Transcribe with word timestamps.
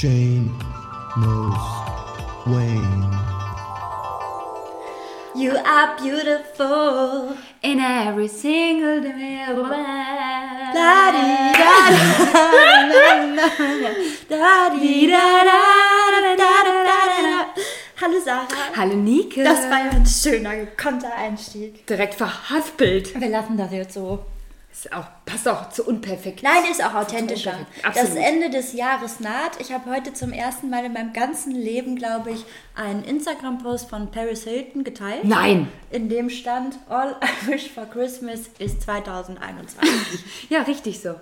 Jane 0.00 0.48
knows 1.18 1.60
Wayne. 2.46 3.04
You 5.36 5.58
are 5.58 5.94
beautiful 6.00 7.36
in 7.62 7.80
every 7.80 8.28
single 8.28 9.02
day. 9.02 9.44
Hallo 18.00 18.20
Sarah. 18.24 18.48
Hallo 18.74 18.96
Nike. 18.96 19.44
Das 19.44 19.68
war 19.68 19.84
ja 19.84 19.90
ein 19.90 20.06
schöner, 20.06 20.56
gekonnter 20.56 21.14
Einstieg. 21.14 21.86
direkt 21.86 22.14
verhaspelt. 22.14 23.20
Wir 23.20 23.28
lassen 23.28 23.58
das 23.58 23.70
jetzt 23.70 23.92
so. 23.92 24.20
Ist 24.72 24.92
auch, 24.92 25.06
passt 25.26 25.48
auch 25.48 25.68
zu 25.70 25.84
unperfekt. 25.84 26.42
Nein, 26.44 26.62
ist 26.70 26.82
auch 26.82 26.94
authentischer. 26.94 27.66
Das. 27.82 28.14
Ende 28.14 28.50
des 28.50 28.72
Jahres 28.72 29.18
naht. 29.18 29.60
Ich 29.60 29.72
habe 29.72 29.90
heute 29.90 30.12
zum 30.14 30.32
ersten 30.32 30.70
Mal 30.70 30.84
in 30.84 30.92
meinem 30.92 31.12
ganzen 31.12 31.52
Leben, 31.52 31.96
glaube 31.96 32.30
ich, 32.30 32.44
einen 32.76 33.02
Instagram-Post 33.04 33.90
von 33.90 34.10
Paris 34.12 34.44
Hilton 34.44 34.84
geteilt. 34.84 35.24
Nein. 35.24 35.68
In 35.90 36.08
dem 36.08 36.30
stand 36.30 36.78
All 36.88 37.16
I 37.22 37.50
Wish 37.50 37.70
for 37.70 37.86
Christmas 37.86 38.42
ist 38.58 38.82
2021. 38.82 39.80
Ja, 40.50 40.62
richtig 40.62 41.00
so. 41.00 41.16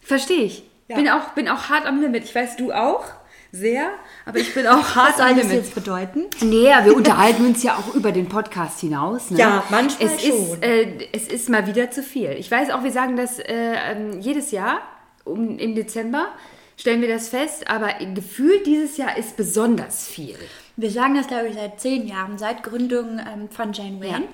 Verstehe 0.00 0.44
ich. 0.44 0.62
Ja. 0.88 0.96
Bin, 0.96 1.08
auch, 1.08 1.30
bin 1.30 1.48
auch 1.48 1.68
hart 1.68 1.86
am 1.86 2.00
Limit. 2.00 2.24
Ich 2.24 2.34
weiß, 2.34 2.56
du 2.56 2.72
auch. 2.72 3.04
Sehr. 3.52 3.90
Aber 4.26 4.38
ich 4.38 4.54
bin 4.54 4.66
auch 4.66 4.82
hart 4.94 5.18
Was 5.18 5.28
soll 5.28 5.34
das 5.34 5.52
jetzt 5.52 5.74
bedeuten? 5.74 6.26
Nee, 6.40 6.68
ja, 6.68 6.84
wir 6.84 6.96
unterhalten 6.96 7.46
uns 7.46 7.62
ja 7.62 7.76
auch 7.76 7.94
über 7.94 8.12
den 8.12 8.28
Podcast 8.28 8.80
hinaus. 8.80 9.30
Ne? 9.30 9.38
Ja, 9.38 9.64
manchmal 9.70 10.08
es 10.08 10.22
schon. 10.22 10.54
Ist, 10.54 10.62
äh, 10.62 11.08
es 11.12 11.28
ist 11.28 11.48
mal 11.48 11.66
wieder 11.66 11.90
zu 11.90 12.02
viel. 12.02 12.30
Ich 12.38 12.50
weiß 12.50 12.70
auch, 12.70 12.84
wir 12.84 12.92
sagen 12.92 13.16
das 13.16 13.38
äh, 13.38 13.74
ähm, 13.90 14.20
jedes 14.20 14.50
Jahr 14.52 14.80
um, 15.24 15.58
im 15.58 15.74
Dezember, 15.74 16.28
stellen 16.76 17.00
wir 17.00 17.08
das 17.08 17.28
fest, 17.28 17.68
aber 17.68 17.94
gefühlt 18.14 18.66
dieses 18.66 18.96
Jahr 18.96 19.16
ist 19.16 19.36
besonders 19.36 20.06
viel. 20.06 20.36
Wir 20.76 20.90
sagen 20.90 21.14
das, 21.14 21.26
glaube 21.26 21.48
ich, 21.48 21.54
seit 21.54 21.80
zehn 21.80 22.06
Jahren, 22.06 22.38
seit 22.38 22.62
Gründung 22.62 23.18
ähm, 23.18 23.48
von 23.50 23.72
Jane 23.72 24.00
Wayne. 24.00 24.28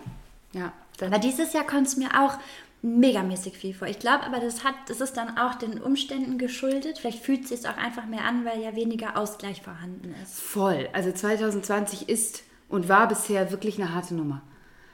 Ja, 0.52 0.72
dann, 0.98 1.12
Aber 1.12 1.18
dieses 1.18 1.52
Jahr 1.52 1.64
kommt 1.64 1.88
es 1.88 1.96
mir 1.96 2.08
auch 2.18 2.38
megamäßig 2.86 3.58
viel 3.58 3.74
vor. 3.74 3.88
Ich 3.88 3.98
glaube 3.98 4.24
aber, 4.24 4.38
das, 4.38 4.62
hat, 4.62 4.74
das 4.88 5.00
ist 5.00 5.16
dann 5.16 5.36
auch 5.36 5.56
den 5.56 5.80
Umständen 5.80 6.38
geschuldet. 6.38 6.98
Vielleicht 6.98 7.22
fühlt 7.22 7.42
es 7.42 7.48
sich 7.48 7.68
auch 7.68 7.76
einfach 7.76 8.06
mehr 8.06 8.24
an, 8.24 8.44
weil 8.44 8.62
ja 8.62 8.76
weniger 8.76 9.16
Ausgleich 9.16 9.60
vorhanden 9.62 10.14
ist. 10.22 10.40
voll. 10.40 10.88
Also 10.92 11.10
2020 11.10 12.08
ist 12.08 12.44
und 12.68 12.88
war 12.88 13.08
bisher 13.08 13.50
wirklich 13.50 13.80
eine 13.80 13.92
harte 13.92 14.14
Nummer. 14.14 14.42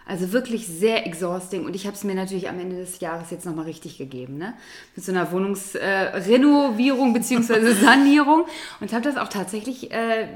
Also 0.06 0.32
wirklich 0.32 0.66
sehr 0.66 1.06
exhausting. 1.06 1.64
Und 1.64 1.76
ich 1.76 1.86
habe 1.86 1.94
es 1.94 2.02
mir 2.02 2.14
natürlich 2.14 2.48
am 2.48 2.58
Ende 2.58 2.76
des 2.76 2.98
Jahres 3.00 3.30
jetzt 3.30 3.46
nochmal 3.46 3.66
richtig 3.66 3.98
gegeben. 3.98 4.38
Ne? 4.38 4.54
Mit 4.96 5.04
so 5.04 5.12
einer 5.12 5.30
Wohnungsrenovierung 5.30 7.10
äh, 7.10 7.18
bzw. 7.18 7.72
Sanierung. 7.84 8.46
Und 8.80 8.92
habe 8.92 9.04
das 9.04 9.16
auch 9.16 9.28
tatsächlich 9.28 9.92
äh, 9.92 10.28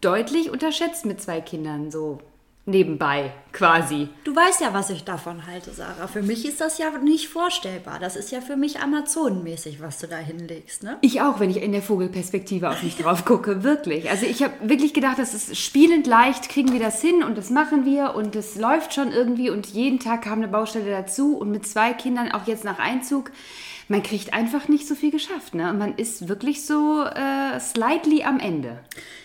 deutlich 0.00 0.50
unterschätzt 0.50 1.04
mit 1.04 1.20
zwei 1.20 1.40
Kindern. 1.40 1.90
So 1.90 2.18
nebenbei 2.64 3.32
quasi. 3.52 4.08
Du 4.24 4.34
weißt 4.34 4.60
ja, 4.60 4.72
was 4.72 4.88
ich 4.90 5.04
davon 5.04 5.46
halte, 5.46 5.72
Sarah. 5.72 6.06
Für 6.06 6.22
mich 6.22 6.46
ist 6.46 6.60
das 6.60 6.78
ja 6.78 6.90
nicht 6.98 7.28
vorstellbar. 7.28 7.98
Das 7.98 8.14
ist 8.14 8.30
ja 8.30 8.40
für 8.40 8.56
mich 8.56 8.80
Amazonenmäßig, 8.80 9.82
was 9.82 9.98
du 9.98 10.06
da 10.06 10.16
hinlegst, 10.16 10.84
ne? 10.84 10.96
Ich 11.00 11.20
auch, 11.20 11.40
wenn 11.40 11.50
ich 11.50 11.60
in 11.60 11.72
der 11.72 11.82
Vogelperspektive 11.82 12.70
auf 12.70 12.82
mich 12.82 12.96
drauf 12.96 13.24
gucke, 13.24 13.64
wirklich. 13.64 14.08
Also 14.10 14.26
ich 14.26 14.42
habe 14.42 14.54
wirklich 14.62 14.94
gedacht, 14.94 15.18
das 15.18 15.34
ist 15.34 15.56
spielend 15.56 16.06
leicht, 16.06 16.48
kriegen 16.48 16.72
wir 16.72 16.80
das 16.80 17.00
hin 17.00 17.24
und 17.24 17.36
das 17.36 17.50
machen 17.50 17.84
wir 17.84 18.14
und 18.14 18.34
das 18.36 18.54
läuft 18.54 18.94
schon 18.94 19.10
irgendwie 19.10 19.50
und 19.50 19.66
jeden 19.66 19.98
Tag 19.98 20.22
kam 20.22 20.38
eine 20.38 20.48
Baustelle 20.48 20.90
dazu 20.90 21.36
und 21.36 21.50
mit 21.50 21.66
zwei 21.66 21.92
Kindern 21.92 22.30
auch 22.30 22.46
jetzt 22.46 22.64
nach 22.64 22.78
Einzug. 22.78 23.32
Man 23.88 24.02
kriegt 24.02 24.32
einfach 24.32 24.68
nicht 24.68 24.86
so 24.86 24.94
viel 24.94 25.10
geschafft, 25.10 25.54
ne? 25.54 25.70
Und 25.70 25.78
man 25.78 25.94
ist 25.96 26.28
wirklich 26.28 26.64
so 26.64 27.04
äh, 27.04 27.58
slightly 27.60 28.22
am 28.24 28.38
Ende. 28.38 28.80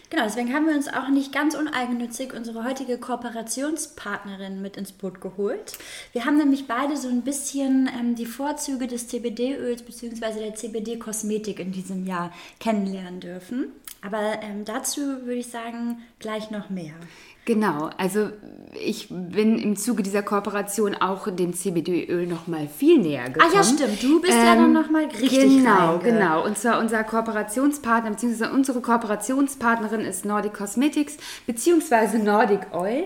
Genau, 0.09 0.23
deswegen 0.23 0.53
haben 0.53 0.67
wir 0.67 0.73
uns 0.73 0.87
auch 0.87 1.09
nicht 1.09 1.33
ganz 1.33 1.53
uneigennützig 1.53 2.33
unsere 2.33 2.63
heutige 2.63 2.97
Kooperationspartnerin 2.97 4.61
mit 4.61 4.77
ins 4.77 4.93
Boot 4.93 5.19
geholt. 5.19 5.77
Wir 6.13 6.23
haben 6.23 6.37
nämlich 6.37 6.65
beide 6.65 6.95
so 6.95 7.09
ein 7.09 7.23
bisschen 7.23 7.89
ähm, 7.93 8.15
die 8.15 8.25
Vorzüge 8.25 8.87
des 8.87 9.09
CBD-Öls 9.09 9.83
bzw. 9.83 10.39
der 10.39 10.55
CBD-Kosmetik 10.55 11.59
in 11.59 11.73
diesem 11.73 12.05
Jahr 12.05 12.31
kennenlernen 12.61 13.19
dürfen. 13.19 13.73
Aber 14.05 14.39
ähm, 14.43 14.63
dazu 14.65 15.01
würde 15.01 15.35
ich 15.39 15.47
sagen, 15.47 16.01
gleich 16.19 16.51
noch 16.51 16.69
mehr. 16.69 16.93
Genau, 17.45 17.89
also 17.97 18.29
ich 18.77 19.07
bin 19.09 19.57
im 19.57 19.77
Zuge 19.77 20.03
dieser 20.03 20.21
Kooperation 20.21 20.95
auch 20.95 21.29
dem 21.33 21.53
CBD-Öl 21.53 22.27
noch 22.27 22.47
mal 22.47 22.67
viel 22.67 22.99
näher 22.99 23.29
gekommen. 23.29 23.49
Ah 23.53 23.55
ja, 23.57 23.63
stimmt. 23.63 24.03
Du 24.03 24.19
bist 24.19 24.33
ja 24.33 24.55
dann 24.55 24.73
noch 24.73 24.89
mal 24.89 25.05
richtig 25.05 25.29
Genau, 25.31 25.95
reinge- 25.95 25.99
genau. 25.99 26.43
Und 26.45 26.57
zwar 26.57 26.77
unser 26.77 27.05
Kooperationspartner, 27.05 28.11
beziehungsweise 28.11 28.51
unsere 28.51 28.81
Kooperationspartnerin 28.81 30.01
ist 30.01 30.25
Nordic 30.25 30.55
Cosmetics, 30.55 31.15
beziehungsweise 31.45 32.19
Nordic 32.19 32.73
Oil. 32.73 33.05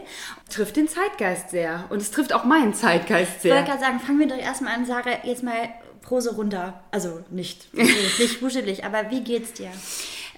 Trifft 0.49 0.75
den 0.75 0.87
Zeitgeist 0.87 1.51
sehr. 1.51 1.85
Und 1.89 2.01
es 2.01 2.09
trifft 2.09 2.33
auch 2.33 2.43
meinen 2.43 2.73
Zeitgeist 2.73 3.45
Ich 3.45 3.51
wollte 3.51 3.57
sehr. 3.57 3.63
gerade 3.63 3.79
sagen, 3.79 3.99
fangen 3.99 4.19
wir 4.19 4.27
doch 4.27 4.37
erstmal 4.37 4.73
an, 4.73 4.87
Sarah, 4.87 5.23
jetzt 5.23 5.43
mal 5.43 5.69
Prose 6.01 6.33
runter. 6.35 6.81
Also 6.89 7.19
nicht, 7.29 7.71
nicht 7.75 8.41
wuschelig, 8.41 8.83
aber 8.85 9.11
wie 9.11 9.21
geht's 9.23 9.53
dir? 9.53 9.69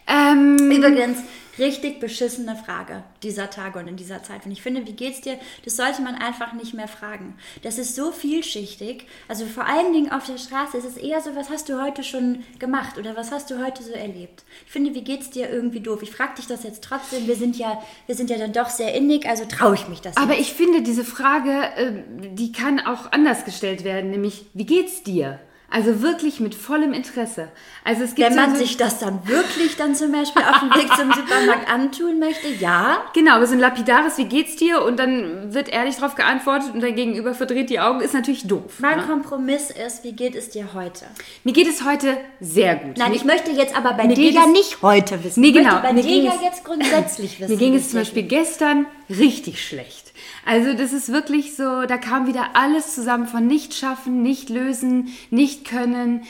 Ähm, 0.08 0.58
Übrigens, 0.58 1.20
richtig 1.60 2.00
beschissene 2.00 2.56
Frage 2.56 3.04
dieser 3.22 3.50
Tage 3.50 3.80
und 3.80 3.88
in 3.88 3.96
dieser 3.96 4.24
Zeit. 4.24 4.46
Und 4.46 4.52
ich 4.52 4.62
finde, 4.62 4.86
wie 4.88 4.94
geht's 4.94 5.22
dir? 5.22 5.38
Das 5.64 5.76
sollte 5.76 6.02
man 6.02 6.16
einfach 6.16 6.54
nicht 6.54 6.74
mehr 6.74 6.88
fragen. 6.88 7.36
Das 7.62 7.78
ist 7.78 7.96
so 7.96 8.12
vielschichtig. 8.12 9.06
Also 9.28 9.46
vor 9.46 9.66
allen 9.66 9.94
Dingen 9.94 10.12
auf 10.12 10.26
der 10.26 10.38
Straße 10.38 10.78
ist 10.78 10.86
es 10.86 10.98
eher 10.98 11.22
so, 11.22 11.36
was 11.36 11.50
hast 11.50 11.70
du 11.70 11.82
heute 11.82 12.04
schon 12.04 12.44
gemacht 12.60 12.98
oder 12.98 13.16
was 13.16 13.32
hast 13.32 13.52
du 13.52 13.64
heute 13.64 13.84
so 13.84 13.92
erlebt? 13.92 14.44
Ich 14.66 14.72
finde, 14.72 14.94
wie 14.94 15.04
geht's 15.04 15.30
dir 15.30 15.50
irgendwie 15.50 15.82
doof? 15.82 16.02
Ich 16.02 16.12
frage 16.12 16.36
dich 16.38 16.48
das 16.48 16.64
jetzt 16.64 16.84
trotzdem. 16.84 17.28
Wir 17.28 17.36
sind 17.36 17.58
ja, 17.58 17.82
wir 18.08 18.16
sind 18.16 18.30
ja 18.30 18.38
dann 18.38 18.54
doch 18.54 18.70
sehr 18.70 18.94
innig, 18.94 19.28
also 19.28 19.46
traue 19.46 19.76
ich 19.76 19.88
mich 19.88 20.02
das 20.02 20.18
aber 20.18 20.34
jetzt. 20.34 20.42
ich 20.48 20.54
finde, 20.54 20.82
diese 20.82 21.04
Frage, 21.04 21.52
äh, 21.76 22.04
die 22.34 22.52
kann 22.52 22.80
auch 22.80 23.12
anders 23.12 23.46
gestellt 23.46 23.84
werden, 23.84 24.12
nämlich, 24.12 24.46
wie 24.54 24.66
geht's 24.66 25.04
dir? 25.04 25.40
Also 25.74 26.04
wirklich 26.04 26.40
mit 26.40 26.54
vollem 26.54 26.94
Interesse. 26.94 27.48
Also 27.84 28.04
es 28.04 28.14
gibt 28.14 28.30
Wenn 28.30 28.36
man 28.36 28.52
so, 28.52 28.58
sich 28.58 28.78
das 28.78 29.00
dann 29.00 29.28
wirklich 29.28 29.76
dann 29.76 29.96
zum 29.96 30.12
Beispiel 30.12 30.44
auf 30.44 30.60
dem 30.60 30.70
Weg 30.70 30.88
zum 30.96 31.12
Supermarkt 31.12 31.68
antun 31.68 32.20
möchte, 32.20 32.48
ja. 32.48 32.98
Genau, 33.16 33.38
aber 33.38 33.48
so 33.48 33.54
ein 33.54 33.60
lapidares, 33.60 34.20
wie 34.20 34.26
geht's 34.26 34.56
dir? 34.56 34.84
Und 34.84 35.00
dann 35.00 35.52
wird 35.52 35.70
ehrlich 35.70 35.96
darauf 35.96 36.14
geantwortet 36.14 36.76
und 36.76 36.82
dein 36.84 36.96
Gegenüber 36.96 37.34
verdreht 37.34 37.72
die 37.72 37.80
Augen, 37.80 38.02
ist 38.02 38.14
natürlich 38.14 38.46
doof. 38.48 38.74
Mein 38.78 39.00
Ne? 39.00 39.06
Kompromiss 39.08 39.72
ist, 39.72 40.04
wie 40.04 40.12
geht 40.12 40.36
es 40.36 40.50
dir 40.50 40.76
heute? 40.76 41.06
Mir 41.44 41.54
geht 41.54 41.68
es 41.68 41.84
heute 41.84 42.18
sehr 42.40 42.76
gut. 42.76 43.00
Nein, 43.00 43.10
mir, 43.10 43.16
ich 43.16 43.24
möchte 43.24 43.50
jetzt 43.50 43.76
aber 43.76 43.94
bei 43.94 44.06
dir 44.06 44.30
ja 44.30 44.46
nicht 44.46 44.84
heute 44.84 45.24
wissen. 45.24 45.42
Nee, 45.42 45.48
ich 45.48 45.54
genau. 45.56 45.72
möchte 45.72 45.88
bei 45.88 45.94
Mir 45.94 46.04
dir 46.04 46.24
ja 46.24 46.34
jetzt 46.44 46.64
grundsätzlich 46.64 47.40
wissen. 47.40 47.52
mir 47.52 47.58
ging 47.58 47.74
es 47.74 47.90
zum 47.90 48.02
Beispiel 48.02 48.24
gestern 48.24 48.86
richtig 49.10 49.66
schlecht. 49.68 50.03
Also 50.46 50.74
das 50.74 50.94
ist 50.94 51.12
wirklich 51.12 51.56
so, 51.56 51.86
da 51.86 51.98
kam 51.98 52.28
wieder 52.28 52.56
alles 52.56 52.96
zusammen 52.96 53.28
von 53.28 53.48
nicht 53.48 53.74
schaffen, 53.74 54.22
nicht 54.22 54.50
lösen, 54.50 55.10
nicht 55.30 55.66
können. 55.66 56.24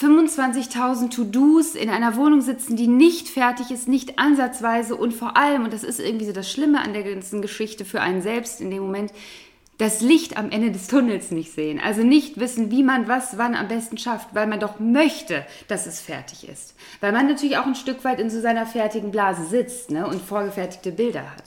25.000 0.00 1.10
To-Dos 1.10 1.74
in 1.74 1.88
einer 1.88 2.16
Wohnung 2.16 2.40
sitzen, 2.40 2.74
die 2.74 2.88
nicht 2.88 3.28
fertig 3.28 3.70
ist, 3.70 3.86
nicht 3.86 4.18
ansatzweise 4.18 4.96
und 4.96 5.14
vor 5.14 5.36
allem, 5.36 5.64
und 5.64 5.72
das 5.72 5.84
ist 5.84 6.00
irgendwie 6.00 6.26
so 6.26 6.32
das 6.32 6.50
Schlimme 6.50 6.80
an 6.80 6.92
der 6.92 7.04
ganzen 7.04 7.42
Geschichte 7.42 7.84
für 7.84 8.00
einen 8.00 8.20
selbst 8.20 8.60
in 8.60 8.70
dem 8.70 8.82
Moment, 8.82 9.12
das 9.78 10.00
Licht 10.00 10.36
am 10.36 10.50
Ende 10.50 10.70
des 10.70 10.86
Tunnels 10.86 11.30
nicht 11.30 11.52
sehen. 11.52 11.80
Also 11.80 12.02
nicht 12.02 12.38
wissen, 12.38 12.70
wie 12.70 12.82
man 12.82 13.08
was 13.08 13.38
wann 13.38 13.54
am 13.54 13.68
besten 13.68 13.98
schafft, 13.98 14.28
weil 14.32 14.46
man 14.46 14.60
doch 14.60 14.78
möchte, 14.78 15.44
dass 15.66 15.86
es 15.86 16.00
fertig 16.00 16.48
ist. 16.48 16.74
Weil 17.00 17.12
man 17.12 17.26
natürlich 17.26 17.56
auch 17.56 17.66
ein 17.66 17.74
Stück 17.74 18.04
weit 18.04 18.20
in 18.20 18.30
so 18.30 18.40
seiner 18.40 18.66
fertigen 18.66 19.10
Blase 19.10 19.44
sitzt 19.44 19.90
ne, 19.90 20.06
und 20.06 20.22
vorgefertigte 20.22 20.92
Bilder 20.92 21.22
hat. 21.22 21.44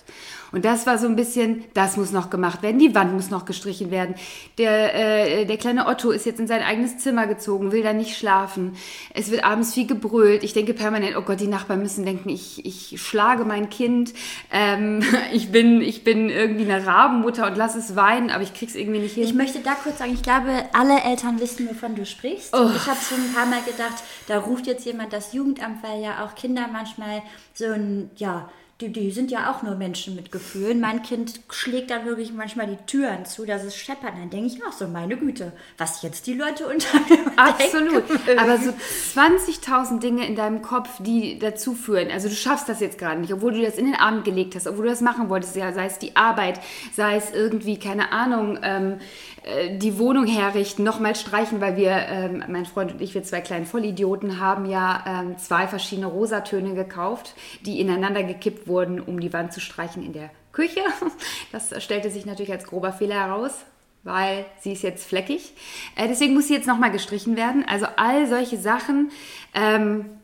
Und 0.52 0.66
das 0.66 0.86
war 0.86 0.98
so 0.98 1.08
ein 1.08 1.16
bisschen, 1.16 1.64
das 1.74 1.98
muss 1.98 2.12
noch 2.12 2.30
gemacht 2.30 2.62
werden, 2.62 2.80
die 2.80 2.96
Wand 2.96 3.14
muss 3.14 3.30
noch 3.30 3.46
gestrichen 3.46 3.92
werden. 3.92 4.16
Der, 4.58 4.96
äh, 4.96 5.46
der 5.46 5.58
kleine 5.58 5.88
Otto 5.88 6.12
ist 6.12 6.26
jetzt 6.26 6.40
in 6.40 6.48
sein 6.48 6.62
eigenes 6.62 6.98
Zimmer 6.98 7.28
gezogen, 7.28 7.72
will 7.72 7.84
da 7.84 7.94
nicht 7.94 8.18
schlafen. 8.18 8.76
Es 9.14 9.32
wird 9.32 9.44
abends 9.44 9.74
viel 9.74 9.88
gebrüllt. 9.88 10.44
Ich 10.44 10.54
denke 10.54 10.74
permanent, 10.74 11.16
oh 11.18 11.22
Gott, 11.22 11.40
die 11.40 11.48
Nachbarn 11.48 11.82
müssen 11.82 12.06
denken, 12.06 12.30
ich, 12.30 12.66
ich 12.66 13.02
schlage 13.02 13.46
mein 13.46 13.70
Kind. 13.70 14.14
Ähm, 14.52 15.04
ich, 15.34 15.52
bin, 15.52 15.82
ich 15.82 16.04
bin 16.04 16.30
irgendwie 16.30 16.72
eine 16.72 16.86
Rabenmutter 16.86 17.48
und 17.48 17.58
lass 17.58 17.76
es 17.76 17.96
weinen, 17.96 18.30
aber 18.30 18.44
ich 18.44 18.54
krieg's 18.54 18.76
irgendwie 18.76 19.00
nicht 19.00 19.16
hin. 19.16 19.24
Ich 19.24 19.34
möchte 19.34 19.60
da 19.60 19.74
kurz 19.76 20.00
sagen, 20.00 20.14
ich 20.14 20.24
glaube, 20.24 20.66
alle 20.74 21.02
Eltern 21.02 21.40
wissen, 21.40 21.68
wovon 21.70 21.96
du 21.96 22.06
sprichst. 22.06 22.54
Oh. 22.54 22.70
Ich 22.76 22.88
habe 22.88 23.00
schon 23.02 23.20
ein 23.20 23.34
paar 23.34 23.46
Mal 23.46 23.62
gedacht, 23.64 24.04
da 24.28 24.40
ruft 24.40 24.68
jetzt 24.68 24.86
jemand 24.86 25.14
das 25.14 25.34
Jugendamt, 25.34 25.84
weil 25.84 26.02
ja 26.02 26.26
auch 26.26 26.36
Kinder 26.36 26.68
manchmal 26.72 27.22
so 27.54 27.66
ein, 27.66 28.10
ja, 28.16 28.50
die, 28.80 28.90
die 28.90 29.10
sind 29.10 29.32
ja 29.32 29.52
auch 29.52 29.64
nur 29.64 29.76
Menschen 29.76 30.16
mit 30.16 30.32
Gefühlen. 30.32 30.80
Mein 30.80 31.02
Kind 31.02 31.40
schlägt 31.50 31.90
dann 31.90 32.06
wirklich 32.06 32.32
manchmal 32.32 32.68
die 32.68 32.78
Türen 32.86 33.26
zu, 33.26 33.44
dass 33.44 33.64
es 33.64 33.76
scheppert. 33.76 34.14
Dann 34.16 34.30
denke 34.30 34.48
ich 34.48 34.64
auch 34.64 34.72
so, 34.72 34.88
meine 34.88 35.18
Güte, 35.18 35.52
was 35.80 36.04
jetzt 36.04 36.28
die 36.28 36.36
Leute 36.36 36.68
unter 36.68 37.00
Absolut. 37.38 38.04
Aber 38.38 38.60
so 38.60 38.72
20.000 39.20 40.00
Dinge 40.00 40.28
in 40.28 40.36
deinem 40.36 40.62
Kopf, 40.62 40.90
die 41.00 41.40
dazu 41.40 41.74
führen. 41.74 42.12
Also 42.12 42.30
du 42.30 42.36
schaffst 42.36 42.70
das 42.70 42.80
jetzt 42.80 43.00
gerade 43.00 43.20
nicht, 43.20 43.34
obwohl 43.34 43.54
du 43.54 43.62
das 43.64 43.80
in 43.80 43.86
den 43.86 43.96
Abend 43.96 44.26
gelegt 44.26 44.54
hast, 44.54 44.68
obwohl 44.68 44.86
du 44.86 44.92
das 44.92 45.02
machen 45.02 45.30
wolltest. 45.30 45.56
Ja, 45.56 45.74
sei 45.74 45.88
es 45.88 45.98
die 45.98 46.16
Arbeit, 46.16 46.60
sei 46.94 47.16
es 47.16 47.32
irgendwie, 47.32 47.80
keine 47.80 48.12
Ahnung, 48.12 48.60
ähm, 48.62 49.00
äh, 49.44 49.78
die 49.78 49.98
Wohnung 49.98 50.26
herrichten, 50.26 50.84
nochmal 50.84 51.16
streichen, 51.16 51.62
weil 51.62 51.78
wir, 51.78 51.92
ähm, 51.92 52.44
mein 52.48 52.66
Freund 52.66 52.94
und 52.94 53.02
ich, 53.02 53.14
wir 53.14 53.24
zwei 53.24 53.42
kleinen 53.42 53.66
Vollidioten, 53.66 54.40
haben 54.40 54.66
ja 54.66 55.04
ähm, 55.06 55.38
zwei 55.38 55.68
verschiedene 55.68 56.08
Rosatöne 56.08 56.74
gekauft, 56.74 57.36
die 57.66 57.80
ineinander 57.80 58.24
gekippt 58.24 58.68
wurden, 58.68 59.00
um 59.00 59.20
die 59.20 59.34
Wand 59.34 59.54
zu 59.54 59.60
streichen 59.60 60.04
in 60.04 60.14
der 60.14 60.30
Küche. 60.52 60.82
Das 61.52 61.82
stellte 61.84 62.10
sich 62.10 62.26
natürlich 62.26 62.52
als 62.52 62.66
grober 62.66 62.92
Fehler 62.92 63.16
heraus 63.16 63.66
weil 64.04 64.46
sie 64.62 64.72
ist 64.72 64.84
jetzt 64.84 65.06
fleckig. 65.06 65.54
Äh, 65.96 66.08
deswegen 66.08 66.34
muss 66.34 66.48
sie 66.48 66.54
jetzt 66.54 66.68
nochmal 66.68 66.92
gestrichen 66.92 67.36
werden. 67.36 67.66
Also 67.68 67.88
all 67.98 68.26
solche 68.28 68.58
Sachen. 68.58 69.12
Ähm, 69.54 70.17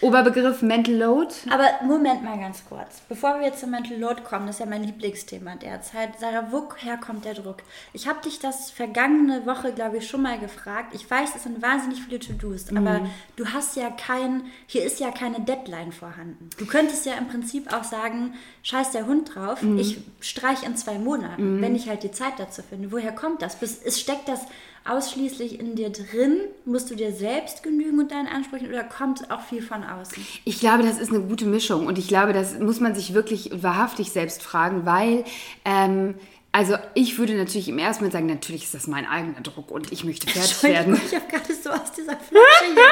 Oberbegriff 0.00 0.62
Mental 0.62 0.94
Load. 0.94 1.34
Aber 1.50 1.84
Moment 1.84 2.22
mal 2.22 2.38
ganz 2.38 2.62
kurz. 2.68 3.00
Bevor 3.08 3.38
wir 3.38 3.46
jetzt 3.46 3.60
zum 3.60 3.70
Mental 3.70 3.96
Load 3.98 4.22
kommen, 4.22 4.46
das 4.46 4.56
ist 4.56 4.60
ja 4.60 4.66
mein 4.66 4.84
Lieblingsthema 4.84 5.56
derzeit. 5.56 6.18
Sarah, 6.20 6.48
woher 6.50 6.96
kommt 6.96 7.24
der 7.24 7.34
Druck? 7.34 7.58
Ich 7.92 8.06
habe 8.06 8.20
dich 8.22 8.38
das 8.38 8.70
vergangene 8.70 9.44
Woche, 9.46 9.72
glaube 9.72 9.98
ich, 9.98 10.08
schon 10.08 10.22
mal 10.22 10.38
gefragt. 10.38 10.94
Ich 10.94 11.10
weiß, 11.10 11.34
es 11.34 11.42
sind 11.42 11.60
wahnsinnig 11.62 12.02
viele 12.02 12.20
To-Dos, 12.20 12.66
aber 12.74 13.00
du 13.36 13.46
hast 13.46 13.76
ja 13.76 13.90
kein, 13.90 14.44
hier 14.66 14.84
ist 14.84 15.00
ja 15.00 15.10
keine 15.10 15.40
Deadline 15.40 15.92
vorhanden. 15.92 16.50
Du 16.58 16.66
könntest 16.66 17.06
ja 17.06 17.14
im 17.14 17.28
Prinzip 17.28 17.72
auch 17.72 17.84
sagen, 17.84 18.34
scheiß 18.62 18.92
der 18.92 19.06
Hund 19.06 19.34
drauf, 19.34 19.62
ich 19.62 19.98
streich 20.20 20.62
in 20.62 20.76
zwei 20.76 20.98
Monaten, 20.98 21.60
wenn 21.60 21.74
ich 21.74 21.88
halt 21.88 22.02
die 22.02 22.12
Zeit 22.12 22.34
dazu 22.38 22.62
finde. 22.62 22.92
Woher 22.92 23.12
kommt 23.12 23.42
das? 23.42 23.56
Es 23.60 24.00
steckt 24.00 24.28
das 24.28 24.40
ausschließlich 24.88 25.60
in 25.60 25.74
dir 25.74 25.90
drin? 25.90 26.40
Musst 26.64 26.90
du 26.90 26.94
dir 26.94 27.12
selbst 27.12 27.62
genügen 27.62 27.98
und 27.98 28.10
deinen 28.10 28.26
Ansprüchen 28.26 28.68
oder 28.68 28.84
kommt 28.84 29.30
auch 29.30 29.42
viel 29.42 29.62
von 29.62 29.84
außen? 29.84 30.24
Ich 30.44 30.60
glaube, 30.60 30.82
das 30.82 30.98
ist 30.98 31.10
eine 31.10 31.20
gute 31.20 31.46
Mischung 31.46 31.86
und 31.86 31.98
ich 31.98 32.08
glaube, 32.08 32.32
das 32.32 32.58
muss 32.58 32.80
man 32.80 32.94
sich 32.94 33.14
wirklich 33.14 33.50
wahrhaftig 33.62 34.10
selbst 34.10 34.42
fragen, 34.42 34.86
weil 34.86 35.24
ähm, 35.64 36.14
also 36.50 36.76
ich 36.94 37.18
würde 37.18 37.34
natürlich 37.34 37.68
im 37.68 37.78
ersten 37.78 38.02
Moment 38.02 38.14
sagen, 38.14 38.26
natürlich 38.26 38.64
ist 38.64 38.74
das 38.74 38.86
mein 38.86 39.06
eigener 39.06 39.40
Druck 39.42 39.70
und 39.70 39.92
ich 39.92 40.02
möchte 40.04 40.26
fertig 40.26 40.62
werden. 40.62 41.00
Ich 41.06 41.14
habe 41.14 41.26
gerade 41.30 41.54
so 41.54 41.70
aus 41.70 41.92
dieser 41.92 42.16
Flasche 42.16 42.74
hier. 42.74 42.82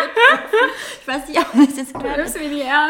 Ich 1.00 1.08
weiß 1.08 1.28
nicht, 1.28 1.38
ob 1.38 1.52
das 1.52 1.76
jetzt 1.76 1.94
gerade 1.94 2.22
ernst. 2.22 2.37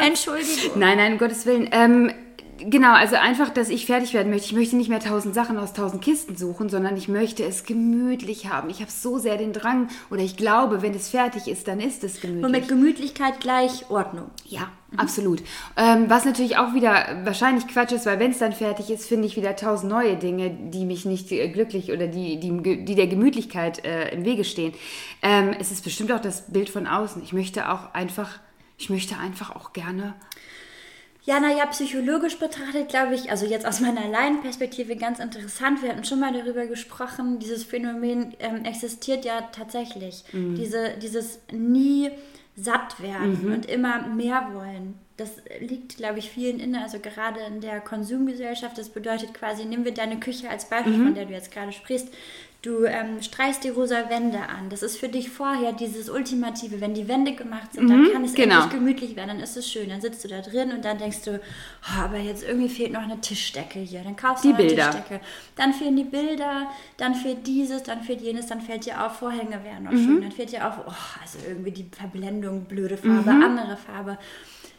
Entschuldigung. 0.07 0.79
Nein, 0.79 0.99
nein, 0.99 1.13
um 1.13 1.19
Gottes 1.19 1.47
Willen. 1.47 1.69
Ähm, 1.71 2.13
genau, 2.59 2.93
also 2.93 3.17
einfach, 3.17 3.51
dass 3.51 3.69
ich 3.69 3.87
fertig 3.87 4.15
werden 4.15 4.31
möchte. 4.31 4.47
Ich 4.47 4.53
möchte 4.53 4.77
nicht 4.77 4.89
mehr 4.89 5.01
tausend 5.01 5.35
Sachen 5.35 5.59
aus 5.59 5.73
tausend 5.73 6.03
Kisten 6.03 6.37
suchen, 6.37 6.69
sondern 6.69 6.97
ich 6.97 7.09
möchte 7.09 7.45
es 7.45 7.65
gemütlich 7.65 8.49
haben. 8.49 8.71
Ich 8.71 8.81
habe 8.81 8.91
so 8.91 9.19
sehr 9.19 9.37
den 9.37 9.53
Drang 9.53 9.89
oder 10.11 10.23
ich 10.23 10.37
glaube, 10.37 10.83
wenn 10.83 10.95
es 10.95 11.11
fertig 11.11 11.49
ist, 11.49 11.69
dann 11.69 11.81
ist 11.81 12.05
es 12.05 12.21
gemütlich. 12.21 12.45
Und 12.45 12.51
mit 12.53 12.69
Gemütlichkeit 12.69 13.41
gleich 13.41 13.91
Ordnung. 13.91 14.31
Ja, 14.45 14.71
absolut. 14.97 15.43
Ähm, 15.77 16.07
was 16.09 16.25
natürlich 16.25 16.57
auch 16.57 16.75
wieder 16.75 17.23
wahrscheinlich 17.25 17.67
Quatsch 17.69 17.93
ist, 17.93 18.07
weil 18.07 18.19
wenn 18.19 18.31
es 18.31 18.39
dann 18.39 18.53
fertig 18.53 18.91
ist, 18.91 19.07
finde 19.07 19.27
ich 19.27 19.37
wieder 19.37 19.57
tausend 19.57 19.91
neue 19.91 20.17
Dinge, 20.17 20.51
die 20.51 20.85
mich 20.85 21.05
nicht 21.05 21.31
äh, 21.33 21.49
glücklich 21.49 21.93
oder 21.93 22.07
die, 22.07 22.41
die, 22.41 22.85
die 22.85 22.95
der 22.95 23.07
Gemütlichkeit 23.07 23.85
äh, 23.85 24.11
im 24.15 24.25
Wege 24.25 24.45
stehen. 24.45 24.73
Ähm, 25.23 25.55
es 25.59 25.71
ist 25.71 25.85
bestimmt 25.85 26.13
auch 26.13 26.21
das 26.21 26.53
Bild 26.53 26.71
von 26.71 26.87
außen. 26.87 27.23
Ich 27.23 27.33
möchte 27.33 27.71
auch 27.71 27.95
einfach, 27.95 28.39
ich 28.79 28.91
möchte 28.91 29.19
einfach 29.19 29.55
auch 29.55 29.73
gerne. 29.73 30.15
Ja, 31.27 31.41
naja, 31.41 31.67
psychologisch 31.67 32.39
betrachtet, 32.39 32.89
glaube 32.89 33.17
ich, 33.17 33.33
also 33.33 33.47
jetzt 33.47 33.67
aus 33.67 33.81
meiner 33.81 34.07
Laienperspektive 34.09 34.95
ganz 34.95 35.19
interessant. 35.19 35.83
Wir 35.83 35.91
hatten 35.91 36.05
schon 36.05 36.21
mal 36.21 36.33
darüber 36.33 36.67
gesprochen, 36.67 37.41
dieses 37.41 37.65
Phänomen 37.65 38.35
ähm, 38.39 38.65
existiert 38.65 39.25
ja 39.25 39.41
tatsächlich. 39.51 40.25
Diese, 40.57 40.95
dieses 41.03 41.41
nie 41.51 42.13
satt 42.55 43.03
werden 43.03 43.53
und 43.53 43.67
immer 43.67 44.07
mehr 44.07 44.51
wollen. 44.55 44.95
Das 45.17 45.31
liegt, 45.61 45.97
glaube 45.97 46.19
ich, 46.19 46.31
vielen 46.31 46.61
inne, 46.61 46.83
also 46.83 46.99
gerade 46.99 47.41
in 47.41 47.63
der 47.63 47.81
Konsumgesellschaft. 47.81 48.77
Das 48.77 48.91
bedeutet 48.91 49.33
quasi, 49.33 49.65
nehmen 49.65 49.85
wir 49.85 49.95
deine 49.95 50.21
Küche 50.21 50.51
als 50.51 50.69
Beispiel, 50.69 50.95
von 50.95 51.15
der 51.15 51.25
du 51.25 51.33
jetzt 51.33 51.51
gerade 51.51 51.73
sprichst. 51.73 52.09
Du 52.67 52.85
ähm, 52.85 53.23
streichst 53.23 53.63
die 53.63 53.69
rosa 53.69 54.11
Wände 54.11 54.41
an. 54.41 54.71
Das 54.71 54.83
ist 54.83 54.99
für 54.99 55.09
dich 55.09 55.31
vorher 55.31 55.73
dieses 55.73 56.11
Ultimative. 56.11 56.81
Wenn 56.81 56.95
die 56.95 57.07
Wände 57.07 57.33
gemacht 57.33 57.75
sind, 57.75 57.89
dann 57.89 58.11
kann 58.13 58.25
es 58.25 58.35
genau. 58.35 58.57
endlich 58.57 58.73
gemütlich 58.73 59.17
werden, 59.17 59.29
dann 59.29 59.41
ist 59.41 59.57
es 59.57 59.71
schön. 59.71 59.89
Dann 59.89 60.01
sitzt 60.01 60.25
du 60.25 60.29
da 60.29 60.41
drin 60.41 60.73
und 60.73 60.85
dann 60.85 60.99
denkst 60.99 61.23
du, 61.23 61.39
oh, 61.39 62.01
aber 62.01 62.17
jetzt 62.17 62.43
irgendwie 62.43 62.69
fehlt 62.69 62.93
noch 62.93 63.03
eine 63.03 63.21
Tischdecke 63.21 63.79
hier. 63.79 64.03
Dann 64.03 64.17
kaufst 64.17 64.45
du 64.45 64.49
Die 64.49 64.55
eine 64.55 64.67
Bilder. 64.67 64.91
Tischdecke. 64.91 65.21
Dann 65.55 65.73
fehlen 65.75 65.97
die 65.97 66.05
Bilder, 66.05 66.69
dann 66.97 67.15
fehlt 67.15 67.47
dieses, 67.47 67.85
dann 67.85 68.03
fehlt 68.03 68.21
jenes, 68.21 68.47
dann 68.49 68.61
fällt 68.61 68.85
dir 68.85 69.05
auf, 69.05 69.19
Vorhänge 69.19 69.63
wären 69.63 69.85
noch 69.85 69.93
schön. 69.93 70.21
Dann 70.23 70.33
fällt 70.33 70.51
dir 70.51 70.67
auf, 70.67 70.75
oh, 70.89 71.23
also 71.23 71.39
irgendwie 71.47 71.71
die 71.71 71.87
Verblendung, 71.93 72.65
blöde 72.65 72.97
Farbe, 72.97 73.31
andere 73.31 73.77
Farbe. 73.77 74.19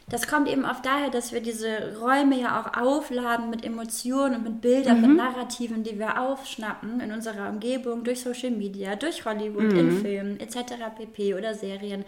Das 0.09 0.25
kommt 0.25 0.47
eben 0.47 0.63
oft 0.63 0.85
daher, 0.85 1.09
dass 1.09 1.33
wir 1.33 1.41
diese 1.41 1.97
Räume 1.99 2.39
ja 2.39 2.61
auch 2.61 2.81
aufladen 2.81 3.49
mit 3.49 3.65
Emotionen 3.65 4.35
und 4.35 4.43
mit 4.43 4.61
Bildern, 4.61 5.01
mit 5.01 5.17
Narrativen, 5.17 5.83
die 5.83 5.99
wir 5.99 6.21
aufschnappen 6.21 7.01
in 7.01 7.11
unserer 7.11 7.49
Umgebung 7.49 8.05
durch 8.05 8.21
Social 8.21 8.51
Media, 8.51 8.95
durch 8.95 9.25
Hollywood, 9.25 9.73
in 9.73 9.91
Filmen 10.01 10.39
etc. 10.39 10.75
pp. 10.97 11.35
oder 11.35 11.55
Serien. 11.55 12.05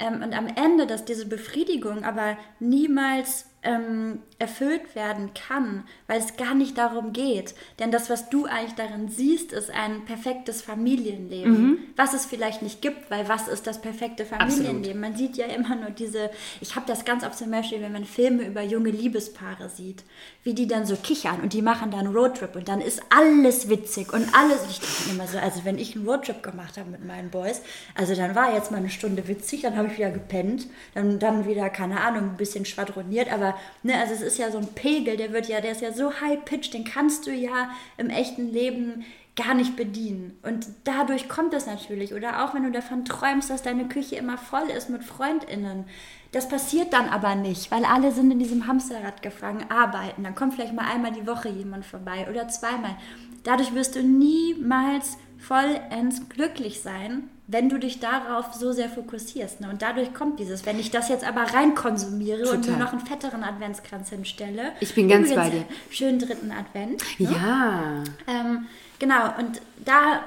Ähm, 0.00 0.22
und 0.24 0.36
am 0.36 0.48
Ende, 0.48 0.88
dass 0.88 1.04
diese 1.04 1.26
Befriedigung 1.26 2.04
aber 2.04 2.36
niemals 2.58 3.46
ähm, 3.62 4.22
erfüllt 4.38 4.94
werden 4.94 5.30
kann, 5.32 5.84
weil 6.06 6.20
es 6.20 6.36
gar 6.36 6.54
nicht 6.54 6.76
darum 6.76 7.14
geht. 7.14 7.54
Denn 7.78 7.90
das, 7.90 8.10
was 8.10 8.28
du 8.28 8.44
eigentlich 8.44 8.74
darin 8.74 9.08
siehst, 9.08 9.52
ist 9.52 9.70
ein 9.70 10.04
perfektes 10.04 10.60
Familienleben, 10.60 11.78
was 11.96 12.12
es 12.12 12.26
vielleicht 12.26 12.60
nicht 12.60 12.82
gibt, 12.82 13.10
weil 13.10 13.28
was 13.28 13.48
ist 13.48 13.66
das 13.66 13.80
perfekte 13.80 14.26
Familienleben? 14.26 15.00
Man 15.00 15.16
sieht 15.16 15.38
ja 15.38 15.46
immer 15.46 15.74
nur 15.74 15.90
diese, 15.90 16.30
ich 16.60 16.76
habe 16.76 16.86
das 16.86 17.06
ganz 17.06 17.24
oft 17.24 17.38
zum 17.38 17.50
Beispiel, 17.50 17.80
wenn 17.80 17.92
man 17.92 18.04
Filme 18.04 18.42
über 18.42 18.62
junge 18.62 18.90
Liebespaare 18.90 19.70
sieht, 19.70 20.04
wie 20.42 20.52
die 20.52 20.66
dann 20.66 20.84
so 20.84 20.96
kichern 20.96 21.40
und 21.40 21.54
die 21.54 21.62
machen 21.62 21.90
dann 21.90 22.08
Roadtrip 22.08 22.56
und 22.56 22.68
dann 22.68 22.82
ist 22.82 23.02
alles 23.08 23.70
witzig 23.70 24.12
und 24.12 24.28
alles, 24.34 24.60
und 24.62 24.70
ich 24.70 24.80
denke 24.80 25.10
immer 25.12 25.26
so, 25.26 25.38
also 25.38 25.64
wenn 25.64 25.78
ich 25.78 25.96
einen 25.96 26.06
Roadtrip 26.06 26.42
gemacht 26.42 26.76
habe 26.76 26.90
mit 26.90 27.04
meinen 27.04 27.30
Boys, 27.30 27.62
also 27.94 28.14
dann 28.14 28.34
war 28.34 28.52
jetzt 28.52 28.70
mal 28.70 28.78
eine 28.78 28.90
Stunde 28.90 29.28
witzig, 29.28 29.62
dann 29.62 29.76
habe 29.76 29.88
ich 29.88 29.96
wieder 29.96 30.10
gepennt, 30.10 30.66
dann, 30.94 31.18
dann 31.18 31.46
wieder, 31.46 31.70
keine 31.70 32.02
Ahnung, 32.02 32.30
ein 32.30 32.36
bisschen 32.36 32.66
schwadroniert, 32.66 33.32
aber 33.32 33.56
ne, 33.82 33.98
also 33.98 34.12
es 34.12 34.25
ist 34.26 34.38
ja 34.38 34.50
so 34.50 34.58
ein 34.58 34.68
Pegel, 34.74 35.16
der 35.16 35.32
wird 35.32 35.48
ja, 35.48 35.60
der 35.60 35.72
ist 35.72 35.80
ja 35.80 35.92
so 35.92 36.12
high-pitched, 36.20 36.74
den 36.74 36.84
kannst 36.84 37.26
du 37.26 37.30
ja 37.30 37.70
im 37.96 38.10
echten 38.10 38.52
Leben 38.52 39.04
gar 39.36 39.54
nicht 39.54 39.76
bedienen. 39.76 40.38
Und 40.42 40.66
dadurch 40.84 41.28
kommt 41.28 41.54
es 41.54 41.66
natürlich. 41.66 42.14
Oder 42.14 42.44
auch 42.44 42.54
wenn 42.54 42.64
du 42.64 42.70
davon 42.70 43.04
träumst, 43.04 43.50
dass 43.50 43.62
deine 43.62 43.86
Küche 43.86 44.16
immer 44.16 44.38
voll 44.38 44.68
ist 44.76 44.88
mit 44.88 45.04
FreundInnen. 45.04 45.84
Das 46.32 46.48
passiert 46.48 46.92
dann 46.92 47.08
aber 47.08 47.34
nicht, 47.34 47.70
weil 47.70 47.84
alle 47.84 48.12
sind 48.12 48.30
in 48.30 48.38
diesem 48.38 48.66
Hamsterrad 48.66 49.22
gefangen, 49.22 49.70
arbeiten. 49.70 50.24
Dann 50.24 50.34
kommt 50.34 50.54
vielleicht 50.54 50.74
mal 50.74 50.90
einmal 50.90 51.12
die 51.12 51.26
Woche 51.26 51.48
jemand 51.48 51.84
vorbei 51.84 52.26
oder 52.30 52.48
zweimal. 52.48 52.96
Dadurch 53.44 53.74
wirst 53.74 53.94
du 53.94 54.02
niemals 54.02 55.18
vollends 55.38 56.28
glücklich 56.28 56.80
sein, 56.80 57.28
wenn 57.48 57.68
du 57.68 57.78
dich 57.78 58.00
darauf 58.00 58.54
so 58.54 58.72
sehr 58.72 58.88
fokussierst. 58.88 59.60
Ne? 59.60 59.70
Und 59.70 59.82
dadurch 59.82 60.12
kommt 60.14 60.40
dieses, 60.40 60.66
wenn 60.66 60.80
ich 60.80 60.90
das 60.90 61.08
jetzt 61.08 61.26
aber 61.26 61.42
rein 61.42 61.74
konsumiere 61.74 62.50
und 62.50 62.60
mir 62.60 62.72
Total. 62.72 62.78
noch 62.78 62.92
einen 62.92 63.06
fetteren 63.06 63.44
Adventskranz 63.44 64.10
hinstelle. 64.10 64.72
Ich 64.80 64.94
bin 64.94 65.08
ganz 65.08 65.32
bei 65.34 65.50
dir. 65.50 65.64
Schönen 65.90 66.18
dritten 66.18 66.50
Advent. 66.50 67.02
Ja. 67.18 68.02
Ähm, 68.26 68.66
genau, 68.98 69.38
und 69.38 69.60
da 69.84 70.24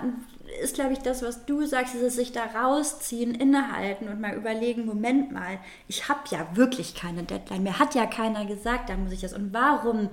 ist, 0.63 0.75
glaube 0.75 0.93
ich, 0.93 0.99
das, 0.99 1.21
was 1.21 1.45
du 1.45 1.65
sagst, 1.65 1.93
dieses 1.93 2.15
sich 2.15 2.31
da 2.31 2.43
rausziehen, 2.43 3.35
innehalten 3.35 4.07
und 4.07 4.19
mal 4.19 4.33
überlegen, 4.33 4.85
Moment 4.85 5.31
mal, 5.31 5.59
ich 5.87 6.09
habe 6.09 6.21
ja 6.31 6.47
wirklich 6.55 6.95
keine 6.95 7.23
Deadline. 7.23 7.63
Mir 7.63 7.79
hat 7.79 7.95
ja 7.95 8.05
keiner 8.05 8.45
gesagt, 8.45 8.89
da 8.89 8.95
muss 8.95 9.11
ich 9.11 9.21
das. 9.21 9.33
Und 9.33 9.53
warum 9.53 10.09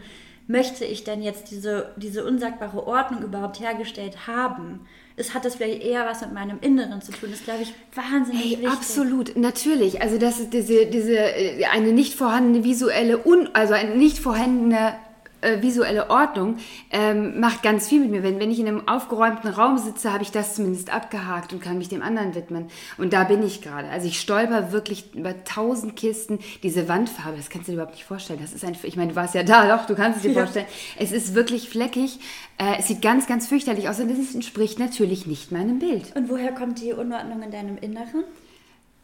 möchte 0.47 0.85
ich 0.85 1.05
denn 1.05 1.23
jetzt 1.23 1.50
diese, 1.50 1.93
diese 1.97 2.25
unsagbare 2.25 2.87
Ordnung 2.87 3.23
überhaupt 3.23 3.61
hergestellt 3.61 4.26
haben? 4.26 4.81
Es 5.17 5.33
hat 5.35 5.45
das 5.45 5.55
vielleicht 5.57 5.83
eher 5.83 6.05
was 6.07 6.21
mit 6.21 6.33
meinem 6.35 6.59
Inneren 6.61 7.00
zu 7.00 7.11
tun. 7.11 7.31
Das 7.31 7.43
glaube 7.43 7.62
ich, 7.62 7.73
wahnsinnig 7.95 8.43
Hey, 8.43 8.50
wichtig. 8.53 8.69
absolut, 8.69 9.37
natürlich. 9.37 10.03
Also 10.03 10.19
das 10.19 10.38
ist 10.41 10.53
diese, 10.53 10.87
diese 10.87 11.17
äh, 11.17 11.65
eine 11.67 11.93
nicht 11.93 12.15
vorhandene 12.15 12.65
visuelle, 12.65 13.25
un, 13.26 13.49
also 13.55 13.73
eine 13.75 13.97
nicht 13.97 14.19
vorhandene 14.19 14.95
äh, 15.40 15.62
visuelle 15.62 16.11
Ordnung 16.11 16.57
ähm, 16.90 17.40
macht 17.40 17.62
ganz 17.62 17.88
viel 17.88 18.00
mit 18.00 18.11
mir. 18.11 18.23
Wenn, 18.23 18.40
wenn 18.40 18.50
ich 18.50 18.59
in 18.59 18.69
einem 18.69 18.88
aufgeräumten 18.88 19.50
Raum 19.50 19.78
sitze, 19.78 20.12
habe 20.12 20.23
ich 20.23 20.31
das 20.31 20.55
zumindest 20.55 20.93
abgehakt 20.93 21.52
und 21.52 21.61
kann 21.61 21.78
mich 21.78 21.88
dem 21.88 22.02
anderen 22.02 22.35
widmen. 22.35 22.66
Und 22.99 23.12
da 23.12 23.25
bin 23.25 23.43
ich 23.43 23.62
gerade. 23.62 23.88
Also 23.88 24.09
ich 24.09 24.21
stolper 24.21 24.73
wirklich 24.73 25.14
über 25.14 25.45
tausend 25.45 25.97
Kisten. 25.97 26.38
Diese 26.62 26.88
Wandfarbe, 26.88 27.37
das 27.37 27.50
kannst 27.50 27.69
du 27.69 27.73
dir 27.73 27.76
überhaupt 27.76 27.95
nicht 27.95 28.05
vorstellen. 28.05 28.40
Das 28.40 28.52
ist 28.52 28.64
einfach, 28.64 28.85
ich 28.85 28.97
meine, 28.97 29.11
du 29.11 29.16
warst 29.16 29.35
ja 29.35 29.43
da, 29.43 29.76
doch, 29.76 29.87
du 29.87 29.95
kannst 29.95 30.19
es 30.19 30.23
dir 30.23 30.33
vorstellen. 30.33 30.66
Es 30.99 31.12
ist 31.12 31.35
wirklich 31.35 31.69
fleckig. 31.69 32.19
Äh, 32.59 32.78
es 32.78 32.88
sieht 32.88 33.02
ganz, 33.02 33.26
ganz 33.26 33.47
fürchterlich 33.47 33.88
aus 33.88 34.00
und 34.00 34.11
es 34.11 34.35
entspricht 34.35 34.78
natürlich 34.78 35.26
nicht 35.26 35.52
meinem 35.52 35.78
Bild. 35.78 36.14
Und 36.16 36.28
woher 36.28 36.52
kommt 36.52 36.81
die 36.81 36.93
Unordnung 36.93 37.43
in 37.43 37.50
deinem 37.50 37.76
Inneren? 37.78 38.25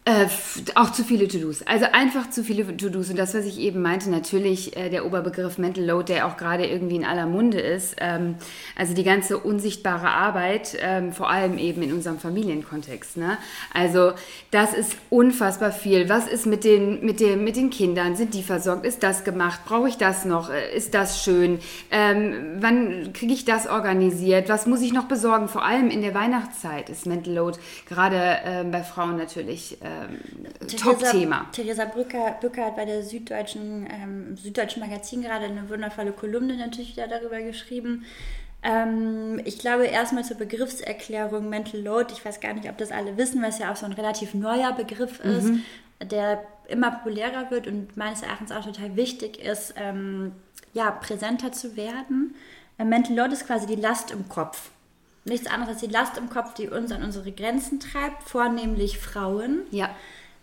Äh, 0.04 0.26
auch 0.74 0.90
zu 0.90 1.04
viele 1.04 1.28
To-Dos. 1.28 1.62
Also 1.62 1.86
einfach 1.92 2.28
zu 2.28 2.42
viele 2.42 2.76
To-Dos. 2.76 3.10
Und 3.10 3.16
das, 3.16 3.34
was 3.34 3.44
ich 3.44 3.60
eben 3.60 3.82
meinte, 3.82 4.10
natürlich 4.10 4.76
äh, 4.76 4.90
der 4.90 5.06
Oberbegriff 5.06 5.58
Mental 5.58 5.84
Load, 5.84 6.12
der 6.12 6.26
auch 6.26 6.36
gerade 6.36 6.66
irgendwie 6.66 6.96
in 6.96 7.04
aller 7.04 7.26
Munde 7.26 7.60
ist. 7.60 7.94
Ähm, 7.98 8.34
also 8.76 8.94
die 8.94 9.04
ganze 9.04 9.38
unsichtbare 9.38 10.08
Arbeit, 10.08 10.76
ähm, 10.80 11.12
vor 11.12 11.30
allem 11.30 11.56
eben 11.56 11.82
in 11.82 11.92
unserem 11.92 12.18
Familienkontext. 12.18 13.16
Ne? 13.16 13.38
Also 13.72 14.14
das 14.50 14.74
ist 14.74 14.96
unfassbar 15.08 15.70
viel. 15.70 16.08
Was 16.08 16.26
ist 16.26 16.46
mit 16.46 16.64
den, 16.64 17.04
mit, 17.04 17.20
dem, 17.20 17.44
mit 17.44 17.54
den 17.54 17.70
Kindern? 17.70 18.16
Sind 18.16 18.34
die 18.34 18.42
versorgt? 18.42 18.84
Ist 18.84 19.04
das 19.04 19.22
gemacht? 19.22 19.60
Brauche 19.66 19.88
ich 19.88 19.98
das 19.98 20.24
noch? 20.24 20.50
Äh, 20.50 20.76
ist 20.76 20.94
das 20.94 21.22
schön? 21.22 21.60
Ähm, 21.92 22.56
wann 22.58 23.12
kriege 23.12 23.34
ich 23.34 23.44
das 23.44 23.68
organisiert? 23.68 24.48
Was 24.48 24.66
muss 24.66 24.82
ich 24.82 24.92
noch 24.92 25.04
besorgen? 25.04 25.46
Vor 25.46 25.64
allem 25.64 25.90
in 25.90 26.02
der 26.02 26.12
Weihnachtszeit 26.12 26.90
ist 26.90 27.06
Mental 27.06 27.34
Load 27.34 27.58
gerade 27.88 28.16
äh, 28.16 28.64
bei 28.64 28.82
Frauen 28.82 29.16
natürlich 29.16 29.78
äh, 29.92 30.66
Top-Thema. 30.76 31.46
Theresa 31.52 31.84
Brücker, 31.84 32.36
Bücker 32.40 32.66
hat 32.66 32.76
bei 32.76 32.84
der 32.84 33.02
Süddeutschen, 33.02 33.86
ähm, 33.90 34.36
Süddeutschen 34.36 34.80
Magazin 34.80 35.22
gerade 35.22 35.46
eine 35.46 35.68
wundervolle 35.68 36.12
Kolumne 36.12 36.56
natürlich 36.56 36.92
wieder 36.92 37.08
darüber 37.08 37.40
geschrieben. 37.40 38.04
Ähm, 38.62 39.40
ich 39.44 39.58
glaube 39.58 39.86
erstmal 39.86 40.24
zur 40.24 40.36
Begriffserklärung 40.36 41.48
Mental 41.48 41.80
Load. 41.80 42.12
Ich 42.12 42.24
weiß 42.24 42.40
gar 42.40 42.54
nicht, 42.54 42.68
ob 42.68 42.78
das 42.78 42.92
alle 42.92 43.16
wissen, 43.16 43.42
weil 43.42 43.50
es 43.50 43.58
ja 43.58 43.72
auch 43.72 43.76
so 43.76 43.86
ein 43.86 43.92
relativ 43.92 44.34
neuer 44.34 44.72
Begriff 44.72 45.20
ist, 45.20 45.44
mhm. 45.44 45.62
der 46.02 46.44
immer 46.68 46.90
populärer 46.90 47.50
wird 47.50 47.66
und 47.66 47.96
meines 47.96 48.22
Erachtens 48.22 48.52
auch 48.52 48.64
total 48.64 48.96
wichtig 48.96 49.40
ist, 49.40 49.74
ähm, 49.76 50.32
ja, 50.74 50.90
präsenter 50.90 51.52
zu 51.52 51.76
werden. 51.76 52.34
Äh, 52.78 52.84
Mental 52.84 53.16
Load 53.16 53.32
ist 53.32 53.46
quasi 53.46 53.66
die 53.66 53.76
Last 53.76 54.10
im 54.10 54.28
Kopf 54.28 54.70
nichts 55.24 55.46
anderes 55.46 55.74
als 55.74 55.80
die 55.80 55.92
Last 55.92 56.18
im 56.18 56.28
Kopf, 56.30 56.54
die 56.54 56.68
uns 56.68 56.92
an 56.92 57.02
unsere 57.02 57.32
Grenzen 57.32 57.80
treibt, 57.80 58.22
vornehmlich 58.24 58.98
Frauen. 58.98 59.62
Ja. 59.70 59.90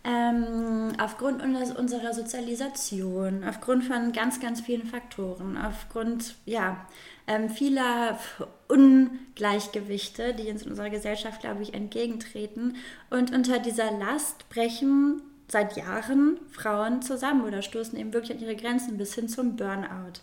Ähm, 0.06 0.94
aufgrund 0.98 1.44
unserer 1.44 2.14
Sozialisation, 2.14 3.44
aufgrund 3.44 3.84
von 3.84 4.14
ganz, 4.14 4.40
ganz 4.40 4.62
vielen 4.62 4.88
Faktoren, 4.88 5.58
aufgrund 5.58 6.36
ja, 6.46 6.88
ähm, 7.28 7.50
vieler 7.50 8.18
Ungleichgewichte, 8.70 10.34
die 10.34 10.50
uns 10.50 10.64
in 10.64 10.72
unserer 10.72 10.90
Gesellschaft, 10.90 11.42
glaube 11.42 11.64
ich, 11.64 11.74
entgegentreten. 11.74 12.78
Und 13.10 13.34
unter 13.34 13.60
dieser 13.60 13.92
Last 13.92 14.48
brechen 14.50 15.22
seit 15.50 15.76
Jahren 15.76 16.40
Frauen 16.52 17.02
zusammen 17.02 17.44
oder 17.44 17.62
stoßen 17.62 17.98
eben 18.00 18.14
wirklich 18.14 18.38
an 18.38 18.44
ihre 18.44 18.56
Grenzen 18.56 18.98
bis 18.98 19.14
hin 19.16 19.28
zum 19.28 19.58
Burnout. 19.58 20.22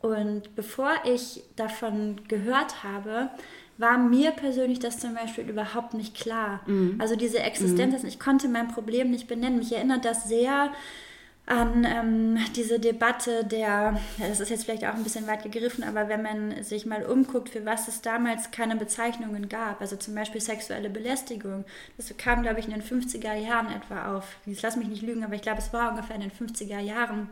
Und 0.00 0.54
bevor 0.54 0.92
ich 1.04 1.42
davon 1.56 2.20
gehört 2.28 2.82
habe, 2.82 3.30
war 3.78 3.98
mir 3.98 4.30
persönlich 4.30 4.78
das 4.78 4.98
zum 4.98 5.14
Beispiel 5.14 5.48
überhaupt 5.48 5.94
nicht 5.94 6.14
klar. 6.14 6.60
Mhm. 6.66 6.96
Also 7.00 7.16
diese 7.16 7.40
Existenz, 7.40 8.02
mhm. 8.02 8.08
ich 8.08 8.20
konnte 8.20 8.48
mein 8.48 8.68
Problem 8.68 9.10
nicht 9.10 9.26
benennen. 9.26 9.58
Mich 9.58 9.72
erinnert 9.72 10.04
das 10.04 10.28
sehr 10.28 10.72
an 11.46 11.84
ähm, 11.84 12.38
diese 12.56 12.80
Debatte 12.80 13.44
der, 13.44 14.00
das 14.18 14.40
ist 14.40 14.48
jetzt 14.48 14.64
vielleicht 14.64 14.84
auch 14.86 14.94
ein 14.94 15.04
bisschen 15.04 15.26
weit 15.26 15.42
gegriffen, 15.42 15.84
aber 15.84 16.08
wenn 16.08 16.22
man 16.22 16.62
sich 16.62 16.86
mal 16.86 17.04
umguckt, 17.04 17.50
für 17.50 17.66
was 17.66 17.86
es 17.86 18.00
damals 18.00 18.50
keine 18.50 18.76
Bezeichnungen 18.76 19.50
gab, 19.50 19.82
also 19.82 19.96
zum 19.96 20.14
Beispiel 20.14 20.40
sexuelle 20.40 20.88
Belästigung, 20.88 21.66
das 21.98 22.14
kam, 22.16 22.42
glaube 22.42 22.60
ich, 22.60 22.66
in 22.66 22.72
den 22.72 22.82
50er 22.82 23.34
Jahren 23.34 23.70
etwa 23.70 24.16
auf. 24.16 24.38
Ich 24.46 24.62
lass 24.62 24.76
mich 24.76 24.88
nicht 24.88 25.02
lügen, 25.02 25.22
aber 25.22 25.34
ich 25.34 25.42
glaube, 25.42 25.58
es 25.58 25.72
war 25.72 25.90
ungefähr 25.90 26.16
in 26.16 26.22
den 26.22 26.32
50er 26.32 26.80
Jahren 26.80 27.28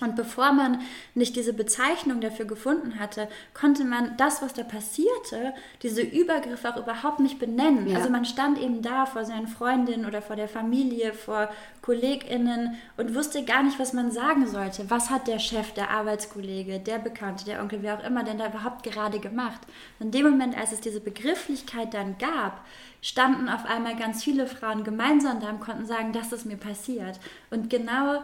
und 0.00 0.14
bevor 0.14 0.52
man 0.52 0.80
nicht 1.14 1.34
diese 1.34 1.52
Bezeichnung 1.52 2.20
dafür 2.20 2.44
gefunden 2.44 3.00
hatte, 3.00 3.28
konnte 3.52 3.84
man 3.84 4.16
das, 4.16 4.40
was 4.42 4.52
da 4.52 4.62
passierte, 4.62 5.54
diese 5.82 6.02
Übergriffe 6.02 6.72
auch 6.72 6.76
überhaupt 6.76 7.18
nicht 7.18 7.40
benennen. 7.40 7.88
Ja. 7.88 7.96
Also 7.96 8.08
man 8.08 8.24
stand 8.24 8.60
eben 8.62 8.80
da 8.80 9.06
vor 9.06 9.24
seinen 9.24 9.48
Freundinnen 9.48 10.06
oder 10.06 10.22
vor 10.22 10.36
der 10.36 10.48
Familie, 10.48 11.12
vor 11.12 11.50
KollegInnen 11.82 12.76
und 12.96 13.14
wusste 13.16 13.44
gar 13.44 13.64
nicht, 13.64 13.80
was 13.80 13.92
man 13.92 14.12
sagen 14.12 14.46
sollte. 14.46 14.88
Was 14.88 15.10
hat 15.10 15.26
der 15.26 15.40
Chef, 15.40 15.72
der 15.72 15.90
Arbeitskollege, 15.90 16.78
der 16.78 16.98
Bekannte, 16.98 17.44
der 17.44 17.60
Onkel, 17.60 17.82
wer 17.82 17.98
auch 17.98 18.04
immer 18.04 18.22
denn 18.22 18.38
da 18.38 18.46
überhaupt 18.46 18.84
gerade 18.84 19.18
gemacht? 19.18 19.60
in 20.00 20.12
dem 20.12 20.30
Moment, 20.30 20.56
als 20.56 20.72
es 20.72 20.80
diese 20.80 21.00
Begrifflichkeit 21.00 21.92
dann 21.92 22.18
gab, 22.18 22.64
standen 23.02 23.48
auf 23.48 23.64
einmal 23.64 23.96
ganz 23.96 24.24
viele 24.24 24.46
Frauen 24.46 24.84
gemeinsam 24.84 25.40
da 25.40 25.50
und 25.50 25.60
konnten 25.60 25.86
sagen, 25.86 26.12
das 26.12 26.32
ist 26.32 26.46
mir 26.46 26.56
passiert. 26.56 27.18
Und 27.50 27.68
genau 27.68 28.22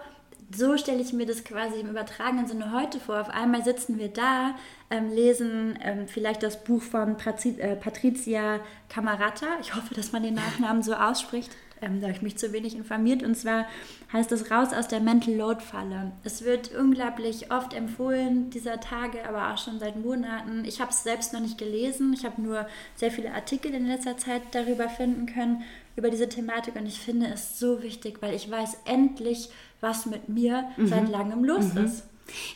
so 0.51 0.77
stelle 0.77 1.01
ich 1.01 1.13
mir 1.13 1.27
das 1.27 1.45
quasi 1.45 1.81
im 1.81 1.91
übertragenen 1.91 2.47
Sinne 2.47 2.73
heute 2.73 3.01
vor. 3.01 3.21
Auf 3.21 3.31
einmal 3.31 3.65
sitzen 3.65 3.99
wir 3.99 4.09
da, 4.09 4.55
ähm, 4.91 5.11
lesen 5.11 5.79
ähm, 5.83 6.09
vielleicht 6.09 6.43
das 6.43 6.65
Buch 6.65 6.83
von 6.83 7.17
äh, 7.17 7.77
Patricia 7.77 8.61
Camarata. 8.89 9.47
Ich 9.61 9.75
hoffe, 9.75 9.95
dass 9.95 10.13
man 10.13 10.23
den 10.23 10.35
Nachnamen 10.35 10.83
so 10.83 10.95
ausspricht. 10.95 11.51
Ähm, 11.83 12.00
da 12.00 12.07
habe 12.07 12.16
ich 12.16 12.23
mich 12.23 12.37
zu 12.37 12.52
wenig 12.52 12.76
informiert. 12.76 13.23
Und 13.23 13.37
zwar 13.37 13.66
heißt 14.12 14.33
es 14.33 14.50
Raus 14.50 14.73
aus 14.73 14.88
der 14.88 15.00
Mental 15.00 15.35
Load 15.35 15.62
Falle. 15.62 16.12
Es 16.23 16.45
wird 16.45 16.75
unglaublich 16.75 17.50
oft 17.50 17.75
empfohlen 17.75 18.50
dieser 18.50 18.81
Tage, 18.81 19.26
aber 19.28 19.52
auch 19.52 19.59
schon 19.59 19.78
seit 19.78 19.97
Monaten. 19.97 20.64
Ich 20.64 20.81
habe 20.81 20.90
es 20.90 21.02
selbst 21.02 21.33
noch 21.33 21.40
nicht 21.40 21.59
gelesen. 21.59 22.12
Ich 22.12 22.25
habe 22.25 22.40
nur 22.40 22.66
sehr 22.97 23.11
viele 23.11 23.33
Artikel 23.33 23.75
in 23.75 23.87
letzter 23.87 24.16
Zeit 24.16 24.43
darüber 24.52 24.88
finden 24.88 25.26
können, 25.26 25.62
über 25.97 26.11
diese 26.11 26.28
Thematik. 26.28 26.76
Und 26.76 26.87
ich 26.87 27.00
finde 27.00 27.26
es 27.26 27.59
so 27.59 27.83
wichtig, 27.83 28.19
weil 28.21 28.35
ich 28.35 28.50
weiß 28.50 28.78
endlich, 28.85 29.50
was 29.81 30.07
mit 30.07 30.28
mir 30.28 30.64
mhm. 30.76 30.87
seit 30.87 31.09
langem 31.09 31.45
los 31.45 31.75
mhm. 31.75 31.85
ist. 31.85 32.04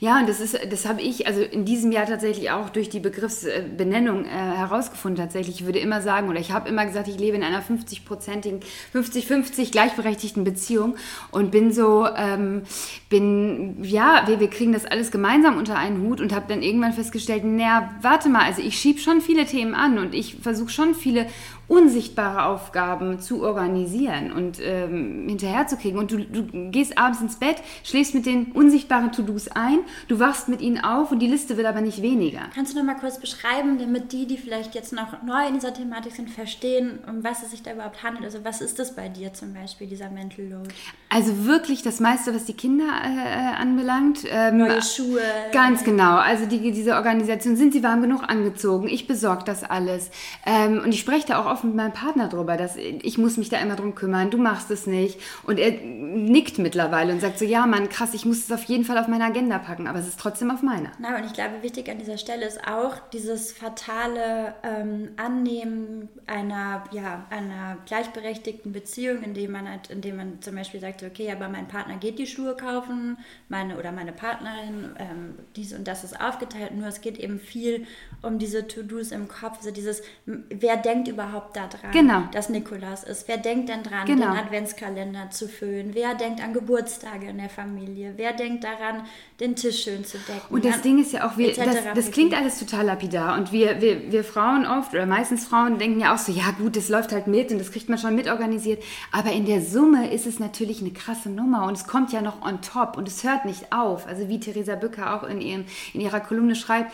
Ja, 0.00 0.18
und 0.18 0.28
das 0.28 0.40
ist, 0.40 0.58
das 0.70 0.86
habe 0.86 1.02
ich 1.02 1.26
also 1.26 1.42
in 1.42 1.64
diesem 1.64 1.92
Jahr 1.92 2.06
tatsächlich 2.06 2.50
auch 2.50 2.70
durch 2.70 2.88
die 2.88 3.00
Begriffsbenennung 3.00 4.24
äh, 4.24 4.28
herausgefunden. 4.28 5.22
Tatsächlich, 5.22 5.60
ich 5.60 5.66
würde 5.66 5.78
immer 5.78 6.00
sagen, 6.00 6.28
oder 6.28 6.40
ich 6.40 6.52
habe 6.52 6.68
immer 6.68 6.86
gesagt, 6.86 7.08
ich 7.08 7.18
lebe 7.18 7.36
in 7.36 7.42
einer 7.42 7.62
50-prozentigen, 7.62 8.60
50-50 8.94 9.70
gleichberechtigten 9.70 10.44
Beziehung 10.44 10.96
und 11.30 11.50
bin 11.50 11.72
so, 11.72 12.06
ähm, 12.16 12.62
bin, 13.08 13.82
ja, 13.82 14.22
wir, 14.26 14.40
wir 14.40 14.50
kriegen 14.50 14.72
das 14.72 14.84
alles 14.84 15.10
gemeinsam 15.10 15.58
unter 15.58 15.76
einen 15.76 16.02
Hut 16.02 16.20
und 16.20 16.34
habe 16.34 16.46
dann 16.48 16.62
irgendwann 16.62 16.92
festgestellt, 16.92 17.44
naja, 17.44 17.94
warte 18.00 18.28
mal, 18.28 18.42
also 18.42 18.62
ich 18.62 18.78
schiebe 18.78 19.00
schon 19.00 19.20
viele 19.20 19.46
Themen 19.46 19.74
an 19.74 19.98
und 19.98 20.14
ich 20.14 20.36
versuche 20.36 20.70
schon 20.70 20.94
viele 20.94 21.26
unsichtbare 21.68 22.46
Aufgaben 22.46 23.20
zu 23.20 23.42
organisieren 23.42 24.32
und 24.32 24.58
ähm, 24.60 25.26
hinterherzukriegen. 25.28 25.98
Und 25.98 26.10
du, 26.10 26.24
du 26.24 26.70
gehst 26.70 26.96
abends 26.96 27.20
ins 27.20 27.36
Bett, 27.36 27.56
schläfst 27.84 28.14
mit 28.14 28.24
den 28.24 28.52
unsichtbaren 28.52 29.12
To-Dos 29.12 29.48
ein, 29.48 29.80
du 30.08 30.18
wachst 30.18 30.48
mit 30.48 30.62
ihnen 30.62 30.82
auf 30.82 31.12
und 31.12 31.18
die 31.20 31.26
Liste 31.26 31.58
wird 31.58 31.66
aber 31.66 31.82
nicht 31.82 32.00
weniger. 32.00 32.40
Kannst 32.54 32.72
du 32.72 32.78
noch 32.78 32.86
mal 32.86 32.94
kurz 32.94 33.20
beschreiben, 33.20 33.78
damit 33.78 34.12
die, 34.12 34.26
die 34.26 34.38
vielleicht 34.38 34.74
jetzt 34.74 34.94
noch 34.94 35.22
neu 35.22 35.46
in 35.46 35.54
dieser 35.54 35.74
Thematik 35.74 36.14
sind, 36.14 36.30
verstehen, 36.30 37.00
um 37.06 37.22
was 37.22 37.42
es 37.42 37.50
sich 37.50 37.62
da 37.62 37.74
überhaupt 37.74 38.02
handelt? 38.02 38.24
Also 38.24 38.44
was 38.44 38.62
ist 38.62 38.78
das 38.78 38.96
bei 38.96 39.08
dir 39.08 39.34
zum 39.34 39.52
Beispiel, 39.52 39.86
dieser 39.86 40.08
Mental 40.08 40.46
Load? 40.46 40.68
Also 41.10 41.44
wirklich 41.44 41.82
das 41.82 42.00
meiste, 42.00 42.34
was 42.34 42.46
die 42.46 42.54
Kinder 42.54 42.84
äh, 42.84 43.60
anbelangt. 43.60 44.20
Ähm, 44.26 44.58
Neue 44.58 44.82
Schuhe. 44.82 45.20
Ganz 45.52 45.84
genau. 45.84 46.16
Also 46.16 46.46
die, 46.46 46.70
diese 46.72 46.94
Organisation, 46.94 47.56
sind 47.56 47.74
sie 47.74 47.82
warm 47.82 48.00
genug 48.00 48.22
angezogen? 48.26 48.88
Ich 48.88 49.06
besorge 49.06 49.44
das 49.44 49.64
alles. 49.64 50.10
Ähm, 50.46 50.80
und 50.82 50.94
ich 50.94 51.00
spreche 51.00 51.26
da 51.26 51.40
auch 51.40 51.46
oft 51.46 51.57
mit 51.62 51.74
meinem 51.74 51.92
Partner 51.92 52.28
drüber, 52.28 52.56
dass 52.56 52.76
ich 52.76 53.18
muss 53.18 53.36
mich 53.36 53.48
da 53.48 53.58
immer 53.58 53.76
drum 53.76 53.94
kümmern, 53.94 54.30
du 54.30 54.38
machst 54.38 54.70
es 54.70 54.86
nicht. 54.86 55.20
Und 55.44 55.58
er 55.58 55.72
nickt 55.72 56.58
mittlerweile 56.58 57.12
und 57.12 57.20
sagt 57.20 57.38
so, 57.38 57.44
ja 57.44 57.66
Mann, 57.66 57.88
krass, 57.88 58.14
ich 58.14 58.24
muss 58.24 58.38
es 58.38 58.52
auf 58.52 58.64
jeden 58.64 58.84
Fall 58.84 58.98
auf 58.98 59.08
meine 59.08 59.24
Agenda 59.24 59.58
packen, 59.58 59.86
aber 59.86 59.98
es 59.98 60.08
ist 60.08 60.20
trotzdem 60.20 60.50
auf 60.50 60.62
meiner. 60.62 60.92
Na, 60.98 61.16
und 61.16 61.24
ich 61.24 61.32
glaube, 61.32 61.62
wichtig 61.62 61.90
an 61.90 61.98
dieser 61.98 62.18
Stelle 62.18 62.46
ist 62.46 62.66
auch 62.66 62.96
dieses 63.12 63.52
fatale 63.52 64.54
ähm, 64.62 65.10
Annehmen 65.16 66.08
einer, 66.26 66.84
ja, 66.90 67.26
einer 67.30 67.78
gleichberechtigten 67.86 68.72
Beziehung, 68.72 69.22
in 69.22 69.34
dem 69.34 69.52
man 69.52 69.68
halt, 69.68 69.90
in 69.90 70.00
dem 70.00 70.16
man 70.16 70.42
zum 70.42 70.54
Beispiel 70.54 70.80
sagt, 70.80 71.02
okay, 71.02 71.30
aber 71.30 71.48
mein 71.48 71.68
Partner 71.68 71.96
geht 71.96 72.18
die 72.18 72.26
Schuhe 72.26 72.56
kaufen, 72.56 73.18
meine 73.48 73.78
oder 73.78 73.92
meine 73.92 74.12
Partnerin, 74.12 74.96
ähm, 74.98 75.34
dies 75.56 75.72
und 75.72 75.86
das 75.88 76.04
ist 76.04 76.20
aufgeteilt, 76.20 76.74
nur 76.74 76.86
es 76.86 77.00
geht 77.00 77.18
eben 77.18 77.38
viel 77.38 77.86
um 78.22 78.38
diese 78.38 78.66
To-Dos 78.66 79.12
im 79.12 79.28
Kopf, 79.28 79.58
also 79.58 79.70
dieses, 79.70 80.02
wer 80.26 80.76
denkt 80.76 81.08
überhaupt 81.08 81.47
daran, 81.52 81.90
genau. 81.92 82.22
dass 82.32 82.48
Nikolaus 82.48 83.04
ist? 83.04 83.28
Wer 83.28 83.38
denkt 83.38 83.68
denn 83.68 83.82
dran, 83.82 84.06
genau. 84.06 84.32
den 84.32 84.38
Adventskalender 84.38 85.30
zu 85.30 85.48
füllen? 85.48 85.90
Wer 85.94 86.14
denkt 86.14 86.42
an 86.42 86.52
Geburtstage 86.52 87.26
in 87.26 87.38
der 87.38 87.48
Familie? 87.48 88.14
Wer 88.16 88.32
denkt 88.32 88.64
daran, 88.64 89.04
den 89.40 89.56
Tisch 89.56 89.84
schön 89.84 90.04
zu 90.04 90.18
decken? 90.18 90.40
Und 90.50 90.64
das 90.64 90.76
an, 90.76 90.82
Ding 90.82 91.00
ist 91.00 91.12
ja 91.12 91.28
auch, 91.28 91.36
wir, 91.36 91.54
das, 91.54 91.76
das 91.94 92.10
klingt 92.10 92.34
alles 92.34 92.58
total 92.58 92.86
lapidar 92.86 93.38
und 93.38 93.52
wir, 93.52 93.80
wir, 93.80 94.10
wir 94.10 94.24
Frauen 94.24 94.66
oft 94.66 94.92
oder 94.92 95.06
meistens 95.06 95.46
Frauen 95.46 95.78
denken 95.78 96.00
ja 96.00 96.14
auch 96.14 96.18
so, 96.18 96.32
ja 96.32 96.50
gut, 96.56 96.76
das 96.76 96.88
läuft 96.88 97.12
halt 97.12 97.26
mit 97.26 97.50
und 97.50 97.58
das 97.58 97.72
kriegt 97.72 97.88
man 97.88 97.98
schon 97.98 98.14
mitorganisiert, 98.14 98.82
aber 99.12 99.32
in 99.32 99.46
der 99.46 99.62
Summe 99.62 100.12
ist 100.12 100.26
es 100.26 100.38
natürlich 100.38 100.80
eine 100.80 100.90
krasse 100.90 101.30
Nummer 101.30 101.66
und 101.66 101.76
es 101.76 101.86
kommt 101.86 102.12
ja 102.12 102.20
noch 102.20 102.42
on 102.42 102.60
top 102.62 102.96
und 102.96 103.08
es 103.08 103.24
hört 103.24 103.44
nicht 103.44 103.72
auf. 103.72 104.06
Also 104.06 104.28
wie 104.28 104.40
Theresa 104.40 104.74
Bücker 104.74 105.14
auch 105.14 105.24
in, 105.24 105.40
ihrem, 105.40 105.64
in 105.94 106.00
ihrer 106.00 106.20
Kolumne 106.20 106.54
schreibt, 106.54 106.92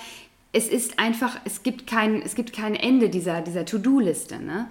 es 0.55 0.69
ist 0.69 0.99
einfach, 0.99 1.37
es 1.45 1.63
gibt 1.63 1.87
kein, 1.87 2.23
es 2.23 2.35
gibt 2.35 2.53
kein 2.53 2.75
Ende 2.77 3.11
dieser, 3.11 3.43
dieser 3.43 3.65
To-Do-Liste. 3.65 4.39
Ne? 4.39 4.69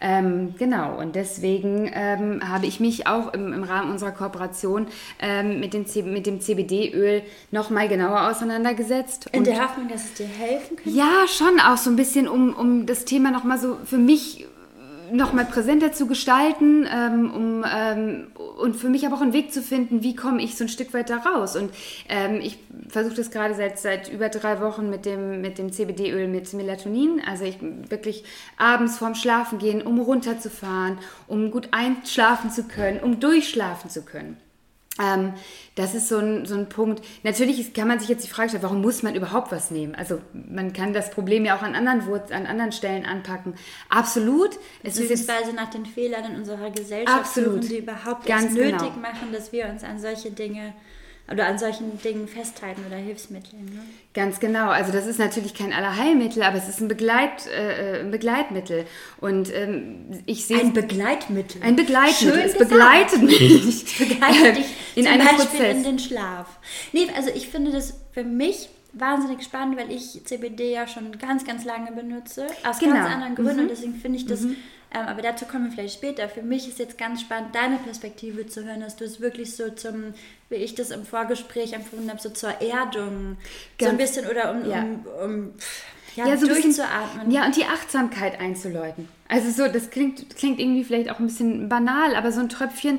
Ähm, 0.00 0.54
genau, 0.58 0.98
und 0.98 1.14
deswegen 1.14 1.88
ähm, 1.94 2.40
habe 2.48 2.66
ich 2.66 2.80
mich 2.80 3.06
auch 3.06 3.32
im, 3.32 3.52
im 3.52 3.62
Rahmen 3.62 3.92
unserer 3.92 4.10
Kooperation 4.10 4.88
ähm, 5.20 5.60
mit, 5.60 5.72
den 5.72 5.86
mit 6.12 6.26
dem 6.26 6.40
CBD-Öl 6.40 7.22
nochmal 7.50 7.88
genauer 7.88 8.28
auseinandergesetzt. 8.28 9.28
In 9.32 9.44
der 9.44 9.62
Hoffnung, 9.62 9.88
dass 9.88 10.04
es 10.04 10.14
dir 10.14 10.26
helfen 10.26 10.76
könnte? 10.76 10.90
Ja, 10.90 11.26
schon 11.28 11.60
auch 11.60 11.76
so 11.76 11.90
ein 11.90 11.96
bisschen, 11.96 12.26
um, 12.28 12.52
um 12.54 12.86
das 12.86 13.04
Thema 13.04 13.30
nochmal 13.30 13.58
so 13.58 13.78
für 13.84 13.98
mich 13.98 14.46
nochmal 15.12 15.44
präsenter 15.44 15.92
zu 15.92 16.06
gestalten 16.06 16.86
ähm, 16.92 17.30
um, 17.30 17.64
ähm, 17.70 18.26
und 18.58 18.76
für 18.76 18.88
mich 18.88 19.06
aber 19.06 19.16
auch 19.16 19.20
einen 19.20 19.32
Weg 19.32 19.52
zu 19.52 19.62
finden, 19.62 20.02
wie 20.02 20.14
komme 20.14 20.42
ich 20.42 20.56
so 20.56 20.64
ein 20.64 20.68
Stück 20.68 20.92
weit 20.94 21.10
da 21.10 21.18
raus. 21.18 21.56
Und 21.56 21.70
ähm, 22.08 22.40
ich 22.42 22.58
versuche 22.88 23.14
das 23.14 23.30
gerade 23.30 23.54
seit, 23.54 23.78
seit 23.78 24.10
über 24.12 24.28
drei 24.28 24.60
Wochen 24.60 24.90
mit 24.90 25.06
dem, 25.06 25.40
mit 25.40 25.58
dem 25.58 25.72
CBD-Öl 25.72 26.28
mit 26.28 26.52
Melatonin. 26.52 27.22
Also 27.26 27.44
ich 27.44 27.58
wirklich 27.60 28.24
abends 28.56 28.98
vorm 28.98 29.14
Schlafen 29.14 29.58
gehen, 29.58 29.82
um 29.82 29.98
runterzufahren, 30.00 30.98
um 31.26 31.50
gut 31.50 31.68
einschlafen 31.72 32.50
zu 32.50 32.64
können, 32.64 33.00
um 33.00 33.20
durchschlafen 33.20 33.90
zu 33.90 34.02
können. 34.02 34.36
Ähm, 35.00 35.34
das 35.74 35.94
ist 35.94 36.08
so 36.08 36.18
ein, 36.18 36.44
so 36.46 36.54
ein 36.54 36.68
Punkt. 36.68 37.04
Natürlich 37.22 37.72
kann 37.72 37.88
man 37.88 37.98
sich 37.98 38.08
jetzt 38.08 38.24
die 38.24 38.28
Frage 38.28 38.50
stellen, 38.50 38.62
warum 38.62 38.82
muss 38.82 39.02
man 39.02 39.14
überhaupt 39.14 39.50
was 39.52 39.70
nehmen? 39.70 39.94
Also 39.94 40.20
man 40.32 40.72
kann 40.72 40.92
das 40.92 41.10
Problem 41.10 41.44
ja 41.44 41.56
auch 41.56 41.62
an 41.62 41.74
anderen, 41.74 42.06
Wurz, 42.06 42.30
an 42.30 42.46
anderen 42.46 42.72
Stellen 42.72 43.06
anpacken. 43.06 43.54
Absolut. 43.88 44.58
Es 44.82 44.98
Beziehungsweise 44.98 45.54
nach 45.54 45.70
den 45.70 45.86
Fehlern 45.86 46.24
in 46.32 46.36
unserer 46.36 46.70
Gesellschaft 46.70 47.18
absolut. 47.18 47.62
suchen, 47.62 47.68
die 47.68 47.78
überhaupt 47.78 48.26
Ganz 48.26 48.52
nötig 48.52 48.78
genau. 48.78 48.90
machen, 48.96 49.32
dass 49.32 49.52
wir 49.52 49.68
uns 49.68 49.84
an 49.84 49.98
solche 49.98 50.30
Dinge 50.30 50.74
oder 51.30 51.46
an 51.46 51.58
solchen 51.58 52.00
Dingen 52.02 52.26
festhalten 52.26 52.82
oder 52.86 52.96
Hilfsmitteln. 52.96 53.64
Ne? 53.64 53.82
Ganz 54.14 54.40
genau. 54.40 54.68
Also 54.68 54.92
das 54.92 55.06
ist 55.06 55.18
natürlich 55.18 55.54
kein 55.54 55.72
Allerheilmittel, 55.72 56.42
aber 56.42 56.56
es 56.56 56.68
ist 56.68 56.80
ein, 56.80 56.88
Begleit, 56.88 57.46
äh, 57.46 58.00
ein 58.00 58.10
Begleitmittel. 58.10 58.84
Und 59.20 59.54
ähm, 59.54 60.22
ich 60.26 60.46
sehe 60.46 60.60
ein 60.60 60.72
Begleitmittel. 60.72 61.62
Ein 61.62 61.76
Begleitmittel. 61.76 62.34
Schön 62.34 62.50
es 62.50 62.58
begleitet 62.58 63.22
mich. 63.22 63.98
begleitet 63.98 64.56
dich 64.56 64.66
in 64.96 65.04
zum 65.04 65.12
einem 65.12 65.26
Beispiel 65.26 65.46
Prozess. 65.46 65.76
in 65.76 65.82
den 65.84 65.98
Schlaf. 66.00 66.46
Nee, 66.92 67.06
also 67.16 67.30
ich 67.34 67.48
finde 67.48 67.70
das 67.70 67.94
für 68.12 68.24
mich 68.24 68.68
wahnsinnig 68.92 69.44
spannend, 69.44 69.78
weil 69.78 69.92
ich 69.92 70.24
CBD 70.24 70.72
ja 70.72 70.88
schon 70.88 71.16
ganz, 71.18 71.44
ganz 71.44 71.64
lange 71.64 71.92
benutze. 71.92 72.46
Aus 72.64 72.80
genau. 72.80 72.94
ganz 72.94 73.14
anderen 73.14 73.34
Gründen. 73.36 73.56
Mhm. 73.56 73.62
Und 73.62 73.70
deswegen 73.70 73.94
finde 73.94 74.18
ich 74.18 74.26
das 74.26 74.40
mhm. 74.40 74.56
Ähm, 74.92 75.06
aber 75.06 75.22
dazu 75.22 75.44
kommen 75.44 75.66
wir 75.66 75.72
vielleicht 75.72 75.94
später. 75.94 76.28
Für 76.28 76.42
mich 76.42 76.68
ist 76.68 76.78
jetzt 76.78 76.98
ganz 76.98 77.20
spannend, 77.20 77.54
deine 77.54 77.76
Perspektive 77.76 78.46
zu 78.46 78.64
hören, 78.64 78.80
dass 78.80 78.96
du 78.96 79.04
es 79.04 79.20
wirklich 79.20 79.54
so 79.54 79.70
zum, 79.70 80.14
wie 80.48 80.56
ich 80.56 80.74
das 80.74 80.90
im 80.90 81.04
Vorgespräch 81.04 81.72
empfunden 81.72 82.10
habe, 82.10 82.20
so 82.20 82.30
zur 82.30 82.60
Erdung, 82.60 83.36
ganz, 83.78 83.80
so 83.80 83.86
ein 83.88 83.96
bisschen 83.96 84.26
oder 84.26 84.50
um, 84.50 84.68
ja. 84.68 84.82
um, 84.82 85.06
um 85.24 85.52
ja, 86.16 86.26
ja, 86.26 86.36
so 86.36 86.46
durchzuatmen. 86.46 87.26
Bisschen, 87.26 87.30
ja, 87.30 87.46
und 87.46 87.56
die 87.56 87.64
Achtsamkeit 87.64 88.40
einzuläuten. 88.40 89.08
Also 89.28 89.50
so, 89.50 89.72
das 89.72 89.90
klingt, 89.90 90.34
klingt 90.34 90.58
irgendwie 90.58 90.82
vielleicht 90.82 91.08
auch 91.10 91.20
ein 91.20 91.26
bisschen 91.26 91.68
banal, 91.68 92.16
aber 92.16 92.32
so 92.32 92.40
ein 92.40 92.48
Tröpfchen 92.48 92.98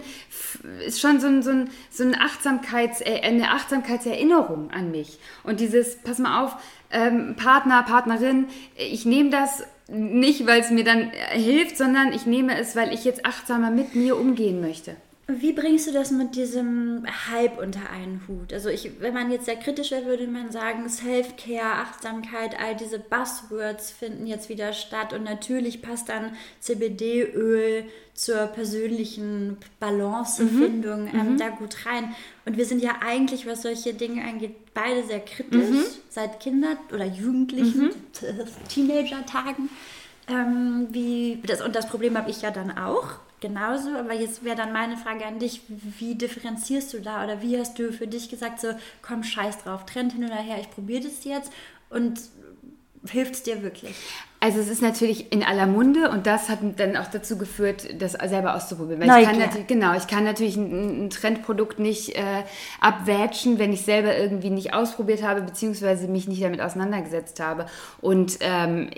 ist 0.86 1.01
schon 1.01 1.19
so, 1.19 1.27
ein, 1.27 1.43
so, 1.43 1.51
ein, 1.51 1.69
so 1.89 2.03
ein 2.03 2.15
Achtsamkeits, 2.15 3.01
äh, 3.01 3.19
eine 3.21 3.51
Achtsamkeitserinnerung 3.51 4.71
an 4.71 4.91
mich. 4.91 5.19
Und 5.43 5.60
dieses, 5.60 5.98
pass 5.98 6.19
mal 6.19 6.45
auf, 6.45 6.55
ähm, 6.89 7.36
Partner, 7.36 7.83
Partnerin, 7.83 8.48
ich 8.75 9.05
nehme 9.05 9.29
das 9.29 9.63
nicht, 9.91 10.48
weil 10.48 10.62
es 10.62 10.71
mir 10.71 10.83
dann 10.83 11.12
hilft, 11.31 11.77
sondern 11.77 12.13
ich 12.13 12.25
nehme 12.25 12.57
es, 12.57 12.75
weil 12.75 12.93
ich 12.93 13.03
jetzt 13.03 13.25
achtsamer 13.25 13.71
mit 13.71 13.95
mir 13.95 14.17
umgehen 14.17 14.62
möchte. 14.62 14.95
Wie 15.40 15.54
bringst 15.54 15.88
du 15.88 15.92
das 15.92 16.12
mit 16.12 16.36
diesem 16.36 17.06
Hype 17.30 17.60
unter 17.60 17.90
einen 17.90 18.22
Hut? 18.28 18.52
Also 18.52 18.70
ich, 18.70 19.00
wenn 19.00 19.14
man 19.14 19.32
jetzt 19.32 19.46
sehr 19.46 19.56
kritisch 19.56 19.92
wäre, 19.92 20.06
würde 20.06 20.28
man 20.28 20.52
sagen, 20.52 20.90
Self-Care, 20.90 21.76
Achtsamkeit, 21.76 22.60
all 22.60 22.76
diese 22.76 23.00
Buzzwords 23.00 23.92
finden 23.92 24.26
jetzt 24.28 24.50
wieder 24.50 24.74
statt 24.74 25.14
und 25.14 25.24
natürlich 25.24 25.82
passt 25.82 26.10
dann 26.10 26.34
CBD-Öl 26.60 27.86
zur 28.14 28.48
persönlichen 28.48 29.58
Balanceefindung 29.80 31.04
mhm. 31.04 31.20
ähm, 31.20 31.34
mhm. 31.34 31.38
da 31.38 31.50
gut 31.50 31.86
rein. 31.86 32.14
Und 32.46 32.58
wir 32.58 32.66
sind 32.66 32.82
ja 32.82 33.00
eigentlich, 33.02 33.48
was 33.48 33.62
solche 33.62 33.94
Dinge 33.94 34.24
angeht, 34.24 34.56
beide 34.74 35.04
sehr 35.04 35.22
kritisch, 35.22 35.70
mhm. 35.70 35.86
seit 36.10 36.40
Kinder- 36.40 36.78
oder 36.94 37.06
Jugendlichen, 37.06 37.86
mhm. 37.86 37.92
Teenager-Tagen. 38.70 39.70
Ähm, 40.28 40.88
wie 40.92 41.42
das, 41.46 41.62
und 41.62 41.76
das 41.76 41.88
Problem 41.88 42.18
habe 42.18 42.30
ich 42.30 42.42
ja 42.42 42.52
dann 42.52 42.78
auch 42.78 43.20
genauso. 43.41 43.89
Aber 43.89 44.13
jetzt 44.13 44.45
wäre 44.45 44.55
dann 44.55 44.71
meine 44.71 44.95
Frage 44.95 45.25
an 45.25 45.39
dich, 45.39 45.62
wie 45.67 46.15
differenzierst 46.15 46.93
du 46.93 47.01
da 47.01 47.24
oder 47.24 47.41
wie 47.41 47.60
hast 47.60 47.77
du 47.77 47.91
für 47.91 48.07
dich 48.07 48.29
gesagt, 48.29 48.62
so 48.62 48.69
komm, 49.01 49.24
scheiß 49.24 49.63
drauf, 49.63 49.86
trennt 49.86 50.13
hin 50.13 50.24
oder 50.24 50.36
her, 50.36 50.57
ich 50.60 50.69
probiere 50.71 51.03
das 51.03 51.24
jetzt 51.25 51.51
und 51.89 52.21
hilft 53.10 53.33
es 53.33 53.43
dir 53.43 53.63
wirklich? 53.63 53.95
Also 54.39 54.60
es 54.60 54.69
ist 54.69 54.81
natürlich 54.81 55.31
in 55.31 55.43
aller 55.43 55.67
Munde 55.67 56.10
und 56.10 56.25
das 56.25 56.50
hat 56.50 56.60
dann 56.77 56.98
auch 56.98 57.07
dazu 57.07 57.38
geführt, 57.38 58.01
das 58.01 58.13
selber 58.13 58.55
auszuprobieren. 58.55 59.01
Weil 59.01 59.21
ich 59.21 59.27
kann 59.27 59.38
natürlich, 59.38 59.67
genau, 59.67 59.95
ich 59.95 60.07
kann 60.07 60.24
natürlich 60.24 60.55
ein, 60.55 61.05
ein 61.05 61.10
Trendprodukt 61.12 61.77
nicht 61.77 62.15
äh, 62.15 62.43
abwätschen, 62.79 63.60
wenn 63.60 63.71
ich 63.71 63.83
selber 63.83 64.17
irgendwie 64.17 64.50
nicht 64.50 64.74
ausprobiert 64.74 65.21
habe, 65.21 65.41
beziehungsweise 65.41 66.07
mich 66.07 66.27
nicht 66.27 66.43
damit 66.43 66.60
auseinandergesetzt 66.60 67.39
habe. 67.39 67.67
Und 68.01 68.38
ähm, 68.41 68.89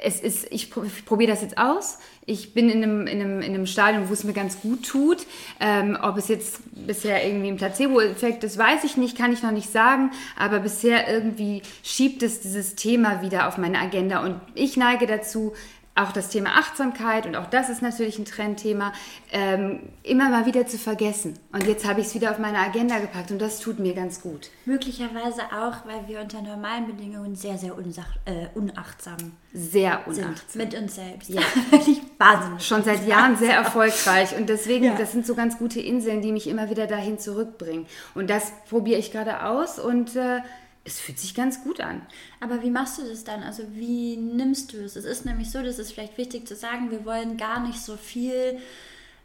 es 0.00 0.20
ist, 0.20 0.46
ich, 0.50 0.70
probiere 0.70 1.30
das 1.30 1.42
jetzt 1.42 1.58
aus. 1.58 1.98
Ich 2.24 2.54
bin 2.54 2.70
in 2.70 2.82
einem, 2.82 3.06
in, 3.06 3.20
einem, 3.20 3.40
in 3.40 3.54
einem 3.54 3.66
Stadium, 3.66 4.08
wo 4.08 4.12
es 4.12 4.22
mir 4.24 4.32
ganz 4.32 4.60
gut 4.60 4.86
tut. 4.86 5.26
Ähm, 5.60 5.98
ob 6.00 6.16
es 6.16 6.28
jetzt 6.28 6.60
bisher 6.86 7.26
irgendwie 7.26 7.48
ein 7.48 7.56
Placebo-Effekt 7.56 8.44
ist, 8.44 8.58
weiß 8.58 8.84
ich 8.84 8.96
nicht, 8.96 9.18
kann 9.18 9.32
ich 9.32 9.42
noch 9.42 9.50
nicht 9.50 9.70
sagen. 9.70 10.12
Aber 10.38 10.60
bisher 10.60 11.08
irgendwie 11.12 11.62
schiebt 11.82 12.22
es 12.22 12.40
dieses 12.40 12.76
Thema 12.76 13.22
wieder 13.22 13.48
auf 13.48 13.58
meine 13.58 13.78
Agenda. 13.78 14.24
Und 14.24 14.40
ich 14.54 14.76
neige 14.76 15.06
dazu, 15.06 15.52
auch 15.94 16.12
das 16.12 16.28
Thema 16.30 16.50
Achtsamkeit 16.58 17.26
und 17.26 17.36
auch 17.36 17.46
das 17.46 17.68
ist 17.68 17.82
natürlich 17.82 18.18
ein 18.18 18.24
Trendthema, 18.24 18.92
ähm, 19.30 19.90
immer 20.02 20.30
mal 20.30 20.46
wieder 20.46 20.66
zu 20.66 20.78
vergessen. 20.78 21.38
Und 21.52 21.66
jetzt 21.66 21.86
habe 21.86 22.00
ich 22.00 22.06
es 22.06 22.14
wieder 22.14 22.30
auf 22.30 22.38
meine 22.38 22.58
Agenda 22.58 22.98
gepackt 22.98 23.30
und 23.30 23.40
das 23.40 23.60
tut 23.60 23.78
mir 23.78 23.94
ganz 23.94 24.22
gut. 24.22 24.50
Möglicherweise 24.64 25.42
auch, 25.52 25.86
weil 25.86 26.08
wir 26.08 26.20
unter 26.20 26.40
normalen 26.40 26.86
Bedingungen 26.86 27.36
sehr, 27.36 27.58
sehr 27.58 27.76
unsach, 27.76 28.16
äh, 28.24 28.46
unachtsam 28.54 29.32
sehr 29.54 30.06
unachtsam 30.06 30.62
mit 30.62 30.74
uns 30.74 30.94
selbst. 30.94 31.28
Ja, 31.28 31.42
wahnsinnig. 32.18 32.66
Schon 32.66 32.82
seit 32.84 33.06
Jahren 33.06 33.36
sehr 33.36 33.54
erfolgreich 33.54 34.34
und 34.36 34.48
deswegen, 34.48 34.86
ja. 34.86 34.94
das 34.94 35.12
sind 35.12 35.26
so 35.26 35.34
ganz 35.34 35.58
gute 35.58 35.80
Inseln, 35.80 36.22
die 36.22 36.32
mich 36.32 36.46
immer 36.46 36.70
wieder 36.70 36.86
dahin 36.86 37.18
zurückbringen. 37.18 37.86
Und 38.14 38.30
das 38.30 38.52
probiere 38.70 38.98
ich 38.98 39.12
gerade 39.12 39.44
aus 39.44 39.78
und 39.78 40.16
äh, 40.16 40.40
es 40.84 41.00
fühlt 41.00 41.18
sich 41.18 41.34
ganz 41.34 41.62
gut 41.62 41.80
an. 41.80 42.02
Aber 42.40 42.62
wie 42.62 42.70
machst 42.70 42.98
du 42.98 43.02
das 43.02 43.24
dann? 43.24 43.42
Also 43.42 43.62
wie 43.72 44.16
nimmst 44.16 44.72
du 44.72 44.78
es? 44.78 44.96
Es 44.96 45.04
ist 45.04 45.24
nämlich 45.24 45.50
so, 45.50 45.62
das 45.62 45.78
ist 45.78 45.92
vielleicht 45.92 46.18
wichtig 46.18 46.46
zu 46.46 46.56
sagen, 46.56 46.90
wir 46.90 47.04
wollen 47.04 47.36
gar 47.36 47.64
nicht 47.64 47.80
so 47.80 47.96
viel 47.96 48.58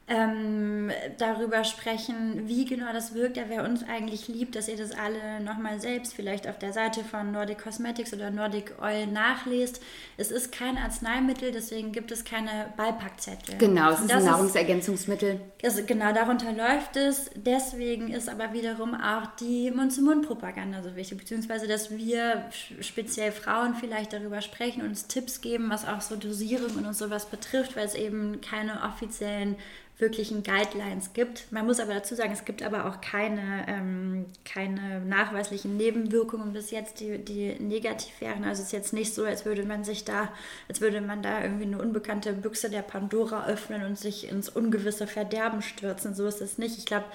ähm, 0.10 0.89
darüber 1.17 1.65
sprechen, 1.65 2.48
wie 2.48 2.63
genau 2.63 2.93
das 2.93 3.13
wirkt. 3.13 3.36
Ja, 3.36 3.43
wer 3.50 3.65
uns 3.65 3.84
eigentlich 3.84 4.30
liebt, 4.30 4.56
dass 4.56 4.70
ihr 4.70 4.78
das 4.78 4.91
alle 4.91 5.41
nochmal 5.41 5.82
selbst 5.82 6.13
vielleicht 6.13 6.48
auf 6.48 6.58
der 6.58 6.72
Seite 6.72 7.04
von 7.04 7.34
Nordic 7.34 7.62
Cosmetics 7.62 8.13
oder 8.13 8.32
Nordic 8.32 8.82
Oil 8.82 9.06
nachlest. 9.08 9.82
Es 10.15 10.32
ist 10.32 10.54
kein 10.54 10.78
Arzneimittel, 10.78 11.52
deswegen 11.52 11.91
gibt 11.91 12.12
es 12.12 12.24
keine 12.24 12.74
Beipackzettel. 12.78 13.58
Genau, 13.58 13.91
es 13.91 14.00
ist 14.00 14.12
ein 14.13 14.24
Nahrungsergänzungsmittel. 14.24 15.41
Ist, 15.62 15.76
also 15.76 15.86
genau, 15.86 16.13
darunter 16.13 16.54
läuft 16.54 16.96
es. 16.96 17.30
Deswegen 17.36 18.08
ist 18.10 18.30
aber 18.30 18.54
wiederum 18.54 18.96
auch 18.96 19.28
die 19.41 19.72
Mund-zu-Mund-Propaganda 19.72 20.84
so 20.84 20.96
wichtig, 20.96 21.17
beziehungsweise 21.17 21.67
dass 21.67 21.91
wir 21.91 22.46
speziell 22.80 23.34
Frauen 23.34 23.76
vielleicht 23.76 24.13
darüber 24.13 24.39
sprechen 24.39 24.84
und 24.84 24.88
uns 24.88 25.08
Tipps 25.08 25.41
geben, 25.41 25.70
was 25.70 25.86
auch 25.86 26.00
so 26.00 26.15
Dosierungen 26.15 26.86
und 26.86 26.96
sowas 26.96 27.26
betrifft, 27.26 27.76
weil 27.76 27.86
es 27.86 27.96
eben 27.96 28.39
keine 28.39 28.84
offiziellen 28.84 29.58
wirklichen 29.99 30.43
Guidelines 30.43 31.13
gibt. 31.13 31.51
Man 31.51 31.65
muss 31.65 31.79
aber 31.79 31.95
dazu 31.95 32.13
sagen, 32.13 32.31
es 32.31 32.45
gibt 32.45 32.62
aber 32.62 32.86
auch 32.86 33.01
keine, 33.01 33.65
ähm, 33.67 34.25
keine 34.45 35.01
nachweislichen 35.01 35.75
Nebenwirkungen 35.75 36.53
bis 36.53 36.69
jetzt, 36.69 36.99
die, 36.99 37.17
die 37.17 37.55
negativ 37.60 38.21
wären. 38.21 38.43
Also 38.43 38.62
es 38.62 38.67
ist 38.67 38.73
jetzt 38.73 38.93
nicht 38.93 39.15
so, 39.15 39.25
als 39.25 39.45
würde 39.45 39.63
man 39.63 39.83
sich 39.83 40.05
da, 40.05 40.29
als 40.67 40.81
würde 40.81 41.01
man 41.01 41.23
da 41.23 41.41
irgendwie 41.41 41.65
eine 41.65 41.79
unbekannte 41.79 42.33
Büchse 42.33 42.69
der 42.69 42.83
Pandora 42.83 43.47
öffnen 43.47 43.86
und 43.86 43.97
sich 43.97 44.29
ins 44.29 44.49
ungewisse 44.49 45.07
Verderben 45.07 45.63
stürzen. 45.63 46.13
So 46.13 46.27
ist 46.27 46.41
es 46.41 46.60
nicht. 46.60 46.77
Ich 46.77 46.86
glaube, 46.86 47.05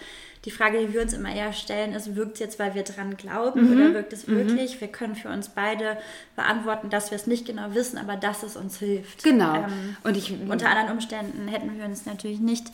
die 0.44 0.50
Frage, 0.50 0.78
die 0.78 0.92
wir 0.92 1.02
uns 1.02 1.12
immer 1.12 1.32
eher 1.32 1.52
stellen, 1.52 1.92
ist, 1.92 2.16
wirkt 2.16 2.34
es 2.34 2.40
jetzt, 2.40 2.58
weil 2.58 2.74
wir 2.74 2.82
dran 2.82 3.16
glauben 3.16 3.66
mhm. 3.68 3.72
oder 3.72 3.94
wirkt 3.94 4.12
es 4.12 4.26
mhm. 4.26 4.36
wirklich? 4.36 4.80
Wir 4.80 4.88
können 4.88 5.14
für 5.14 5.28
uns 5.28 5.50
beide 5.50 5.96
beantworten, 6.34 6.90
dass 6.90 7.10
wir 7.10 7.16
es 7.16 7.26
nicht 7.26 7.46
genau 7.46 7.74
wissen, 7.74 7.96
aber 7.96 8.16
dass 8.16 8.42
es 8.42 8.56
uns 8.56 8.78
hilft. 8.78 9.22
Genau. 9.22 9.54
Ähm, 9.54 9.96
und 10.02 10.16
ich, 10.16 10.32
unter 10.48 10.68
anderen 10.68 10.90
Umständen 10.90 11.46
hätten 11.46 11.78
wir 11.78 11.84
uns 11.84 12.06
natürlich 12.06 12.40
nicht 12.40 12.72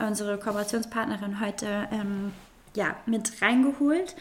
unsere 0.00 0.38
Kooperationspartnerin 0.38 1.40
heute 1.40 1.88
ähm, 1.90 2.32
ja, 2.74 2.96
mit 3.06 3.42
reingeholt. 3.42 4.14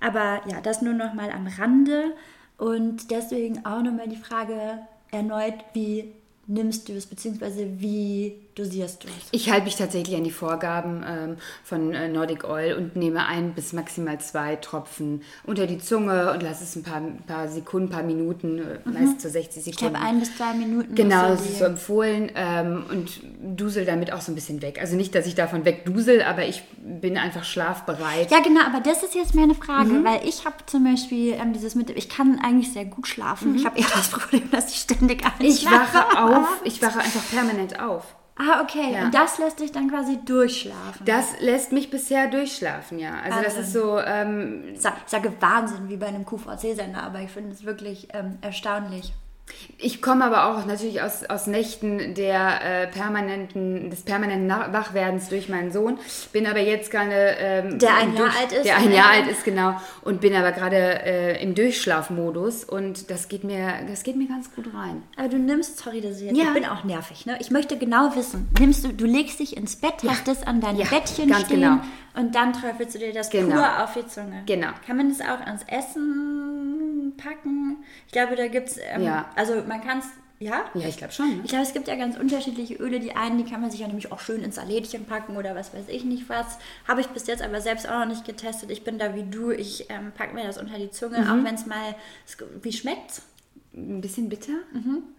Aber 0.00 0.40
ja, 0.48 0.60
das 0.62 0.80
nur 0.80 0.94
noch 0.94 1.12
mal 1.12 1.30
am 1.30 1.46
Rande. 1.46 2.14
Und 2.56 3.10
deswegen 3.10 3.64
auch 3.66 3.82
nochmal 3.82 4.08
die 4.08 4.16
Frage 4.16 4.78
erneut, 5.10 5.54
wie 5.74 6.12
nimmst 6.46 6.88
du 6.88 6.94
es, 6.94 7.06
beziehungsweise 7.06 7.80
wie 7.80 8.34
dosierst 8.58 9.04
du 9.04 9.08
es? 9.08 9.28
Ich 9.30 9.50
halte 9.50 9.64
mich 9.64 9.76
tatsächlich 9.76 10.16
an 10.16 10.24
die 10.24 10.30
Vorgaben 10.30 11.04
ähm, 11.06 11.36
von 11.62 11.94
äh, 11.94 12.08
Nordic 12.08 12.44
Oil 12.44 12.74
und 12.74 12.96
nehme 12.96 13.26
ein 13.26 13.54
bis 13.54 13.72
maximal 13.72 14.18
zwei 14.20 14.56
Tropfen 14.56 15.22
unter 15.44 15.66
die 15.66 15.78
Zunge 15.78 16.32
und 16.32 16.42
lasse 16.42 16.64
es 16.64 16.76
ein 16.76 16.82
paar, 16.82 17.02
paar 17.26 17.48
Sekunden, 17.48 17.88
ein 17.88 17.90
paar 17.90 18.02
Minuten, 18.02 18.58
äh, 18.58 18.78
mhm. 18.84 18.94
meist 18.94 19.20
zu 19.20 19.30
60 19.30 19.64
Sekunden. 19.64 19.70
Ich 19.70 19.76
glaube 19.76 19.98
ein 19.98 20.20
bis 20.20 20.36
zwei 20.36 20.52
Minuten. 20.54 20.94
Genau, 20.94 21.28
das 21.28 21.42
ist 21.42 21.58
so 21.58 21.64
empfohlen 21.64 22.32
ähm, 22.34 22.84
und 22.90 23.20
dusel 23.40 23.84
damit 23.84 24.12
auch 24.12 24.20
so 24.20 24.32
ein 24.32 24.34
bisschen 24.34 24.62
weg. 24.62 24.78
Also 24.80 24.96
nicht, 24.96 25.14
dass 25.14 25.26
ich 25.26 25.34
davon 25.34 25.64
wegdusel, 25.64 26.22
aber 26.22 26.46
ich 26.46 26.62
bin 26.78 27.16
einfach 27.16 27.44
schlafbereit. 27.44 28.30
Ja, 28.30 28.40
genau, 28.40 28.62
aber 28.62 28.80
das 28.80 29.02
ist 29.02 29.14
jetzt 29.14 29.34
meine 29.34 29.54
Frage, 29.54 29.90
mhm. 29.90 30.04
weil 30.04 30.26
ich 30.26 30.44
habe 30.44 30.56
zum 30.66 30.84
Beispiel 30.84 31.34
ähm, 31.34 31.52
dieses 31.52 31.74
mit, 31.74 31.90
ich 31.90 32.08
kann 32.08 32.40
eigentlich 32.42 32.72
sehr 32.72 32.84
gut 32.84 33.06
schlafen. 33.06 33.52
Mhm. 33.52 33.56
Ich 33.58 33.66
habe 33.66 33.78
eher 33.78 33.86
das 33.94 34.08
Problem, 34.08 34.50
dass 34.50 34.70
ich 34.70 34.78
ständig 34.78 35.24
einschlafe. 35.24 35.46
Ich 35.46 35.64
wache 35.66 36.22
auf, 36.22 36.48
ich 36.64 36.82
wache 36.82 36.98
einfach 36.98 37.22
permanent 37.30 37.80
auf. 37.80 38.17
Ah, 38.38 38.62
okay. 38.62 38.92
Ja. 38.92 39.04
Und 39.04 39.14
das 39.14 39.38
lässt 39.38 39.60
dich 39.60 39.72
dann 39.72 39.90
quasi 39.90 40.18
durchschlafen. 40.24 41.04
Das 41.04 41.40
lässt 41.40 41.72
mich 41.72 41.90
bisher 41.90 42.28
durchschlafen, 42.28 42.98
ja. 42.98 43.14
Also 43.14 43.42
das 43.42 43.56
Wahnsinn. 43.56 43.62
ist 43.62 43.72
so, 43.72 43.98
ähm, 43.98 44.64
ich 44.74 44.80
sage 45.06 45.32
Wahnsinn 45.40 45.88
wie 45.88 45.96
bei 45.96 46.06
einem 46.06 46.24
QVC-Sender, 46.24 47.02
aber 47.02 47.20
ich 47.20 47.30
finde 47.30 47.52
es 47.52 47.64
wirklich 47.64 48.08
ähm, 48.14 48.38
erstaunlich. 48.40 49.12
Ich 49.80 50.02
komme 50.02 50.24
aber 50.24 50.46
auch 50.46 50.66
natürlich 50.66 51.02
aus, 51.02 51.24
aus 51.24 51.46
Nächten 51.46 52.14
der 52.14 52.82
äh, 52.82 52.86
permanenten, 52.88 53.90
des 53.90 54.02
permanenten 54.02 54.48
Wachwerdens 54.48 55.28
durch 55.28 55.48
meinen 55.48 55.70
Sohn. 55.70 55.98
Bin 56.32 56.48
aber 56.48 56.58
jetzt 56.58 56.90
gerade 56.90 57.12
ähm, 57.38 57.78
Der 57.78 57.94
ein 57.94 58.14
Jahr 58.16 58.30
alt 58.40 58.50
ist, 58.52 58.64
Der 58.64 58.76
ein 58.78 58.90
Jahr 58.92 59.10
alt 59.10 59.28
ist, 59.28 59.44
genau. 59.44 59.80
Und 60.02 60.20
bin 60.20 60.34
aber 60.34 60.50
gerade 60.50 60.76
äh, 61.04 61.40
im 61.42 61.54
Durchschlafmodus 61.54 62.64
und 62.64 63.08
das 63.10 63.28
geht 63.28 63.44
mir, 63.44 63.72
das 63.88 64.02
geht 64.02 64.16
mir 64.16 64.26
ganz 64.26 64.52
gut 64.52 64.66
rein. 64.74 65.02
Aber 65.16 65.28
du 65.28 65.38
nimmst, 65.38 65.78
sorry, 65.78 66.00
dass 66.00 66.18
ich 66.20 66.26
jetzt, 66.26 66.36
Ja. 66.36 66.44
ich 66.48 66.54
bin 66.54 66.64
auch 66.66 66.82
nervig, 66.84 67.24
ne? 67.26 67.36
Ich 67.40 67.50
möchte 67.52 67.76
genau 67.78 68.14
wissen, 68.16 68.48
nimmst 68.58 68.84
du, 68.84 68.92
du 68.92 69.04
legst 69.06 69.38
dich 69.38 69.56
ins 69.56 69.76
Bett, 69.76 69.94
hast 70.08 70.26
das 70.26 70.42
an 70.44 70.60
deinem 70.60 70.78
Ja, 70.80 70.86
Bettchen 70.86 71.28
ganz 71.28 71.44
stehen 71.46 71.60
genau. 71.60 71.78
Und 72.18 72.34
dann 72.34 72.52
träufelst 72.52 72.94
du 72.94 72.98
dir 72.98 73.12
das 73.12 73.30
Genau. 73.30 73.54
pur 73.56 73.84
auf 73.84 73.94
die 73.94 74.06
Zunge. 74.06 74.42
Genau. 74.46 74.68
Kann 74.86 74.96
man 74.96 75.08
das 75.08 75.20
auch 75.20 75.40
ans 75.46 75.62
Essen 75.68 77.14
packen? 77.16 77.84
Ich 78.06 78.12
glaube, 78.12 78.36
da 78.36 78.48
gibt 78.48 78.68
es, 78.68 78.78
ähm, 78.92 79.02
Ja. 79.02 79.30
also 79.36 79.62
man 79.66 79.80
kann 79.82 79.98
es, 79.98 80.06
ja? 80.40 80.64
Ja, 80.74 80.86
ich 80.88 80.96
glaube 80.96 81.12
schon. 81.12 81.28
Ne? 81.36 81.40
Ich 81.44 81.48
glaube, 81.50 81.64
es 81.64 81.72
gibt 81.72 81.88
ja 81.88 81.96
ganz 81.96 82.16
unterschiedliche 82.16 82.74
Öle. 82.74 83.00
Die 83.00 83.14
einen, 83.16 83.38
die 83.38 83.44
kann 83.50 83.60
man 83.60 83.70
sich 83.70 83.80
ja 83.80 83.86
nämlich 83.86 84.12
auch 84.12 84.20
schön 84.20 84.42
ins 84.42 84.54
Salätchen 84.56 85.04
packen 85.04 85.36
oder 85.36 85.54
was 85.56 85.74
weiß 85.74 85.88
ich 85.88 86.04
nicht 86.04 86.28
was. 86.28 86.58
Habe 86.86 87.00
ich 87.00 87.08
bis 87.08 87.26
jetzt 87.26 87.42
aber 87.42 87.60
selbst 87.60 87.88
auch 87.88 87.98
noch 88.00 88.06
nicht 88.06 88.24
getestet. 88.24 88.70
Ich 88.70 88.84
bin 88.84 88.98
da 88.98 89.14
wie 89.14 89.24
du. 89.24 89.50
Ich 89.50 89.90
ähm, 89.90 90.12
packe 90.16 90.34
mir 90.34 90.44
das 90.44 90.58
unter 90.58 90.78
die 90.78 90.90
Zunge, 90.90 91.18
Mhm. 91.20 91.28
auch 91.30 91.44
wenn 91.44 91.54
es 91.54 91.66
mal. 91.66 91.94
Wie 92.62 92.72
schmeckt's? 92.72 93.22
Ein 93.78 94.00
bisschen 94.00 94.28
bitter. 94.28 94.52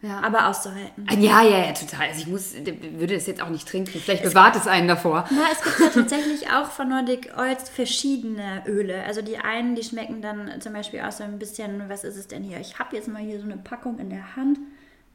Ja. 0.01 0.19
Aber 0.21 0.47
auszuhalten. 0.47 1.05
Ah, 1.09 1.13
ja, 1.13 1.41
ja, 1.43 1.65
ja, 1.65 1.71
total. 1.71 2.09
Also 2.09 2.21
ich 2.21 2.27
muss, 2.27 2.53
würde 2.53 3.15
das 3.15 3.25
jetzt 3.25 3.41
auch 3.41 3.49
nicht 3.49 3.67
trinken. 3.67 3.99
Vielleicht 3.99 4.23
bewahrt 4.23 4.55
es 4.57 4.67
einen 4.67 4.87
davor. 4.87 5.25
Na, 5.31 5.43
es 5.51 5.61
gibt 5.63 5.79
ja 5.79 6.01
tatsächlich 6.01 6.51
auch 6.51 6.65
von 6.65 6.89
Nordic 6.89 7.31
Oils 7.37 7.69
verschiedene 7.69 8.63
Öle. 8.67 9.03
Also 9.03 9.21
die 9.21 9.37
einen, 9.37 9.75
die 9.75 9.83
schmecken 9.83 10.21
dann 10.21 10.59
zum 10.59 10.73
Beispiel 10.73 10.99
auch 11.01 11.11
so 11.11 11.23
ein 11.23 11.39
bisschen, 11.39 11.87
was 11.87 12.03
ist 12.03 12.17
es 12.17 12.27
denn 12.27 12.43
hier? 12.43 12.59
Ich 12.59 12.79
habe 12.79 12.95
jetzt 12.95 13.07
mal 13.07 13.21
hier 13.21 13.39
so 13.39 13.45
eine 13.45 13.57
Packung 13.57 13.97
in 13.99 14.09
der 14.09 14.35
Hand 14.35 14.59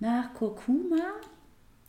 nach 0.01 0.33
Kurkuma. 0.35 0.97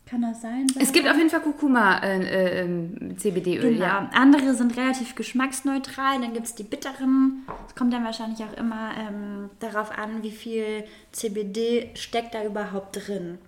Kann 0.05 0.21
das 0.21 0.41
sein? 0.41 0.67
Es 0.79 0.91
gibt 0.91 1.09
auf 1.09 1.17
jeden 1.17 1.31
Fall 1.31 1.41
Kurkuma 1.41 1.97
äh, 2.03 2.19
äh, 2.19 2.61
ähm, 2.61 3.15
Genau. 3.19 3.83
ja. 3.83 4.09
Andere 4.13 4.53
sind 4.53 4.77
relativ 4.77 5.15
geschmacksneutral. 5.15 6.21
Dann 6.21 6.33
gibt 6.33 6.45
es 6.45 6.53
die 6.53 6.63
bitteren. 6.63 7.43
Es 7.67 7.75
kommt 7.75 7.91
dann 7.91 8.03
wahrscheinlich 8.03 8.43
auch 8.43 8.55
immer 8.55 8.91
ähm, 8.97 9.49
darauf 9.59 9.97
an, 9.97 10.21
wie 10.21 10.31
viel 10.31 10.83
CBD 11.11 11.89
steckt 11.95 12.35
da 12.35 12.43
überhaupt 12.43 13.07
drin. 13.07 13.39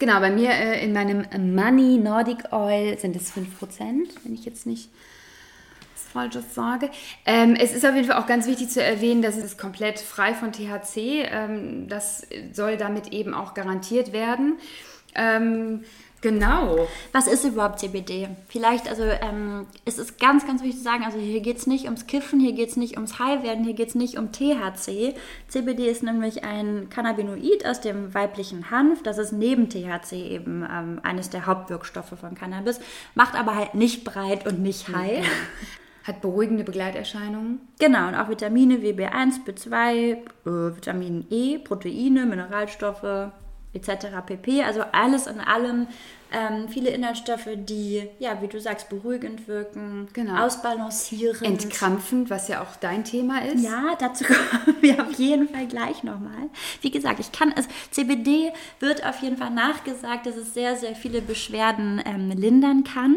Genau, 0.00 0.18
bei 0.18 0.30
mir 0.30 0.50
äh, 0.50 0.84
in 0.84 0.92
meinem 0.92 1.54
Money 1.54 1.98
Nordic 1.98 2.52
Oil 2.52 2.98
sind 2.98 3.14
es 3.14 3.32
5%, 3.32 3.44
wenn 4.24 4.34
ich 4.34 4.44
jetzt 4.44 4.66
nicht 4.66 4.90
was 5.94 6.02
Falsches 6.12 6.54
sage. 6.56 6.90
Ähm, 7.24 7.54
es 7.54 7.72
ist 7.72 7.86
auf 7.86 7.94
jeden 7.94 8.08
Fall 8.08 8.20
auch 8.20 8.26
ganz 8.26 8.48
wichtig 8.48 8.68
zu 8.68 8.82
erwähnen, 8.82 9.22
dass 9.22 9.36
es 9.36 9.56
komplett 9.56 10.00
frei 10.00 10.34
von 10.34 10.50
THC. 10.50 11.22
Ähm, 11.30 11.88
das 11.88 12.26
soll 12.52 12.76
damit 12.76 13.12
eben 13.12 13.32
auch 13.32 13.54
garantiert 13.54 14.12
werden. 14.12 14.54
Ähm, 15.14 15.84
genau. 16.20 16.88
Was 17.12 17.26
ist 17.26 17.44
überhaupt 17.44 17.78
CBD? 17.78 18.28
Vielleicht, 18.48 18.88
also 18.88 19.04
ähm, 19.04 19.66
es 19.84 19.98
ist 19.98 20.18
ganz, 20.18 20.46
ganz 20.46 20.62
wichtig 20.62 20.78
zu 20.78 20.84
sagen, 20.84 21.04
also 21.04 21.18
hier 21.18 21.40
geht 21.40 21.58
es 21.58 21.66
nicht 21.66 21.84
ums 21.84 22.06
Kiffen, 22.06 22.40
hier 22.40 22.52
geht 22.52 22.70
es 22.70 22.76
nicht 22.76 22.96
ums 22.96 23.18
High-Werden, 23.18 23.64
hier 23.64 23.74
geht 23.74 23.88
es 23.88 23.94
nicht 23.94 24.18
um 24.18 24.32
THC. 24.32 25.14
CBD 25.48 25.90
ist 25.90 26.02
nämlich 26.02 26.44
ein 26.44 26.88
Cannabinoid 26.90 27.66
aus 27.66 27.80
dem 27.80 28.14
weiblichen 28.14 28.70
Hanf. 28.70 29.02
Das 29.02 29.18
ist 29.18 29.32
neben 29.32 29.68
THC 29.68 30.12
eben 30.12 30.66
ähm, 30.70 31.00
eines 31.02 31.30
der 31.30 31.46
Hauptwirkstoffe 31.46 32.14
von 32.18 32.34
Cannabis, 32.34 32.80
macht 33.14 33.34
aber 33.34 33.54
halt 33.54 33.74
nicht 33.74 34.04
breit 34.04 34.46
und 34.46 34.60
nicht 34.60 34.88
high. 34.88 35.24
Hat 36.04 36.20
beruhigende 36.20 36.64
Begleiterscheinungen. 36.64 37.60
Genau, 37.78 38.08
und 38.08 38.14
auch 38.14 38.28
Vitamine 38.28 38.82
wie 38.82 38.92
B1, 38.92 39.46
B2, 39.46 39.72
äh, 39.72 40.16
Vitamin 40.44 41.26
E, 41.30 41.56
Proteine, 41.58 42.26
Mineralstoffe 42.26 43.30
etc. 43.74 44.06
pp. 44.24 44.62
Also 44.62 44.82
alles 44.92 45.26
in 45.26 45.40
allem 45.40 45.86
ähm, 46.34 46.68
viele 46.68 46.90
Inhaltsstoffe, 46.90 47.48
die, 47.54 48.08
ja, 48.18 48.40
wie 48.42 48.48
du 48.48 48.60
sagst, 48.60 48.88
beruhigend 48.88 49.46
wirken, 49.46 50.08
Genau. 50.12 50.44
ausbalancierend. 50.44 51.42
Entkrampfend, 51.42 52.28
was 52.30 52.48
ja 52.48 52.62
auch 52.62 52.76
dein 52.80 53.04
Thema 53.04 53.42
ist. 53.44 53.62
Ja, 53.62 53.94
dazu 53.98 54.24
kommen 54.24 54.76
wir 54.80 55.00
auf 55.02 55.12
jeden 55.12 55.48
Fall 55.48 55.66
gleich 55.68 56.02
nochmal. 56.02 56.48
Wie 56.80 56.90
gesagt, 56.90 57.20
ich 57.20 57.30
kann 57.30 57.54
es, 57.56 57.68
CBD 57.90 58.52
wird 58.80 59.06
auf 59.06 59.20
jeden 59.22 59.36
Fall 59.36 59.50
nachgesagt, 59.50 60.26
dass 60.26 60.36
es 60.36 60.54
sehr, 60.54 60.76
sehr 60.76 60.96
viele 60.96 61.22
Beschwerden 61.22 62.02
ähm, 62.04 62.30
lindern 62.30 62.82
kann. 62.84 63.16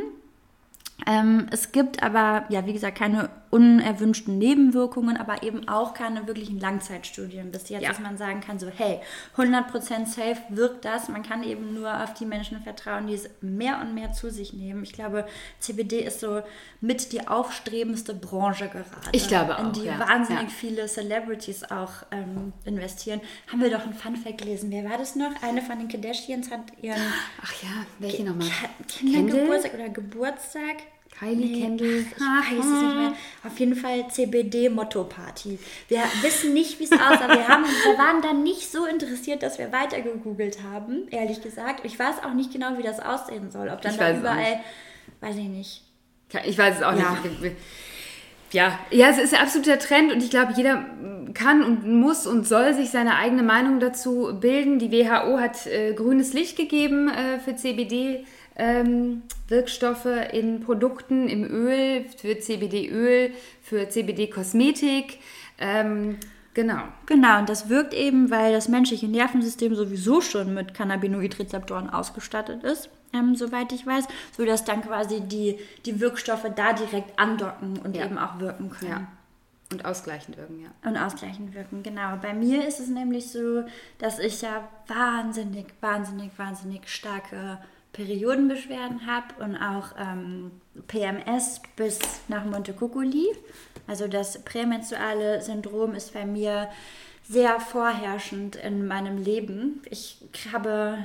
Ähm, 1.05 1.47
es 1.51 1.71
gibt 1.71 2.03
aber, 2.03 2.45
ja, 2.49 2.65
wie 2.65 2.73
gesagt, 2.73 2.97
keine 2.97 3.29
unerwünschten 3.49 4.37
Nebenwirkungen, 4.37 5.17
aber 5.17 5.43
eben 5.43 5.67
auch 5.67 5.93
keine 5.93 6.27
wirklichen 6.27 6.59
Langzeitstudien 6.59 7.51
bis 7.51 7.69
jetzt, 7.69 7.83
Ja. 7.83 7.89
dass 7.89 7.99
man 7.99 8.17
sagen 8.17 8.41
kann, 8.41 8.59
so, 8.59 8.67
hey, 8.75 8.99
100% 9.35 10.05
safe 10.07 10.37
wirkt 10.49 10.85
das. 10.85 11.09
Man 11.09 11.23
kann 11.23 11.43
eben 11.43 11.73
nur 11.73 12.03
auf 12.03 12.13
die 12.13 12.25
Menschen 12.25 12.61
vertrauen, 12.61 13.07
die 13.07 13.13
es 13.13 13.29
mehr 13.41 13.79
und 13.81 13.93
mehr 13.93 14.11
zu 14.11 14.29
sich 14.29 14.53
nehmen. 14.53 14.83
Ich 14.83 14.93
glaube, 14.93 15.25
CBD 15.59 15.99
ist 16.01 16.19
so 16.19 16.41
mit 16.81 17.11
die 17.11 17.27
aufstrebendste 17.27 18.13
Branche 18.13 18.67
gerade. 18.67 18.85
Ich 19.11 19.27
glaube 19.27 19.55
In 19.59 19.67
auch, 19.67 19.71
die 19.71 19.83
ja. 19.85 19.99
wahnsinnig 19.99 20.43
Ja. 20.43 20.49
viele 20.49 20.85
Celebrities 20.87 21.63
auch 21.63 21.91
ähm, 22.11 22.53
investieren. 22.65 23.21
Haben 23.51 23.61
wir 23.61 23.69
doch 23.71 23.85
ein 23.85 23.93
Funfact 23.93 24.37
gelesen. 24.39 24.71
Wer 24.71 24.89
war 24.89 24.97
das 24.97 25.15
noch? 25.15 25.31
Eine 25.41 25.61
von 25.61 25.77
den 25.79 25.87
Kardashians 25.87 26.51
hat 26.51 26.61
ihren 26.81 27.01
Ach 27.41 27.53
ja, 27.63 27.69
welche 27.99 28.23
nochmal? 28.23 28.47
Kindergeburtstag 28.87 29.73
oder 29.73 29.89
Geburtstag. 29.89 30.77
Kylie 31.19 31.61
Kendall. 31.61 31.87
Ich 31.99 32.11
weiß 32.19 32.65
es 32.65 32.81
nicht 32.83 32.95
mehr. 32.95 33.13
Auf 33.43 33.59
jeden 33.59 33.75
Fall 33.75 34.07
CBD-Motto-Party. 34.09 35.57
Wir 35.87 35.99
wissen 36.21 36.53
nicht, 36.53 36.79
wie 36.79 36.83
es 36.83 36.91
aussah. 36.93 37.27
Wir, 37.29 37.47
haben, 37.47 37.63
wir 37.63 37.97
waren 37.97 38.21
dann 38.21 38.43
nicht 38.43 38.71
so 38.71 38.85
interessiert, 38.85 39.41
dass 39.43 39.57
wir 39.57 39.71
weiter 39.71 40.01
gegoogelt 40.01 40.59
haben, 40.63 41.07
ehrlich 41.09 41.41
gesagt. 41.41 41.81
Ich 41.85 41.97
weiß 41.97 42.23
auch 42.25 42.33
nicht 42.33 42.51
genau, 42.53 42.77
wie 42.77 42.83
das 42.83 42.99
aussehen 42.99 43.49
soll. 43.51 43.69
Ob 43.69 43.81
dann 43.81 43.93
Ich 43.93 43.97
da 43.97 44.15
überall, 44.15 44.59
weiß 45.21 45.35
ich 45.37 45.47
nicht. 45.47 45.83
Ich 46.45 46.57
weiß 46.57 46.77
es 46.77 46.83
auch 46.83 46.97
Ja. 46.97 47.17
nicht. 47.41 47.55
Ja, 48.53 48.79
ja, 48.91 49.09
es 49.09 49.17
ist 49.17 49.33
ein 49.33 49.41
absoluter 49.41 49.77
Trend 49.77 50.09
und 50.13 50.23
ich 50.23 50.29
glaube, 50.29 50.53
jeder 50.55 50.85
kann 51.33 51.63
und 51.63 51.85
muss 51.85 52.25
und 52.25 52.47
soll 52.47 52.73
sich 52.73 52.91
seine 52.91 53.15
eigene 53.15 53.43
Meinung 53.43 53.81
dazu 53.81 54.37
bilden. 54.39 54.79
Die 54.79 54.89
WHO 54.89 55.37
hat 55.37 55.67
äh, 55.67 55.93
grünes 55.93 56.31
Licht 56.31 56.55
gegeben 56.55 57.09
äh, 57.09 57.39
für 57.39 57.57
CBD-Wirkstoffe 58.57 60.31
in 60.31 60.61
Produkten, 60.61 61.27
im 61.27 61.43
Öl, 61.43 62.05
für 62.17 62.37
CBD-Öl, 62.39 63.31
für 63.61 63.89
CBD-Kosmetik. 63.89 65.19
Ähm, 65.57 66.17
genau. 66.53 66.81
Genau, 67.05 67.39
und 67.39 67.49
das 67.49 67.69
wirkt 67.69 67.93
eben, 67.93 68.29
weil 68.29 68.53
das 68.53 68.67
menschliche 68.67 69.07
Nervensystem 69.07 69.75
sowieso 69.75 70.21
schon 70.21 70.53
mit 70.53 70.73
Cannabinoidrezeptoren 70.73 71.89
ausgestattet 71.89 72.63
ist, 72.63 72.89
ähm, 73.13 73.35
soweit 73.35 73.71
ich 73.71 73.85
weiß, 73.85 74.07
sodass 74.35 74.65
dann 74.65 74.81
quasi 74.81 75.21
die, 75.21 75.57
die 75.85 75.99
Wirkstoffe 75.99 76.47
da 76.55 76.73
direkt 76.73 77.19
andocken 77.19 77.79
und 77.79 77.95
Ja. 77.95 78.05
eben 78.05 78.17
auch 78.17 78.39
wirken 78.39 78.69
können. 78.69 78.91
Ja. 78.91 79.07
Und 79.69 79.83
ausgleichend 79.83 80.37
wirken, 80.37 80.61
ja. 80.61 80.89
Und 80.89 80.95
ausgleichend 80.95 81.53
wirken, 81.53 81.83
genau. 81.83 82.15
Bei 82.21 82.33
mir 82.33 82.65
ist 82.65 82.79
es 82.79 82.87
nämlich 82.87 83.29
so, 83.29 83.65
dass 83.97 84.17
ich 84.17 84.41
ja 84.41 84.65
wahnsinnig, 84.87 85.65
wahnsinnig, 85.81 86.31
wahnsinnig 86.37 86.87
starke 86.87 87.57
Periodenbeschwerden 87.93 89.05
habe 89.07 89.43
und 89.43 89.55
auch 89.55 89.95
ähm, 89.97 90.51
PMS 90.87 91.61
bis 91.75 91.99
nach 92.27 92.45
Montecuccoli. 92.45 93.27
Also 93.87 94.07
das 94.07 94.43
prämenstruale 94.43 95.41
Syndrom 95.41 95.95
ist 95.95 96.13
bei 96.13 96.25
mir 96.25 96.69
sehr 97.29 97.59
vorherrschend 97.59 98.55
in 98.55 98.87
meinem 98.87 99.17
Leben. 99.17 99.81
Ich 99.89 100.17
habe 100.53 100.97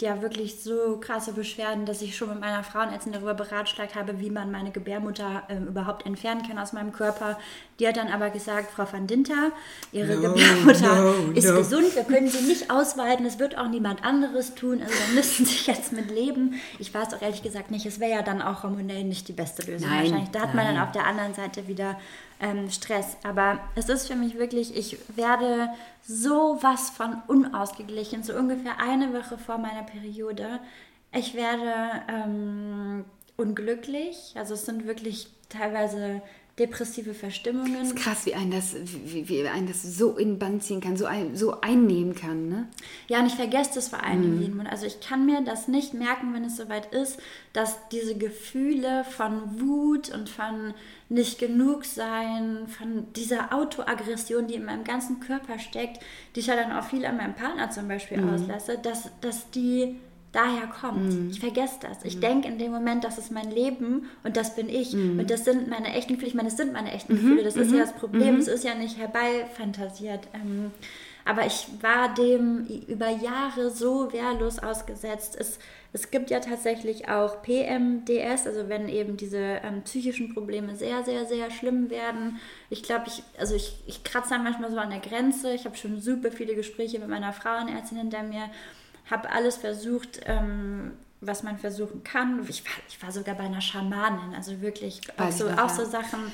ja 0.00 0.22
wirklich 0.22 0.62
so 0.62 0.98
krasse 1.00 1.32
Beschwerden, 1.32 1.84
dass 1.84 2.00
ich 2.00 2.16
schon 2.16 2.30
mit 2.30 2.40
meiner 2.40 2.64
Frauenärztin 2.64 3.12
darüber 3.12 3.34
beratschlagt 3.34 3.94
habe, 3.94 4.18
wie 4.18 4.30
man 4.30 4.50
meine 4.50 4.70
Gebärmutter 4.70 5.42
ähm, 5.50 5.66
überhaupt 5.66 6.06
entfernen 6.06 6.42
kann 6.46 6.58
aus 6.58 6.72
meinem 6.72 6.92
Körper. 6.92 7.38
Die 7.78 7.86
hat 7.86 7.98
dann 7.98 8.08
aber 8.08 8.30
gesagt, 8.30 8.70
Frau 8.70 8.90
van 8.90 9.06
Dinter, 9.06 9.52
Ihre 9.92 10.14
No, 10.16 10.32
Gebärmutter 10.32 10.94
no, 10.94 11.32
ist 11.34 11.48
no. 11.48 11.56
gesund, 11.56 11.94
wir 11.94 12.04
können 12.04 12.28
sie 12.28 12.46
nicht 12.46 12.70
ausweiten, 12.70 13.26
es 13.26 13.38
wird 13.38 13.58
auch 13.58 13.68
niemand 13.68 14.02
anderes 14.02 14.54
tun, 14.54 14.80
also 14.80 14.94
da 14.94 15.14
müssen 15.14 15.44
Sie 15.44 15.70
jetzt 15.70 15.92
mit 15.92 16.10
leben. 16.10 16.54
Ich 16.78 16.94
weiß 16.94 17.12
auch 17.12 17.20
ehrlich 17.20 17.42
gesagt 17.42 17.70
nicht, 17.70 17.84
es 17.84 18.00
wäre 18.00 18.12
ja 18.12 18.22
dann 18.22 18.40
auch 18.40 18.62
hormonell 18.62 19.04
nicht 19.04 19.28
die 19.28 19.34
beste 19.34 19.70
Lösung 19.70 19.90
Nein, 19.90 20.04
wahrscheinlich. 20.04 20.30
Da 20.30 20.40
hat 20.40 20.54
man 20.54 20.64
dann 20.64 20.76
nein. 20.76 20.84
auf 20.84 20.92
der 20.92 21.06
anderen 21.06 21.34
Seite 21.34 21.68
wieder 21.68 21.98
ähm, 22.40 22.70
Stress. 22.70 23.16
Aber 23.22 23.58
es 23.74 23.88
ist 23.88 24.06
für 24.06 24.16
mich 24.16 24.38
wirklich, 24.38 24.76
ich 24.76 24.98
werde 25.16 25.68
so 26.02 26.58
was 26.60 26.90
von 26.90 27.22
unausgeglichen, 27.26 28.22
so 28.22 28.34
ungefähr 28.34 28.80
eine 28.80 29.12
Woche 29.12 29.38
vor 29.38 29.58
meiner 29.58 29.82
Periode. 29.82 30.60
Ich 31.12 31.34
werde 31.34 32.02
ähm, 32.08 33.04
unglücklich, 33.36 34.34
also 34.36 34.54
es 34.54 34.66
sind 34.66 34.86
wirklich 34.86 35.28
teilweise 35.48 36.22
depressive 36.58 37.12
Verstimmungen. 37.12 37.74
Das 37.80 37.88
ist 37.88 37.96
krass, 37.96 38.24
wie 38.26 38.34
einen 38.34 38.50
das, 38.50 38.74
wie, 39.04 39.28
wie 39.28 39.46
einen 39.46 39.66
das 39.66 39.82
so 39.82 40.16
in 40.16 40.30
den 40.30 40.38
Band 40.38 40.62
ziehen 40.62 40.80
kann, 40.80 40.96
so, 40.96 41.04
ein, 41.04 41.36
so 41.36 41.60
einnehmen 41.60 42.14
kann, 42.14 42.48
ne? 42.48 42.68
Ja, 43.08 43.20
und 43.20 43.26
ich 43.26 43.34
vergesse 43.34 43.72
das 43.74 43.88
vor 43.88 44.02
allem 44.02 44.36
Mhm. 44.36 44.40
jeden 44.40 44.56
Monat. 44.56 44.72
Also 44.72 44.86
ich 44.86 45.00
kann 45.00 45.26
mir 45.26 45.42
das 45.42 45.68
nicht 45.68 45.92
merken, 45.92 46.32
wenn 46.32 46.44
es 46.44 46.56
soweit 46.56 46.94
ist, 46.94 47.18
dass 47.52 47.76
diese 47.90 48.16
Gefühle 48.16 49.04
von 49.04 49.60
Wut 49.60 50.08
und 50.14 50.28
von 50.30 50.72
nicht 51.08 51.38
genug 51.38 51.84
sein, 51.84 52.66
von 52.68 53.12
dieser 53.12 53.52
Autoaggression, 53.54 54.46
die 54.46 54.54
in 54.54 54.64
meinem 54.64 54.84
ganzen 54.84 55.20
Körper 55.20 55.58
steckt, 55.58 56.02
die 56.34 56.40
ich 56.40 56.46
ja 56.46 56.56
dann 56.56 56.72
auch 56.72 56.84
viel 56.84 57.04
an 57.04 57.16
meinem 57.18 57.34
Partner 57.34 57.70
zum 57.70 57.86
Beispiel 57.86 58.18
Mhm. 58.20 58.30
auslasse, 58.34 58.78
dass, 58.82 59.10
dass 59.20 59.50
die 59.50 59.96
daher 60.36 60.66
kommt. 60.66 61.30
Ich 61.30 61.40
vergesse 61.40 61.78
das. 61.80 62.00
Mhm. 62.00 62.06
Ich 62.06 62.20
denke 62.20 62.48
in 62.48 62.58
dem 62.58 62.72
Moment, 62.72 63.04
das 63.04 63.18
ist 63.18 63.32
mein 63.32 63.50
Leben 63.50 64.08
und 64.22 64.36
das 64.36 64.54
bin 64.54 64.68
ich. 64.68 64.92
Mhm. 64.92 65.18
Und 65.20 65.30
das 65.30 65.44
sind 65.44 65.68
meine 65.68 65.94
echten 65.94 66.14
Gefühle. 66.14 66.28
Ich 66.28 66.34
meine, 66.34 66.48
das 66.48 66.58
sind 66.58 66.72
meine 66.72 66.92
echten 66.92 67.14
Gefühle. 67.14 67.42
Das 67.42 67.56
ist 67.56 67.72
ja 67.72 67.78
das 67.78 67.94
Problem. 67.94 68.36
Es 68.36 68.48
ist 68.48 68.64
ja 68.64 68.74
nicht 68.74 68.98
herbeifantasiert. 68.98 70.28
Ähm, 70.34 70.70
aber 71.26 71.44
ich 71.44 71.66
war 71.80 72.14
dem 72.14 72.66
über 72.86 73.08
Jahre 73.08 73.70
so 73.70 74.12
wehrlos 74.12 74.60
ausgesetzt. 74.60 75.36
Es, 75.36 75.58
es 75.92 76.12
gibt 76.12 76.30
ja 76.30 76.38
tatsächlich 76.38 77.08
auch 77.08 77.42
PMDS, 77.42 78.46
also 78.46 78.68
wenn 78.68 78.88
eben 78.88 79.16
diese 79.16 79.38
ähm, 79.38 79.82
psychischen 79.82 80.32
Probleme 80.32 80.76
sehr, 80.76 81.02
sehr, 81.02 81.26
sehr 81.26 81.50
schlimm 81.50 81.90
werden. 81.90 82.38
Ich 82.70 82.84
glaube, 82.84 83.06
ich, 83.08 83.24
also 83.38 83.56
ich, 83.56 83.82
ich 83.86 84.04
kratze 84.04 84.30
dann 84.30 84.44
manchmal 84.44 84.70
so 84.70 84.78
an 84.78 84.90
der 84.90 85.00
Grenze. 85.00 85.52
Ich 85.52 85.64
habe 85.64 85.76
schon 85.76 86.00
super 86.00 86.30
viele 86.30 86.54
Gespräche 86.54 87.00
mit 87.00 87.08
meiner 87.08 87.32
Frauenärztin 87.32 87.98
hinter 87.98 88.22
mir, 88.22 88.48
habe 89.10 89.30
alles 89.30 89.56
versucht, 89.56 90.20
ähm, 90.24 90.92
was 91.20 91.42
man 91.42 91.58
versuchen 91.58 92.02
kann. 92.04 92.44
Ich 92.48 92.64
war, 92.64 92.72
ich 92.88 93.02
war 93.02 93.12
sogar 93.12 93.34
bei 93.34 93.44
einer 93.44 93.60
Schamanin, 93.60 94.34
also 94.34 94.60
wirklich 94.60 95.00
auch 95.16 95.30
so, 95.30 95.48
noch, 95.48 95.58
auch 95.58 95.68
ja. 95.68 95.74
so 95.74 95.84
Sachen, 95.84 96.32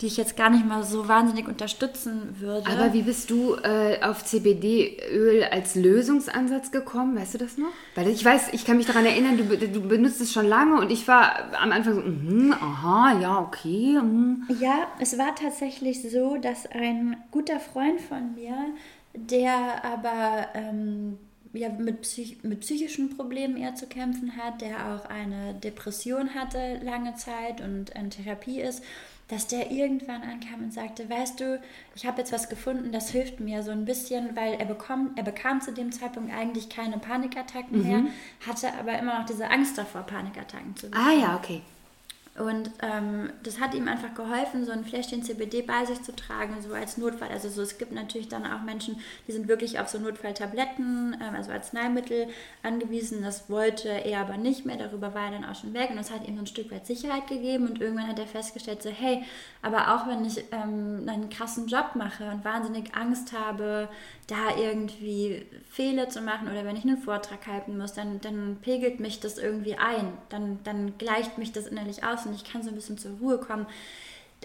die 0.00 0.06
ich 0.06 0.16
jetzt 0.16 0.36
gar 0.36 0.48
nicht 0.48 0.66
mal 0.66 0.82
so 0.82 1.08
wahnsinnig 1.08 1.46
unterstützen 1.46 2.40
würde. 2.40 2.70
Aber 2.70 2.92
wie 2.94 3.02
bist 3.02 3.30
du 3.30 3.54
äh, 3.56 4.02
auf 4.02 4.24
CBD-Öl 4.24 5.44
als 5.44 5.74
Lösungsansatz 5.74 6.70
gekommen? 6.70 7.16
Weißt 7.16 7.34
du 7.34 7.38
das 7.38 7.58
noch? 7.58 7.72
Weil 7.94 8.08
ich 8.08 8.24
weiß, 8.24 8.52
ich 8.52 8.64
kann 8.64 8.78
mich 8.78 8.86
daran 8.86 9.04
erinnern, 9.04 9.36
du, 9.36 9.44
du 9.56 9.80
benutzt 9.80 10.20
es 10.20 10.32
schon 10.32 10.46
lange 10.46 10.80
und 10.80 10.90
ich 10.90 11.06
war 11.06 11.52
am 11.60 11.70
Anfang 11.72 11.94
so, 11.94 12.00
mhm, 12.00 12.52
aha, 12.52 13.20
ja, 13.20 13.40
okay. 13.40 13.98
mhm. 14.00 14.46
Ja, 14.58 14.88
es 14.98 15.18
war 15.18 15.34
tatsächlich 15.34 16.02
so, 16.10 16.36
dass 16.36 16.66
ein 16.66 17.16
guter 17.30 17.60
Freund 17.60 18.00
von 18.00 18.34
mir, 18.34 18.56
der 19.14 19.84
aber 19.84 20.48
ähm, 20.54 21.18
ja, 21.52 21.68
mit, 21.68 22.02
psych 22.02 22.42
mit 22.42 22.60
psychischen 22.60 23.16
Problemen 23.16 23.56
eher 23.56 23.74
zu 23.74 23.86
kämpfen 23.86 24.36
hat, 24.36 24.60
der 24.60 24.94
auch 24.94 25.06
eine 25.06 25.54
Depression 25.54 26.34
hatte 26.34 26.80
lange 26.82 27.14
Zeit 27.14 27.60
und 27.60 27.90
in 27.90 28.10
Therapie 28.10 28.60
ist, 28.60 28.82
dass 29.28 29.46
der 29.46 29.70
irgendwann 29.70 30.22
ankam 30.22 30.64
und 30.64 30.72
sagte, 30.72 31.08
weißt 31.08 31.38
du, 31.38 31.60
ich 31.94 32.04
habe 32.04 32.18
jetzt 32.18 32.32
was 32.32 32.48
gefunden, 32.48 32.90
das 32.90 33.10
hilft 33.10 33.38
mir 33.38 33.62
so 33.62 33.70
ein 33.70 33.84
bisschen, 33.84 34.34
weil 34.34 34.54
er, 34.54 34.66
bekommt, 34.66 35.16
er 35.16 35.24
bekam 35.24 35.60
zu 35.60 35.72
dem 35.72 35.92
Zeitpunkt 35.92 36.32
eigentlich 36.32 36.68
keine 36.68 36.98
Panikattacken 36.98 37.82
mehr, 37.82 38.04
hatte 38.44 38.74
aber 38.74 38.98
immer 38.98 39.20
noch 39.20 39.26
diese 39.26 39.48
Angst 39.48 39.78
davor, 39.78 40.02
Panikattacken 40.02 40.74
zu 40.74 40.90
bekommen. 40.90 41.06
Ah 41.06 41.20
ja, 41.20 41.36
okay. 41.36 41.62
Und 42.38 42.70
ähm, 42.80 43.32
das 43.42 43.60
hat 43.60 43.74
ihm 43.74 43.88
einfach 43.88 44.14
geholfen, 44.14 44.64
so 44.64 44.70
ein 44.70 44.84
Fläschchen 44.84 45.22
CBD 45.22 45.62
bei 45.62 45.84
sich 45.84 46.00
zu 46.02 46.14
tragen, 46.14 46.54
so 46.62 46.72
als 46.72 46.96
Notfall. 46.96 47.28
Also 47.28 47.48
so, 47.48 47.60
es 47.60 47.76
gibt 47.76 47.92
natürlich 47.92 48.28
dann 48.28 48.46
auch 48.46 48.62
Menschen, 48.62 49.00
die 49.26 49.32
sind 49.32 49.48
wirklich 49.48 49.80
auf 49.80 49.88
so 49.88 49.98
Notfalltabletten, 49.98 51.16
ähm, 51.20 51.34
also 51.34 51.50
Arzneimittel 51.50 52.28
angewiesen. 52.62 53.22
Das 53.22 53.50
wollte 53.50 53.88
er 53.88 54.20
aber 54.20 54.36
nicht 54.36 54.64
mehr, 54.64 54.76
darüber 54.76 55.12
war 55.12 55.26
er 55.26 55.32
dann 55.32 55.44
auch 55.44 55.56
schon 55.56 55.74
weg. 55.74 55.90
Und 55.90 55.96
das 55.96 56.12
hat 56.12 56.26
ihm 56.26 56.36
so 56.36 56.42
ein 56.42 56.46
Stück 56.46 56.70
weit 56.70 56.86
Sicherheit 56.86 57.26
gegeben. 57.26 57.66
Und 57.66 57.80
irgendwann 57.80 58.08
hat 58.08 58.18
er 58.18 58.28
festgestellt, 58.28 58.82
so 58.82 58.90
hey, 58.90 59.24
aber 59.60 59.94
auch 59.94 60.06
wenn 60.06 60.24
ich 60.24 60.38
ähm, 60.52 61.06
einen 61.08 61.30
krassen 61.30 61.66
Job 61.66 61.90
mache 61.94 62.30
und 62.30 62.44
wahnsinnig 62.44 62.94
Angst 62.94 63.32
habe, 63.32 63.88
da 64.28 64.56
irgendwie 64.56 65.44
Fehler 65.68 66.08
zu 66.08 66.20
machen 66.20 66.48
oder 66.48 66.64
wenn 66.64 66.76
ich 66.76 66.84
einen 66.84 66.98
Vortrag 66.98 67.46
halten 67.48 67.76
muss, 67.76 67.92
dann, 67.92 68.20
dann 68.20 68.58
pegelt 68.62 69.00
mich 69.00 69.18
das 69.18 69.36
irgendwie 69.36 69.74
ein. 69.74 70.12
Dann, 70.28 70.60
dann 70.62 70.96
gleicht 70.96 71.36
mich 71.36 71.52
das 71.52 71.66
innerlich 71.66 72.04
aus 72.04 72.19
und 72.26 72.34
ich 72.34 72.44
kann 72.50 72.62
so 72.62 72.68
ein 72.70 72.74
bisschen 72.74 72.98
zur 72.98 73.12
Ruhe 73.18 73.38
kommen. 73.38 73.66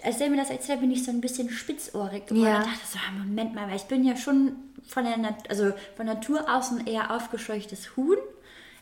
Als 0.02 0.20
er 0.20 0.28
mir 0.28 0.36
das 0.36 0.50
erzählt, 0.50 0.80
bin 0.80 0.90
ich 0.90 1.04
so 1.04 1.10
ein 1.10 1.20
bisschen 1.22 1.48
spitzohrig 1.50 2.26
geworden 2.26 2.44
Ja. 2.46 2.58
und 2.58 2.66
dachte 2.66 2.86
so, 2.86 2.98
ah, 2.98 3.12
Moment 3.24 3.54
mal, 3.54 3.68
weil 3.68 3.76
ich 3.76 3.84
bin 3.84 4.04
ja 4.04 4.16
schon 4.16 4.52
von 4.86 5.04
der 5.04 5.16
Nat 5.16 5.48
also 5.50 5.72
von 5.96 6.06
Natur 6.06 6.44
aus 6.54 6.70
ein 6.70 6.86
eher 6.86 7.10
aufgescheuchtes 7.14 7.96
Huhn. 7.96 8.18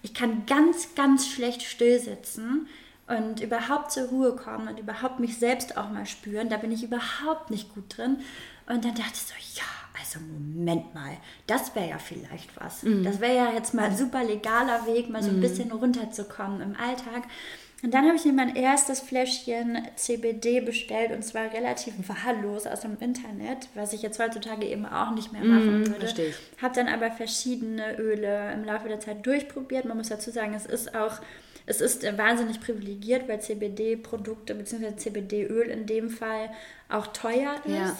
Ich 0.03 0.13
kann 0.13 0.45
ganz, 0.47 0.95
ganz 0.97 1.27
schlecht 1.29 1.63
still 1.63 1.99
sitzen 2.01 2.67
und 3.07 3.41
überhaupt 3.41 3.93
zur 3.93 4.09
Ruhe 4.09 4.35
kommen 4.35 4.69
und 4.69 4.79
überhaupt 4.79 5.21
mich 5.21 5.39
selbst 5.39 5.77
auch 5.77 5.89
mal 5.91 6.05
spüren. 6.07 6.49
Da 6.49 6.57
bin 6.57 6.73
ich 6.73 6.83
überhaupt 6.83 7.51
nicht 7.51 7.73
gut 7.75 7.97
drin. 7.97 8.19
Und 8.67 8.85
dann 8.85 8.95
dachte 8.95 9.13
ich 9.15 9.21
so, 9.23 9.35
ja, 9.61 9.67
also 10.01 10.19
Moment 10.21 10.95
mal, 10.95 11.17
das 11.47 11.75
wäre 11.75 11.91
ja 11.91 11.99
vielleicht 11.99 12.51
was. 12.61 12.81
Das 13.05 13.21
wäre 13.21 13.37
ja 13.37 13.53
jetzt 13.53 13.73
mal 13.75 13.85
ein 13.85 13.97
super 13.97 14.25
legaler 14.25 14.87
Weg, 14.87 15.11
mal 15.11 15.23
so 15.23 15.31
ein 15.31 15.41
bisschen 15.41 15.71
runterzukommen 15.71 16.61
im 16.61 16.75
Alltag. 16.77 17.23
Und 17.85 17.92
dann 17.92 18.07
habe 18.07 18.16
ich 18.16 18.25
mir 18.25 18.33
mein 18.33 18.57
erstes 18.57 19.01
Fläschchen 19.01 19.77
CBD 19.97 20.62
bestellt 20.62 21.12
und 21.12 21.23
zwar 21.23 21.53
relativ 21.53 21.92
wahllos 22.09 22.66
aus 22.66 22.81
dem 22.81 22.97
Internet, 22.99 23.68
was 23.75 23.92
ich 23.92 24.01
jetzt 24.01 24.18
heutzutage 24.18 24.66
eben 24.66 24.87
auch 24.87 25.11
nicht 25.11 25.35
mehr 25.35 25.44
machen 25.44 25.87
würde. 25.87 26.01
verstehe 26.01 26.29
ich. 26.29 26.62
Habe 26.62 26.75
dann 26.75 26.88
aber 26.88 27.11
verschiedene 27.11 27.99
Öle 27.99 28.55
im 28.55 28.64
Laufe 28.64 28.88
der 28.88 29.01
Zeit 29.01 29.27
durchprobiert. 29.27 29.85
Man 29.85 29.99
muss 29.99 30.09
dazu 30.09 30.31
sagen, 30.31 30.55
es 30.55 30.64
ist 30.64 30.94
auch, 30.94 31.20
es 31.66 31.83
ist 31.83 32.05
äh, 32.05 32.16
wahnsinnig 32.16 32.59
privilegiert, 32.59 33.29
weil 33.29 33.42
CBD-Produkte 33.42 34.55
bzw. 34.55 34.97
CBD-Öl 34.97 35.68
in 35.68 35.85
dem 35.85 36.09
Fall 36.09 36.49
auch 36.88 37.09
teuer 37.09 37.55
ist. 37.66 37.75
Ja. 37.75 37.97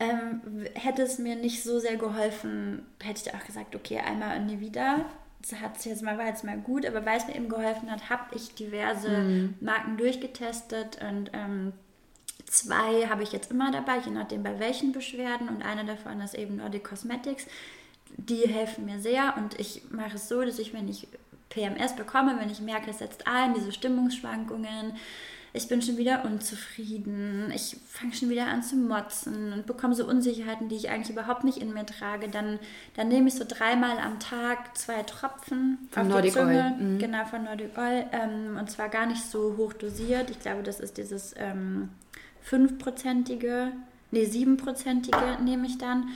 Ähm, 0.00 0.40
hätte 0.74 1.02
es 1.02 1.20
mir 1.20 1.36
nicht 1.36 1.62
so 1.62 1.78
sehr 1.78 1.96
geholfen, 1.96 2.84
hätte 3.00 3.22
ich 3.24 3.32
auch 3.32 3.46
gesagt, 3.46 3.76
okay, 3.76 4.00
einmal 4.04 4.40
und 4.40 4.46
nie 4.46 4.58
wieder. 4.58 5.04
Hat 5.60 5.84
jetzt 5.84 6.02
mal, 6.02 6.18
war 6.18 6.26
jetzt 6.26 6.44
mal 6.44 6.58
gut, 6.58 6.84
aber 6.86 7.06
weil 7.06 7.18
es 7.18 7.26
mir 7.26 7.36
eben 7.36 7.48
geholfen 7.48 7.90
hat, 7.90 8.10
habe 8.10 8.34
ich 8.34 8.54
diverse 8.54 9.52
Marken 9.60 9.96
durchgetestet 9.96 10.98
und 11.02 11.30
ähm, 11.32 11.72
zwei 12.46 13.06
habe 13.08 13.22
ich 13.22 13.32
jetzt 13.32 13.50
immer 13.50 13.70
dabei, 13.70 13.98
je 13.98 14.10
nachdem 14.10 14.42
bei 14.42 14.58
welchen 14.58 14.92
Beschwerden 14.92 15.48
und 15.48 15.62
eine 15.62 15.84
davon 15.84 16.20
ist 16.20 16.34
eben 16.34 16.56
Nordic 16.56 16.84
Cosmetics. 16.84 17.46
Die 18.16 18.48
helfen 18.48 18.86
mir 18.86 18.98
sehr 19.00 19.34
und 19.36 19.58
ich 19.58 19.82
mache 19.90 20.16
es 20.16 20.28
so, 20.28 20.42
dass 20.42 20.58
ich, 20.58 20.72
wenn 20.72 20.88
ich 20.88 21.06
PMS 21.48 21.94
bekomme, 21.96 22.36
wenn 22.38 22.50
ich 22.50 22.60
merke, 22.60 22.90
es 22.90 22.98
setzt 22.98 23.26
ein, 23.26 23.54
diese 23.54 23.72
Stimmungsschwankungen, 23.72 24.96
ich 25.56 25.68
bin 25.68 25.80
schon 25.82 25.96
wieder 25.96 26.24
unzufrieden, 26.24 27.50
ich 27.54 27.78
fange 27.88 28.12
schon 28.12 28.28
wieder 28.28 28.46
an 28.46 28.62
zu 28.62 28.76
motzen 28.76 29.52
und 29.52 29.66
bekomme 29.66 29.94
so 29.94 30.06
Unsicherheiten, 30.06 30.68
die 30.68 30.76
ich 30.76 30.90
eigentlich 30.90 31.10
überhaupt 31.10 31.44
nicht 31.44 31.58
in 31.58 31.72
mir 31.72 31.86
trage, 31.86 32.28
dann, 32.28 32.58
dann 32.94 33.08
nehme 33.08 33.28
ich 33.28 33.34
so 33.34 33.44
dreimal 33.46 33.98
am 33.98 34.20
Tag 34.20 34.76
zwei 34.76 35.02
Tropfen 35.02 35.78
Von 35.90 36.02
auf 36.02 36.08
Nordic 36.08 36.32
die 36.34 36.38
Zunge, 36.38 36.76
mhm. 36.78 36.98
genau 36.98 37.24
von 37.24 37.44
Nordic 37.44 37.76
Oil, 37.78 38.06
ähm, 38.12 38.56
und 38.58 38.70
zwar 38.70 38.88
gar 38.88 39.06
nicht 39.06 39.22
so 39.22 39.56
hoch 39.56 39.72
dosiert. 39.72 40.30
Ich 40.30 40.40
glaube, 40.40 40.62
das 40.62 40.80
ist 40.80 40.98
dieses 40.98 41.34
ähm, 41.38 41.88
5%ige, 42.48 43.72
nee, 44.10 44.24
7%ige 44.24 45.42
nehme 45.42 45.66
ich 45.66 45.78
dann. 45.78 46.08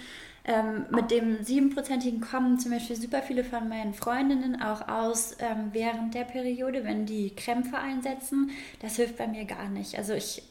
Ähm, 0.44 0.87
mit 0.90 1.11
dem 1.11 1.38
7%igen 1.38 2.20
kommen 2.20 2.59
zum 2.59 2.70
Beispiel 2.70 2.96
super 2.96 3.22
viele 3.22 3.44
von 3.44 3.68
meinen 3.68 3.92
Freundinnen 3.92 4.62
auch 4.62 4.88
aus 4.88 5.37
ähm, 5.38 5.70
während 5.72 6.14
der 6.14 6.24
Periode, 6.24 6.85
wenn 6.85 7.05
die 7.05 7.35
Krämpfe 7.35 7.76
einsetzen. 7.76 8.50
Das 8.81 8.96
hilft 8.96 9.18
bei 9.18 9.26
mir 9.26 9.44
gar 9.44 9.68
nicht. 9.68 9.98
Also 9.98 10.14
ich, 10.14 10.42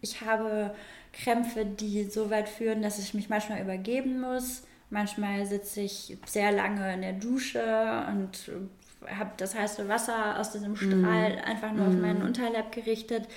ich 0.00 0.22
habe 0.22 0.74
Krämpfe, 1.12 1.66
die 1.66 2.04
so 2.04 2.30
weit 2.30 2.48
führen, 2.48 2.82
dass 2.82 2.98
ich 2.98 3.12
mich 3.12 3.28
manchmal 3.28 3.60
übergeben 3.60 4.20
muss. 4.20 4.62
Manchmal 4.90 5.44
sitze 5.46 5.82
ich 5.82 6.16
sehr 6.26 6.52
lange 6.52 6.94
in 6.94 7.02
der 7.02 7.12
Dusche 7.12 8.06
und 8.08 8.50
habe 9.06 9.30
das 9.36 9.54
heiße 9.54 9.88
Wasser 9.88 10.38
aus 10.38 10.52
diesem 10.52 10.76
Strahl 10.76 11.38
einfach 11.44 11.72
nur 11.72 11.88
auf 11.88 11.94
meinen 11.94 12.22
Unterleib 12.22 12.72
gerichtet. 12.72 13.28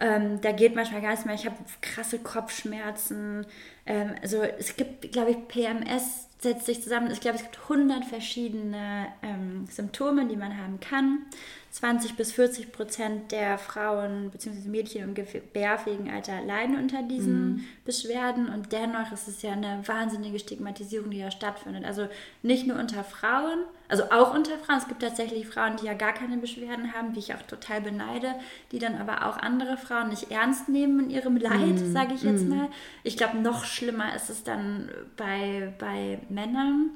Ähm, 0.00 0.40
da 0.40 0.52
geht 0.52 0.74
manchmal 0.74 1.00
gar 1.00 1.10
nichts 1.10 1.24
mehr. 1.24 1.34
Ich 1.34 1.46
habe 1.46 1.56
krasse 1.80 2.18
Kopfschmerzen. 2.18 3.46
Ähm, 3.86 4.14
also 4.22 4.42
es 4.42 4.76
gibt, 4.76 5.12
glaube 5.12 5.30
ich, 5.32 5.48
PMS 5.48 6.28
setzt 6.38 6.66
sich 6.66 6.82
zusammen. 6.82 7.10
Ich 7.10 7.20
glaube, 7.20 7.36
es 7.36 7.42
gibt 7.42 7.58
100 7.62 8.04
verschiedene 8.04 9.08
ähm, 9.22 9.66
Symptome, 9.70 10.26
die 10.26 10.36
man 10.36 10.56
haben 10.56 10.78
kann. 10.78 11.26
20 11.70 12.16
bis 12.16 12.32
40 12.32 12.72
Prozent 12.72 13.30
der 13.30 13.58
Frauen 13.58 14.30
bzw. 14.30 14.68
Mädchen 14.68 15.04
im 15.04 15.14
gebärfähigen 15.14 16.10
Alter 16.10 16.40
leiden 16.40 16.76
unter 16.76 17.02
diesen 17.02 17.66
Beschwerden 17.84 18.48
und 18.48 18.72
dennoch 18.72 19.12
ist 19.12 19.28
es 19.28 19.42
ja 19.42 19.52
eine 19.52 19.82
wahnsinnige 19.86 20.38
Stigmatisierung, 20.38 21.10
die 21.10 21.20
da 21.20 21.30
stattfindet. 21.30 21.84
Also 21.84 22.08
nicht 22.42 22.66
nur 22.66 22.78
unter 22.78 23.04
Frauen, 23.04 23.60
also 23.88 24.04
auch 24.04 24.34
unter 24.34 24.58
Frauen. 24.58 24.78
Es 24.78 24.88
gibt 24.88 25.02
tatsächlich 25.02 25.46
Frauen, 25.46 25.76
die 25.76 25.86
ja 25.86 25.94
gar 25.94 26.12
keine 26.12 26.38
Beschwerden 26.38 26.94
haben, 26.94 27.12
die 27.12 27.20
ich 27.20 27.34
auch 27.34 27.42
total 27.42 27.82
beneide, 27.82 28.34
die 28.72 28.78
dann 28.78 28.96
aber 28.96 29.26
auch 29.26 29.36
andere 29.36 29.76
Frauen 29.76 30.08
nicht 30.08 30.30
ernst 30.30 30.68
nehmen 30.68 31.04
in 31.04 31.10
ihrem 31.10 31.36
Leid, 31.36 31.78
sage 31.92 32.14
ich 32.14 32.22
jetzt 32.22 32.46
mal. 32.46 32.68
Ich 33.04 33.16
glaube, 33.16 33.38
noch 33.38 33.64
schlimmer 33.64 34.14
ist 34.14 34.30
es 34.30 34.42
dann 34.42 34.90
bei, 35.16 35.72
bei 35.78 36.18
Männern 36.28 36.90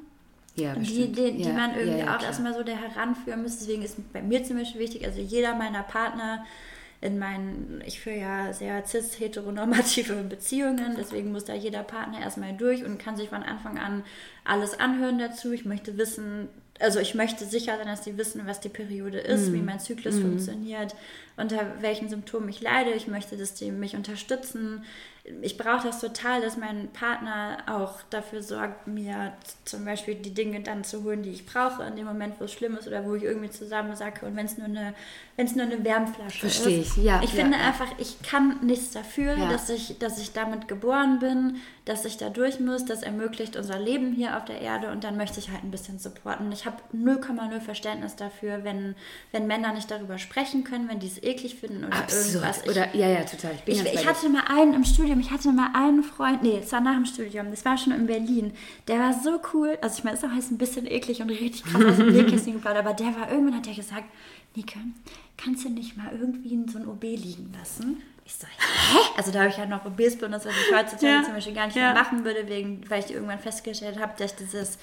Ja, 0.54 0.74
die, 0.74 1.10
die, 1.10 1.32
die 1.32 1.42
ja, 1.44 1.52
man 1.52 1.74
irgendwie 1.74 2.00
ja, 2.00 2.04
ja, 2.06 2.14
auch 2.14 2.18
klar. 2.18 2.30
erstmal 2.30 2.52
so 2.52 2.62
da 2.62 2.72
heranführen 2.72 3.42
muss. 3.42 3.58
Deswegen 3.58 3.82
ist 3.82 4.12
bei 4.12 4.20
mir 4.20 4.44
zum 4.44 4.58
Beispiel 4.58 4.82
wichtig, 4.82 5.04
also 5.04 5.20
jeder 5.20 5.54
meiner 5.54 5.82
Partner 5.82 6.44
in 7.00 7.18
meinen, 7.18 7.82
ich 7.84 8.00
führe 8.00 8.18
ja 8.18 8.52
sehr 8.52 8.86
cis-heteronormative 8.86 10.14
Beziehungen, 10.28 10.94
deswegen 10.96 11.32
muss 11.32 11.44
da 11.44 11.54
jeder 11.54 11.82
Partner 11.82 12.20
erstmal 12.20 12.56
durch 12.56 12.84
und 12.84 12.98
kann 12.98 13.16
sich 13.16 13.30
von 13.30 13.42
Anfang 13.42 13.76
an 13.76 14.04
alles 14.44 14.78
anhören 14.78 15.18
dazu. 15.18 15.52
Ich 15.52 15.64
möchte 15.64 15.98
wissen, 15.98 16.48
also 16.78 17.00
ich 17.00 17.14
möchte 17.14 17.44
sicher 17.44 17.76
sein, 17.76 17.88
dass 17.88 18.02
die 18.02 18.16
wissen, 18.18 18.42
was 18.46 18.60
die 18.60 18.68
Periode 18.68 19.18
ist, 19.18 19.50
mm. 19.50 19.52
wie 19.54 19.62
mein 19.62 19.80
Zyklus 19.80 20.14
mm. 20.14 20.22
funktioniert, 20.22 20.94
unter 21.36 21.58
welchen 21.80 22.08
Symptomen 22.08 22.48
ich 22.48 22.60
leide. 22.60 22.92
Ich 22.92 23.08
möchte, 23.08 23.36
dass 23.36 23.54
die 23.54 23.72
mich 23.72 23.96
unterstützen. 23.96 24.84
Ich 25.40 25.56
brauche 25.56 25.86
das 25.86 26.00
total, 26.00 26.40
dass 26.40 26.56
mein 26.56 26.88
Partner 26.88 27.58
auch 27.68 28.02
dafür 28.10 28.42
sorgt, 28.42 28.88
mir 28.88 29.32
zum 29.64 29.84
Beispiel 29.84 30.16
die 30.16 30.34
Dinge 30.34 30.60
dann 30.62 30.82
zu 30.82 31.04
holen, 31.04 31.22
die 31.22 31.30
ich 31.30 31.46
brauche, 31.46 31.84
in 31.84 31.94
dem 31.94 32.06
Moment, 32.06 32.40
wo 32.40 32.44
es 32.44 32.52
schlimm 32.52 32.76
ist 32.76 32.88
oder 32.88 33.04
wo 33.04 33.14
ich 33.14 33.22
irgendwie 33.22 33.50
zusammen 33.50 33.94
sacke. 33.94 34.26
Und 34.26 34.34
wenn 34.34 34.46
es 34.46 34.58
nur 34.58 34.66
eine, 34.66 34.94
wenn 35.36 35.46
es 35.46 35.54
nur 35.54 35.64
eine 35.64 35.84
Wärmflasche 35.84 36.40
Verstehe 36.40 36.80
ist. 36.80 36.96
ich, 36.96 37.04
ja. 37.04 37.20
Ich 37.22 37.32
ja, 37.34 37.42
finde 37.44 37.56
ja. 37.56 37.66
einfach, 37.68 37.86
ich 37.98 38.20
kann 38.22 38.58
nichts 38.66 38.90
dafür, 38.90 39.36
Ja. 39.36 39.48
dass 39.48 39.70
ich, 39.70 39.96
dass 40.00 40.18
ich 40.18 40.32
damit 40.32 40.66
geboren 40.66 41.20
bin, 41.20 41.58
dass 41.84 42.04
ich 42.04 42.16
da 42.16 42.28
durch 42.28 42.58
muss. 42.58 42.84
Das 42.84 43.04
ermöglicht 43.04 43.56
unser 43.56 43.78
Leben 43.78 44.12
hier 44.12 44.36
auf 44.36 44.44
der 44.44 44.60
Erde 44.60 44.90
und 44.90 45.04
dann 45.04 45.16
möchte 45.16 45.38
ich 45.38 45.50
halt 45.52 45.62
ein 45.62 45.70
bisschen 45.70 46.00
supporten. 46.00 46.50
Ich 46.50 46.66
habe 46.66 46.78
0,0 46.92 47.60
Verständnis 47.60 48.16
dafür, 48.16 48.64
wenn, 48.64 48.96
wenn 49.30 49.46
Männer 49.46 49.72
nicht 49.72 49.88
darüber 49.88 50.18
sprechen 50.18 50.64
können, 50.64 50.88
wenn 50.88 50.98
die 50.98 51.06
es 51.06 51.22
eklig 51.22 51.54
finden 51.54 51.84
oder 51.84 51.96
Absurd. 51.96 52.26
irgendwas. 52.26 52.62
Ich, 52.64 52.70
Oder, 52.70 52.94
ja, 52.96 53.08
ja, 53.08 53.22
total. 53.22 53.52
Ich 53.54 53.62
bin 53.62 53.74
ich, 53.76 53.84
ich 53.94 54.06
hatte 54.06 54.28
mal 54.28 54.42
einen 54.48 54.74
im 54.74 54.84
Studium, 55.12 55.20
ich 55.20 55.30
hatte 55.30 55.52
mal 55.52 55.70
einen 55.74 56.02
Freund, 56.02 56.42
nee, 56.42 56.58
es 56.62 56.72
war 56.72 56.80
nach 56.80 56.94
dem 56.94 57.04
Studium, 57.04 57.50
das 57.50 57.64
war 57.64 57.76
schon 57.76 57.92
in 57.92 58.06
Berlin. 58.06 58.52
Der 58.88 58.98
war 58.98 59.12
so 59.12 59.40
cool, 59.52 59.76
also 59.82 59.98
ich 59.98 60.04
meine, 60.04 60.16
ist 60.16 60.24
auch 60.24 60.32
jetzt 60.32 60.50
ein 60.50 60.58
bisschen 60.58 60.86
eklig 60.86 61.20
und 61.20 61.28
richtig 61.30 61.64
krass 61.64 61.84
aus 61.84 61.96
dem 61.96 62.12
Nähkästchen 62.12 62.54
geplaudert, 62.54 62.84
aber 62.86 62.94
der 62.94 63.14
war, 63.18 63.30
irgendwann 63.30 63.56
hat 63.58 63.66
er 63.66 63.74
gesagt, 63.74 64.04
Nike, 64.56 64.78
kannst 65.36 65.64
du 65.64 65.68
nicht 65.70 65.96
mal 65.96 66.10
irgendwie 66.18 66.54
in 66.54 66.68
so 66.68 66.78
ein 66.78 66.86
OB 66.88 67.02
liegen 67.02 67.52
lassen? 67.58 68.02
Ich 68.24 68.34
so, 68.34 68.46
hä? 68.46 68.98
Also 69.16 69.32
da 69.32 69.40
habe 69.40 69.48
ich 69.50 69.56
ja 69.56 69.66
noch 69.66 69.84
OBs 69.84 70.16
benutzt, 70.16 70.46
was 70.46 70.54
ich 70.54 70.74
heutzutage 70.74 71.12
Ja. 71.12 71.22
zum 71.24 71.34
Beispiel 71.34 71.54
gar 71.54 71.66
nicht 71.66 71.76
Ja. 71.76 71.92
mehr 71.92 72.02
machen 72.02 72.24
würde, 72.24 72.48
wegen, 72.48 72.82
weil 72.88 73.04
ich 73.04 73.12
irgendwann 73.12 73.38
festgestellt 73.40 73.98
habe, 74.00 74.12
dass 74.16 74.36
dieses 74.36 74.78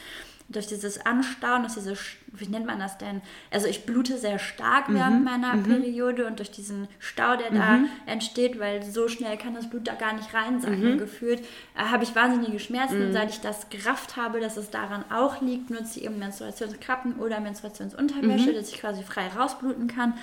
durch 0.49 0.67
dieses 0.67 1.05
Anstauen, 1.05 1.61
dass 1.63 1.75
diese, 1.75 1.93
wie 2.33 2.47
nennt 2.47 2.65
man 2.65 2.79
das 2.79 2.97
denn? 2.97 3.21
Also 3.51 3.67
ich 3.67 3.85
blute 3.85 4.17
sehr 4.17 4.39
stark 4.39 4.89
Mhm. 4.89 4.95
während 4.95 5.23
meiner 5.23 5.57
Periode 5.57 6.25
und 6.25 6.39
durch 6.39 6.49
diesen 6.51 6.87
Stau, 6.97 7.35
der 7.37 7.51
da 7.51 7.79
entsteht, 8.07 8.59
weil 8.59 8.83
so 8.83 9.07
schnell 9.07 9.37
kann 9.37 9.53
das 9.53 9.69
Blut 9.69 9.87
da 9.87 9.93
gar 9.93 10.13
nicht 10.13 10.33
reinsacken 10.33 10.93
Mhm. 10.93 10.97
gefühlt, 10.97 11.41
äh, 11.77 11.81
habe 11.91 12.03
ich 12.03 12.15
wahnsinnige 12.15 12.59
Schmerzen 12.59 12.99
und 13.01 13.13
seit 13.13 13.29
ich 13.29 13.41
das 13.41 13.69
gerafft 13.69 14.17
habe, 14.17 14.39
dass 14.39 14.57
es 14.57 14.71
daran 14.71 15.05
auch 15.11 15.39
liegt, 15.41 15.69
nutze 15.69 15.99
ich 15.99 16.05
eben 16.05 16.17
Menstruationskrappen 16.19 17.19
oder 17.19 17.39
Menstruationsunterwäsche, 17.39 18.49
Mhm. 18.51 18.55
dass 18.55 18.69
ich 18.69 18.79
quasi 18.79 19.03
frei 19.03 19.27
rausbluten 19.27 19.87
kann. 19.87 20.13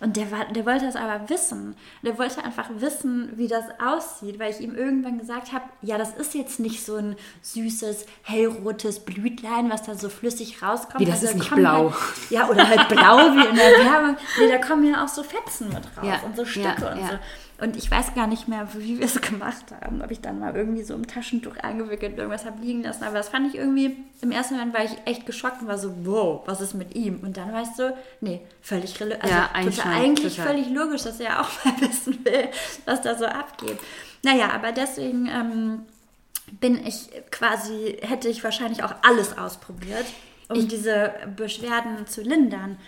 Und 0.00 0.16
der, 0.16 0.30
war, 0.30 0.46
der 0.46 0.64
wollte 0.66 0.86
das 0.86 0.96
aber 0.96 1.28
wissen. 1.28 1.76
Der 2.02 2.18
wollte 2.18 2.42
einfach 2.44 2.68
wissen, 2.76 3.32
wie 3.36 3.48
das 3.48 3.64
aussieht, 3.80 4.38
weil 4.38 4.50
ich 4.50 4.60
ihm 4.60 4.74
irgendwann 4.74 5.18
gesagt 5.18 5.52
habe, 5.52 5.64
ja, 5.82 5.98
das 5.98 6.14
ist 6.16 6.34
jetzt 6.34 6.58
nicht 6.58 6.84
so 6.84 6.96
ein 6.96 7.16
süßes, 7.42 8.06
hellrotes 8.22 9.00
Blütlein, 9.00 9.70
was 9.74 9.82
da 9.82 9.94
so 9.94 10.08
flüssig 10.08 10.62
rauskommt. 10.62 11.00
Wie, 11.00 11.04
das 11.04 11.22
ist 11.22 11.34
nicht 11.34 11.48
kommen 11.48 11.62
blau. 11.62 11.90
Halt, 11.90 12.30
ja, 12.30 12.48
oder 12.48 12.66
halt 12.68 12.88
blau 12.88 13.18
wie 13.18 13.46
in 13.46 13.56
der 13.56 13.70
Werbung. 13.84 14.16
Nee, 14.38 14.48
da 14.48 14.58
kommen 14.58 14.88
ja 14.90 15.04
auch 15.04 15.08
so 15.08 15.22
Fetzen 15.22 15.68
mit 15.68 15.84
raus 15.96 16.04
Ja, 16.04 16.20
und 16.24 16.36
so 16.36 16.44
Stücke 16.44 16.74
ja, 16.80 16.92
und 16.92 17.00
ja. 17.00 17.08
so. 17.08 17.18
Und 17.64 17.76
ich 17.76 17.88
weiß 17.88 18.14
gar 18.14 18.26
nicht 18.26 18.48
mehr, 18.48 18.66
wie 18.74 18.98
wir 18.98 19.06
es 19.06 19.20
gemacht 19.20 19.66
haben. 19.80 20.02
Ob 20.02 20.10
ich 20.10 20.20
dann 20.20 20.40
mal 20.40 20.54
irgendwie 20.56 20.82
so 20.82 20.92
im 20.94 21.06
Taschentuch 21.06 21.56
eingewickelt 21.58 22.18
irgendwas 22.18 22.44
habe 22.44 22.60
liegen 22.60 22.82
lassen. 22.82 23.04
Aber 23.04 23.16
das 23.16 23.28
fand 23.28 23.46
ich 23.46 23.54
irgendwie, 23.54 23.96
im 24.22 24.32
ersten 24.32 24.54
Moment 24.54 24.74
war 24.74 24.84
ich 24.84 24.90
echt 25.04 25.24
geschockt 25.24 25.62
und 25.62 25.68
war 25.68 25.78
so, 25.78 25.94
wow, 26.02 26.42
was 26.46 26.60
ist 26.60 26.74
mit 26.74 26.96
ihm? 26.96 27.20
Und 27.22 27.36
dann 27.36 27.52
war 27.52 27.62
ich 27.62 27.68
so, 27.76 27.90
nee, 28.20 28.40
völlig 28.60 28.98
relevant. 29.00 29.22
Also 29.22 29.34
Ja, 29.36 29.50
eigentlich 29.52 29.76
total, 29.76 29.92
eigentlich 29.94 30.36
total. 30.36 30.52
völlig 30.52 30.70
logisch, 30.70 31.02
dass 31.02 31.20
er 31.20 31.40
auch 31.40 31.48
mal 31.64 31.74
wissen 31.80 32.24
will, 32.24 32.48
was 32.86 33.02
da 33.02 33.16
so 33.16 33.26
abgeht. 33.26 33.78
Naja, 34.24 34.50
aber 34.52 34.72
deswegen 34.72 35.26
ähm, 35.26 35.82
bin 36.60 36.84
ich 36.86 37.10
quasi, 37.30 37.96
hätte 38.02 38.28
ich 38.28 38.44
wahrscheinlich 38.44 38.82
auch 38.82 38.94
alles 39.02 39.36
ausprobiert, 39.36 40.06
um 40.48 40.68
diese 40.68 41.12
Beschwerden 41.36 42.06
zu 42.06 42.22
lindern. 42.22 42.78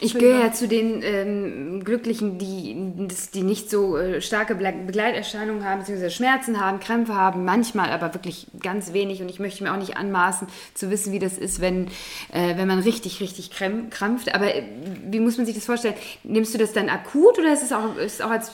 Ich 0.00 0.14
gehöre 0.14 0.40
ja 0.46 0.52
zu 0.52 0.66
den 0.66 1.00
ähm, 1.02 1.84
Glücklichen, 1.84 2.36
die, 2.36 3.06
die 3.34 3.42
nicht 3.42 3.70
so 3.70 3.96
äh, 3.96 4.20
starke 4.20 4.56
Begleiterscheinungen 4.56 5.64
haben, 5.64 5.80
beziehungsweise 5.80 6.10
Schmerzen 6.10 6.60
haben, 6.60 6.80
Krämpfe 6.80 7.14
haben, 7.14 7.44
manchmal 7.44 7.90
aber 7.90 8.12
wirklich 8.12 8.48
ganz 8.60 8.92
wenig. 8.92 9.22
Und 9.22 9.28
ich 9.28 9.38
möchte 9.38 9.62
mir 9.62 9.72
auch 9.72 9.76
nicht 9.76 9.96
anmaßen, 9.96 10.48
zu 10.74 10.90
wissen, 10.90 11.12
wie 11.12 11.20
das 11.20 11.38
ist, 11.38 11.60
wenn, 11.60 11.86
äh, 12.32 12.56
wenn 12.56 12.66
man 12.66 12.80
richtig, 12.80 13.20
richtig 13.20 13.52
krampft. 13.52 14.34
Aber 14.34 14.52
äh, 14.52 14.64
wie 15.08 15.20
muss 15.20 15.36
man 15.36 15.46
sich 15.46 15.54
das 15.54 15.66
vorstellen? 15.66 15.94
Nimmst 16.24 16.52
du 16.52 16.58
das 16.58 16.72
dann 16.72 16.88
akut 16.88 17.38
oder 17.38 17.52
ist 17.52 17.62
es 17.62 17.72
auch, 17.72 17.96
ist 17.96 18.14
es 18.14 18.20
auch 18.22 18.30
als 18.30 18.52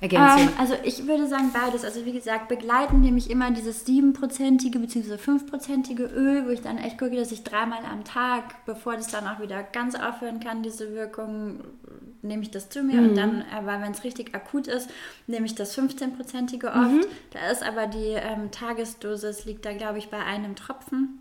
Langzeitergänzung? 0.00 0.48
Ähm, 0.48 0.54
also 0.58 0.74
ich 0.82 1.06
würde 1.06 1.26
sagen 1.26 1.50
beides. 1.52 1.84
Also 1.84 2.04
wie 2.04 2.12
gesagt, 2.12 2.48
begleiten 2.48 3.00
nehme 3.00 3.18
ich 3.18 3.30
immer 3.30 3.50
dieses 3.50 3.86
7%ige 3.86 4.78
bzw. 4.78 5.14
5%ige 5.14 6.04
Öl, 6.04 6.46
wo 6.46 6.50
ich 6.50 6.62
dann 6.62 6.78
echt 6.78 6.98
gucke, 6.98 7.16
dass 7.16 7.32
ich 7.32 7.44
dreimal 7.44 7.84
am 7.90 8.04
Tag, 8.04 8.64
bevor 8.66 8.96
das 8.96 9.08
dann 9.08 9.26
auch 9.26 9.40
wieder 9.40 9.62
ganz 9.62 9.94
aufhören 9.94 10.40
kann, 10.40 10.62
diese 10.62 10.94
Wirkung, 10.94 11.60
nehme 12.22 12.42
ich 12.42 12.50
das 12.50 12.68
zu 12.68 12.82
mir. 12.82 13.00
Und 13.00 13.14
dann, 13.16 13.44
aber 13.54 13.80
wenn 13.80 13.92
es 13.92 14.04
richtig 14.04 14.34
akut 14.34 14.66
ist, 14.66 14.90
nehme 15.26 15.46
ich 15.46 15.54
das 15.54 15.76
15%ige 15.78 16.68
oft. 16.68 17.08
Da 17.32 17.50
ist 17.50 17.62
aber 17.62 17.86
die 17.86 18.14
ähm, 18.14 18.50
Tagesdosis, 18.50 19.44
liegt 19.44 19.64
da 19.64 19.72
glaube 19.72 19.98
ich 19.98 20.08
bei 20.08 20.18
einem 20.18 20.56
Tropfen. 20.56 21.20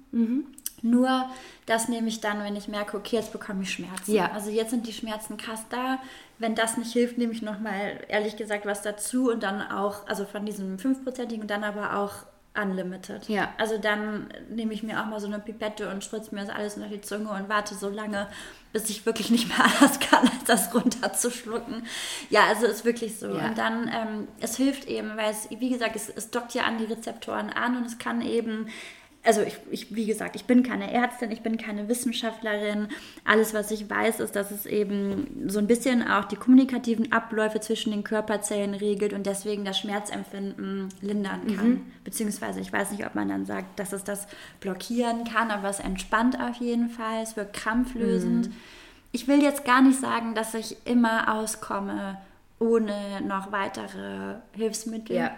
Nur 0.84 1.30
das 1.66 1.88
nehme 1.88 2.10
ich 2.10 2.20
dann, 2.20 2.44
wenn 2.44 2.58
ich 2.58 2.68
merke, 2.68 2.98
okay, 2.98 3.16
jetzt 3.16 3.32
bekomme 3.32 3.64
ich 3.64 3.72
Schmerzen. 3.72 4.14
Ja. 4.14 4.32
Also 4.34 4.50
jetzt 4.50 4.70
sind 4.70 4.86
die 4.86 4.94
Schmerzen 4.94 5.38
krass 5.38 5.64
da. 5.70 6.00
Wenn 6.40 6.56
das 6.56 6.78
nicht 6.78 6.92
hilft, 6.92 7.18
nehme 7.18 7.32
ich 7.32 7.42
nochmal, 7.42 8.02
ehrlich 8.10 8.36
gesagt, 8.36 8.66
was 8.66 8.82
dazu 8.82 9.32
und 9.32 9.44
dann 9.44 9.62
auch, 9.62 10.06
also 10.08 10.26
von 10.26 10.46
diesem 10.46 10.78
5%igen 10.78 11.42
und 11.42 11.50
dann 11.50 11.64
aber 11.64 11.98
auch 11.98 12.12
unlimited. 12.62 13.28
Ja. 13.30 13.54
Also 13.58 13.78
dann 13.78 14.28
nehme 14.50 14.74
ich 14.74 14.84
mir 14.84 15.02
auch 15.02 15.06
mal 15.06 15.20
so 15.20 15.28
eine 15.28 15.40
Pipette 15.40 15.90
und 15.90 16.04
spritze 16.04 16.36
mir 16.36 16.42
das 16.42 16.50
alles 16.50 16.76
unter 16.76 16.90
die 16.90 17.02
Zunge 17.02 17.30
und 17.32 17.50
warte 17.50 17.76
so 17.76 17.90
lange, 17.90 18.28
bis 18.74 18.90
ich 18.90 19.06
wirklich 19.06 19.32
nicht 19.32 19.48
mehr 19.48 19.66
anders 19.66 20.00
kann, 20.00 20.28
als 20.28 20.44
das 20.46 20.76
runterzuschlucken. 20.76 21.88
Ja, 22.30 22.48
also 22.48 22.68
ist 22.68 22.86
wirklich 22.86 23.18
so. 23.18 23.30
Ja. 23.30 23.48
Und 23.48 23.58
dann, 23.58 23.88
ähm, 23.88 24.28
es 24.40 24.58
hilft 24.58 24.86
eben, 24.86 25.16
weil 25.18 25.32
es, 25.32 25.50
wie 25.50 25.70
gesagt, 25.70 25.96
es, 25.96 26.10
es 26.10 26.30
dockt 26.30 26.54
ja 26.54 26.64
an 26.64 26.78
die 26.78 26.86
Rezeptoren 26.86 27.50
an 27.50 27.78
und 27.78 27.86
es 27.86 27.98
kann 27.98 28.22
eben 28.22 28.68
also 29.26 29.42
ich, 29.42 29.58
ich, 29.72 29.96
wie 29.96 30.06
gesagt, 30.06 30.36
ich 30.36 30.46
bin 30.46 30.64
keine 30.64 30.92
Ärztin, 30.92 31.32
ich 31.32 31.42
bin 31.42 31.58
keine 31.58 31.88
Wissenschaftlerin. 31.88 32.90
Alles, 33.24 33.54
was 33.54 33.72
ich 33.72 33.90
weiß, 33.90 34.20
ist, 34.20 34.36
dass 34.36 34.52
es 34.52 34.66
eben 34.66 35.46
so 35.48 35.60
ein 35.60 35.68
bisschen 35.68 36.06
auch 36.06 36.26
die 36.26 36.36
kommunikativen 36.36 37.12
Abläufe 37.12 37.62
zwischen 37.62 37.92
den 37.92 38.04
Körperzellen 38.04 38.74
regelt 38.74 39.14
und 39.14 39.26
deswegen 39.26 39.64
das 39.64 39.80
Schmerzempfinden 39.80 40.90
lindern 41.02 41.56
kann. 41.56 41.82
Beziehungsweise 42.04 42.60
ich 42.60 42.74
weiß 42.74 42.92
nicht, 42.92 43.06
ob 43.06 43.16
man 43.16 43.30
dann 43.30 43.46
sagt, 43.46 43.80
dass 43.80 43.94
es 43.94 44.04
das 44.04 44.28
blockieren 44.60 45.24
kann, 45.24 45.52
aber 45.52 45.70
es 45.70 45.80
entspannt 45.80 46.38
auf 46.40 46.58
jeden 46.58 46.90
Fall, 46.90 47.24
es 47.24 47.38
wirkt 47.38 47.54
krampflösend. 47.54 48.50
Ich 49.14 49.28
will 49.28 49.42
jetzt 49.42 49.64
gar 49.64 49.82
nicht 49.82 50.00
sagen, 50.00 50.36
dass 50.36 50.54
ich 50.54 50.76
immer 50.86 51.34
auskomme 51.34 52.18
ohne 52.60 53.22
noch 53.22 53.52
weitere 53.52 54.36
Hilfsmittel. 54.54 55.16
Ja. 55.16 55.32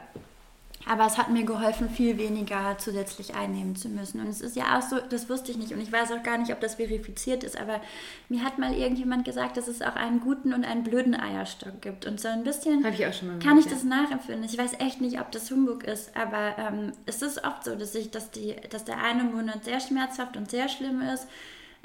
Aber 0.88 1.06
es 1.06 1.18
hat 1.18 1.30
mir 1.30 1.44
geholfen, 1.44 1.90
viel 1.90 2.18
weniger 2.18 2.78
zusätzlich 2.78 3.34
einnehmen 3.34 3.76
zu 3.76 3.90
müssen. 3.90 4.20
Und 4.20 4.28
es 4.28 4.42
ist 4.42 4.56
ja 4.56 4.78
auch 4.78 4.82
so, 4.82 4.98
das 5.00 5.30
wusste 5.30 5.52
ich 5.52 5.58
nicht 5.58 5.72
und 5.72 5.82
ich 5.82 5.92
weiß 5.92 6.12
auch 6.12 6.24
gar 6.24 6.38
nicht, 6.38 6.52
ob 6.52 6.60
das 6.60 6.76
verifiziert 6.76 7.44
ist, 7.44 7.60
aber 7.60 7.82
mir 8.30 8.44
hat 8.44 8.60
mal 8.60 8.74
irgendjemand 8.74 9.26
gesagt, 9.26 9.58
dass 9.58 9.68
es 9.68 9.82
auch 9.82 9.96
einen 9.96 10.20
guten 10.20 10.54
und 10.54 10.64
einen 10.64 10.84
blöden 10.84 11.16
Eierstock 11.16 11.82
gibt. 11.82 12.06
Und 12.06 12.20
so 12.20 12.28
ein 12.28 12.44
bisschen 12.44 12.86
ich 12.86 13.06
auch 13.06 13.14
schon 13.14 13.30
mal 13.30 13.40
kann 13.40 13.58
ich 13.58 13.66
das 13.66 13.84
nachempfinden. 13.84 14.44
Ich 14.46 14.58
weiß 14.58 14.74
echt 14.80 15.02
nicht, 15.02 15.20
ob 15.20 15.32
das 15.32 15.50
Humbug 15.50 15.84
ist, 15.84 16.16
aber 16.16 16.56
ähm, 16.58 16.92
es 17.06 17.22
ist 17.22 17.44
oft 17.44 17.64
so, 17.64 17.76
dass, 17.76 17.96
ich, 17.96 18.12
dass, 18.12 18.32
die, 18.32 18.56
dass 18.70 18.86
der 18.86 19.02
eine 19.04 19.24
Monat 19.24 19.66
sehr 19.66 19.80
schmerzhaft 19.80 20.38
und 20.38 20.52
sehr 20.52 20.70
schlimm 20.70 21.02
ist. 21.02 21.28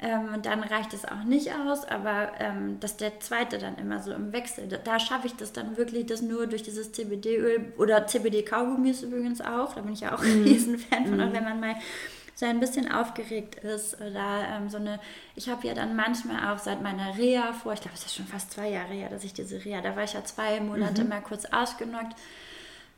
Ähm, 0.03 0.33
und 0.33 0.47
dann 0.47 0.63
reicht 0.63 0.93
es 0.93 1.05
auch 1.05 1.23
nicht 1.23 1.51
aus, 1.53 1.85
aber 1.85 2.31
ähm, 2.39 2.79
dass 2.79 2.97
der 2.97 3.19
zweite 3.19 3.59
dann 3.59 3.77
immer 3.77 4.01
so 4.01 4.11
im 4.11 4.33
Wechsel, 4.33 4.67
da, 4.67 4.77
da 4.77 4.99
schaffe 4.99 5.27
ich 5.27 5.35
das 5.35 5.53
dann 5.53 5.77
wirklich, 5.77 6.07
das 6.07 6.23
nur 6.23 6.47
durch 6.47 6.63
dieses 6.63 6.91
CBD-Öl 6.91 7.73
oder 7.77 8.07
CBD-Kaugummis 8.07 9.03
übrigens 9.03 9.41
auch, 9.41 9.75
da 9.75 9.81
bin 9.81 9.93
ich 9.93 10.01
ja 10.01 10.15
auch 10.15 10.23
ein 10.23 10.41
Riesenfan 10.43 11.05
von, 11.05 11.21
auch 11.21 11.31
wenn 11.31 11.43
man 11.43 11.59
mal 11.59 11.75
so 12.33 12.47
ein 12.47 12.59
bisschen 12.59 12.91
aufgeregt 12.91 13.63
ist 13.63 14.01
oder 14.01 14.47
ähm, 14.49 14.69
so 14.71 14.77
eine, 14.77 14.99
ich 15.35 15.47
habe 15.49 15.67
ja 15.67 15.75
dann 15.75 15.95
manchmal 15.95 16.51
auch 16.51 16.57
seit 16.57 16.81
meiner 16.81 17.15
Reha 17.15 17.53
vor, 17.53 17.73
ich 17.73 17.81
glaube, 17.81 17.95
es 17.95 18.03
ist 18.03 18.15
schon 18.15 18.25
fast 18.25 18.51
zwei 18.51 18.69
Jahre 18.69 18.93
her, 18.93 19.09
dass 19.09 19.23
ich 19.23 19.35
diese 19.35 19.63
Reha, 19.63 19.81
da 19.81 19.95
war 19.95 20.03
ich 20.03 20.13
ja 20.13 20.23
zwei 20.23 20.59
Monate 20.59 21.03
mal 21.03 21.21
kurz 21.21 21.45
ausgenockt, 21.45 22.15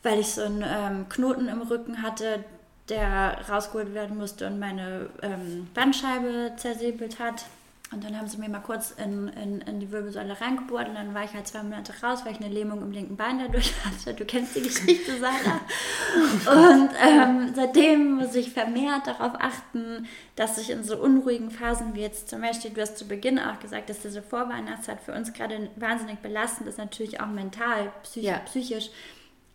weil 0.04 0.20
ich 0.20 0.28
so 0.28 0.44
einen 0.44 0.63
ähm, 0.66 1.10
Knoten 1.10 1.50
im 1.50 1.62
Rücken 1.63 2.02
hatte, 2.02 2.46
der 2.89 3.39
rausgeholt 3.50 3.93
werden 3.93 4.17
musste 4.17 4.48
und 4.48 4.60
meine 4.60 5.10
ähm, 5.22 5.67
Bandscheibe 5.74 6.54
zersäbelt 6.58 7.19
hat. 7.19 7.46
Und 7.93 8.04
dann 8.04 8.17
haben 8.17 8.28
sie 8.28 8.38
mir 8.38 8.50
mal 8.50 8.60
kurz 8.60 8.91
in, 8.91 9.28
in, 9.28 9.62
in 9.62 9.80
die 9.80 9.91
Wirbelsäule 9.91 10.41
reingebohrt 10.41 10.89
und 10.89 10.96
dann 10.96 11.13
war 11.13 11.26
ich 11.26 11.34
halt 11.34 11.48
zwei 11.48 11.62
Monate 11.62 11.93
raus, 12.02 12.22
weil 12.26 12.32
ich 12.32 12.39
eine 12.39 12.52
Lähmung 12.52 12.82
im 12.82 12.91
linken 12.91 13.15
Bein 13.15 13.38
dadurch 13.38 13.71
hatte. 13.86 14.15
Du 14.15 14.25
kennst 14.25 14.56
die 14.56 14.62
Geschichte, 14.62 15.19
Sarah. 15.19 15.62
Und 16.52 16.90
ähm, 17.00 17.54
seitdem 17.54 18.15
muss 18.15 18.34
ich 18.34 18.52
vermehrt 18.52 19.06
darauf 19.06 19.34
achten, 19.40 20.08
dass 20.36 20.58
ich 20.58 20.71
in 20.71 20.84
so 20.84 20.98
unruhigen 20.98 21.52
Phasen 21.52 21.94
wie 21.94 22.02
jetzt 22.02 22.29
zum 22.29 22.42
Beispiel, 22.42 22.71
du 22.71 22.81
hast 22.81 22.98
zu 22.98 23.08
Beginn 23.08 23.38
auch 23.38 23.60
gesagt, 23.60 23.90
dass 23.90 24.00
diese 24.00 24.23
Vorweihnachtszeit 24.23 25.00
für 25.00 25.13
uns 25.13 25.31
gerade 25.31 25.69
wahnsinnig 25.75 26.17
belastend 26.19 26.67
ist, 26.67 26.79
natürlich 26.79 27.21
auch 27.21 27.27
mental, 27.27 27.92
psychisch. 28.02 28.27
Ja. 28.27 28.40
psychisch. 28.40 28.90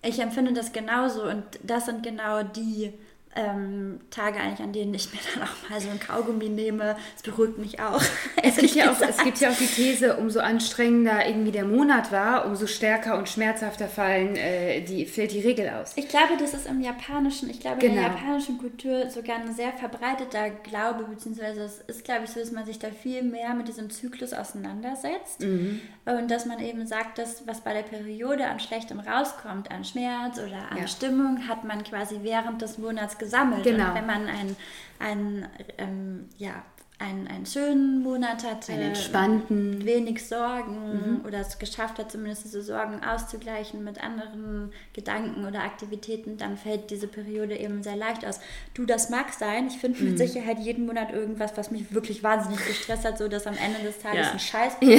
Ich 0.03 0.21
empfinde 0.21 0.53
das 0.53 0.73
genauso 0.73 1.25
und 1.25 1.43
das 1.65 1.87
sind 1.87 2.05
genau 2.05 2.45
die 2.45 2.93
ähm, 3.39 4.01
Tage 4.11 4.39
eigentlich, 4.41 4.61
an 4.61 4.73
denen 4.73 4.93
ich 4.93 5.13
mir 5.13 5.21
dann 5.35 5.45
auch 5.45 5.71
mal 5.71 5.81
so 5.81 5.89
ein 5.89 6.01
Kaugummi 6.01 6.49
nehme. 6.49 6.97
Es 7.17 7.23
beruhigt 7.23 7.59
mich 7.59 7.81
auch. 7.81 8.03
Es 8.43 8.57
gibt, 8.57 8.75
ja 8.75 8.91
auch 8.91 9.01
es 9.01 9.19
gibt 9.19 9.41
ja 9.41 9.51
auch 9.51 9.57
die 9.57 9.67
These, 9.67 10.17
umso 10.17 10.41
anstrengender 10.41 11.27
irgendwie 11.27 11.51
der 11.51 11.65
Monat 11.65 12.11
war, 12.13 12.47
umso 12.47 12.67
stärker 12.67 13.19
und 13.19 13.29
schmerzhafter 13.29 13.89
fallen 13.89 14.37
äh, 14.37 14.81
die, 14.81 15.07
fällt 15.07 15.33
die 15.33 15.41
Regel 15.41 15.69
aus. 15.69 15.93
Ich 15.97 16.09
glaube, 16.09 16.37
das 16.39 16.55
ist 16.55 16.67
im 16.67 16.81
japanischen, 16.81 17.51
ich 17.51 17.61
glaube, 17.61 17.79
genau. 17.79 17.93
in 17.93 18.01
der 18.01 18.09
genau. 18.09 18.21
japanischen 18.21 18.59
Kultur 18.59 19.11
sogar 19.11 19.37
ein 19.37 19.53
sehr 19.55 19.73
verbreiteter 19.73 20.51
Glaube, 20.51 21.05
beziehungsweise 21.05 21.63
es 21.63 21.81
ist, 21.81 22.05
glaube 22.05 22.25
ich, 22.25 22.31
so, 22.31 22.41
dass 22.41 22.53
man 22.53 22.65
sich 22.65 22.79
da 22.79 22.89
viel 22.91 23.23
mehr 23.23 23.55
mit 23.55 23.69
diesem 23.69 23.91
Zyklus 23.91 24.33
auseinandersetzt 24.33 25.41
mhm. 25.41 25.81
und 26.07 26.31
dass 26.31 26.47
man 26.47 26.61
eben 26.61 26.87
sagt, 26.87 27.19
dass 27.19 27.47
was 27.47 27.61
bei 27.61 27.75
der 27.75 27.83
Periode 27.83 28.47
an 28.47 28.61
Schlechtem 28.61 29.01
rauskommt, 29.01 29.71
an 29.71 29.85
Schmerz 29.85 30.39
oder 30.39 30.71
an 30.71 30.79
ja. 30.79 30.87
Stimmung, 30.87 31.49
hat 31.49 31.65
man 31.65 31.85
quasi 31.85 32.21
während 32.23 32.63
des 32.63 32.79
Monats 32.79 33.19
gesammelt. 33.29 33.63
Genau. 33.65 33.89
Und 33.89 33.95
wenn 33.95 34.07
man 34.07 34.27
ein, 34.27 34.57
ein 34.99 35.49
ähm, 35.79 36.29
ja, 36.39 36.65
einen, 37.01 37.29
einen 37.29 37.47
schönen 37.47 38.03
Monat 38.03 38.45
hatte, 38.45 38.73
einen 38.73 38.89
entspannten, 38.89 39.85
wenig 39.85 40.27
Sorgen 40.27 41.21
mhm. 41.21 41.25
oder 41.25 41.39
es 41.41 41.59
geschafft 41.59 41.99
hat, 41.99 42.11
zumindest 42.11 42.45
diese 42.45 42.61
Sorgen 42.61 43.05
auszugleichen 43.05 43.85
mit 43.85 44.03
anderen 44.03 44.73
Gedanken 44.95 45.45
oder 45.47 45.63
Aktivitäten, 45.63 46.39
dann 46.39 46.57
fällt 46.57 46.91
diese 46.91 47.07
Periode 47.07 47.57
eben 47.57 47.85
sehr 47.85 47.95
leicht 47.95 48.27
aus. 48.27 48.41
Du, 48.75 48.85
das 48.85 49.11
mag 49.11 49.33
sein. 49.33 49.69
Ich 49.69 49.79
finde 49.79 50.03
mit 50.03 50.15
mhm. 50.15 50.19
Sicherheit 50.19 50.59
jeden 50.59 50.87
Monat 50.87 51.13
irgendwas, 51.13 51.57
was 51.57 51.71
mich 51.71 51.95
wirklich 51.95 52.25
wahnsinnig 52.25 52.67
gestresst 52.67 53.05
hat, 53.05 53.19
so 53.19 53.29
dass 53.29 53.47
am 53.47 53.57
Ende 53.57 53.81
des 53.81 54.01
Tages 54.01 54.27
ja. 54.27 54.33
ein 54.33 54.41
Scheiß 54.41 54.77
ja. 54.81 54.99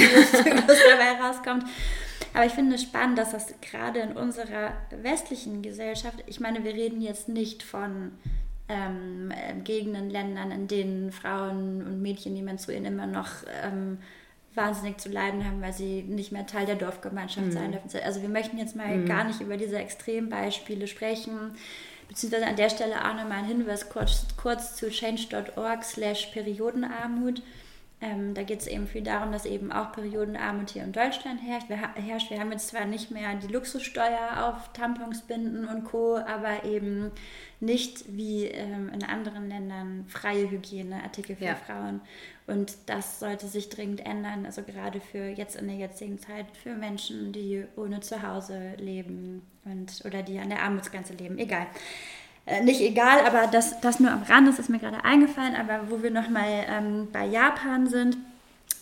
dabei 0.90 1.22
rauskommt. 1.22 1.64
Aber 2.32 2.46
ich 2.46 2.52
finde 2.52 2.76
es 2.76 2.82
spannend, 2.82 3.18
dass 3.18 3.32
das 3.32 3.52
gerade 3.60 4.00
in 4.00 4.12
unserer 4.12 4.72
westlichen 4.90 5.60
Gesellschaft, 5.62 6.22
ich 6.26 6.40
meine, 6.40 6.64
wir 6.64 6.72
reden 6.72 7.00
jetzt 7.02 7.28
nicht 7.28 7.62
von 7.62 8.12
ähm, 8.70 9.32
Gegenden, 9.64 10.10
Ländern, 10.10 10.50
in 10.52 10.68
denen 10.68 11.12
Frauen 11.12 11.82
und 11.84 12.00
Mädchen, 12.00 12.34
die 12.34 12.42
menstruieren, 12.42 12.84
immer 12.84 13.06
noch 13.06 13.28
ähm, 13.62 13.98
wahnsinnig 14.54 14.98
zu 14.98 15.08
leiden 15.08 15.44
haben, 15.44 15.60
weil 15.60 15.72
sie 15.72 16.02
nicht 16.02 16.32
mehr 16.32 16.46
Teil 16.46 16.66
der 16.66 16.76
Dorfgemeinschaft 16.76 17.48
mhm. 17.48 17.52
sein 17.52 17.72
dürfen. 17.72 17.90
Also 18.04 18.22
wir 18.22 18.28
möchten 18.28 18.58
jetzt 18.58 18.76
mal 18.76 18.96
mhm. 18.96 19.06
gar 19.06 19.24
nicht 19.24 19.40
über 19.40 19.56
diese 19.56 19.78
Extrembeispiele 19.78 20.86
sprechen, 20.86 21.52
beziehungsweise 22.08 22.46
an 22.46 22.56
der 22.56 22.70
Stelle 22.70 23.04
auch 23.04 23.14
nochmal 23.14 23.38
ein 23.38 23.44
Hinweis 23.46 23.88
kurz, 23.88 24.26
kurz 24.36 24.76
zu 24.76 24.90
change.org 24.90 25.84
slash 25.84 26.26
Periodenarmut. 26.26 27.42
Ähm, 28.02 28.32
da 28.32 28.42
geht 28.42 28.60
es 28.60 28.66
eben 28.66 28.86
viel 28.86 29.02
darum, 29.02 29.30
dass 29.30 29.44
eben 29.44 29.70
auch 29.70 29.92
Periodenarmut 29.92 30.70
hier 30.70 30.84
in 30.84 30.92
Deutschland 30.92 31.40
herrscht. 31.42 31.68
Wir, 31.68 31.76
herrscht. 31.94 32.30
Wir 32.30 32.40
haben 32.40 32.50
jetzt 32.50 32.68
zwar 32.68 32.86
nicht 32.86 33.10
mehr 33.10 33.34
die 33.34 33.52
Luxussteuer 33.52 34.46
auf 34.46 34.72
Tampons, 34.72 35.20
Binden 35.22 35.66
und 35.66 35.84
Co., 35.84 36.16
aber 36.16 36.64
eben 36.64 37.10
nicht 37.60 38.16
wie 38.16 38.46
ähm, 38.46 38.88
in 38.88 39.04
anderen 39.04 39.50
Ländern 39.50 40.06
freie 40.08 40.50
Hygieneartikel 40.50 41.36
für 41.36 41.44
ja. 41.44 41.54
Frauen. 41.54 42.00
Und 42.46 42.72
das 42.86 43.20
sollte 43.20 43.46
sich 43.46 43.68
dringend 43.68 44.04
ändern, 44.06 44.46
also 44.46 44.62
gerade 44.62 45.00
für 45.00 45.28
jetzt 45.28 45.56
in 45.56 45.68
der 45.68 45.76
jetzigen 45.76 46.18
Zeit, 46.18 46.46
für 46.56 46.74
Menschen, 46.74 47.32
die 47.32 47.66
ohne 47.76 48.00
Zuhause 48.00 48.76
leben 48.78 49.42
und 49.64 50.02
oder 50.06 50.22
die 50.22 50.38
an 50.38 50.48
der 50.48 50.62
Armutsgrenze 50.62 51.12
leben. 51.12 51.38
Egal. 51.38 51.66
Äh, 52.50 52.64
nicht 52.64 52.80
egal, 52.80 53.24
aber 53.24 53.46
das, 53.46 53.80
das 53.80 54.00
nur 54.00 54.10
am 54.10 54.24
Rand, 54.24 54.48
das 54.48 54.58
ist 54.58 54.68
mir 54.68 54.80
gerade 54.80 55.04
eingefallen, 55.04 55.54
aber 55.54 55.88
wo 55.88 56.02
wir 56.02 56.10
nochmal 56.10 56.66
ähm, 56.68 57.08
bei 57.12 57.24
Japan 57.24 57.86
sind, 57.86 58.16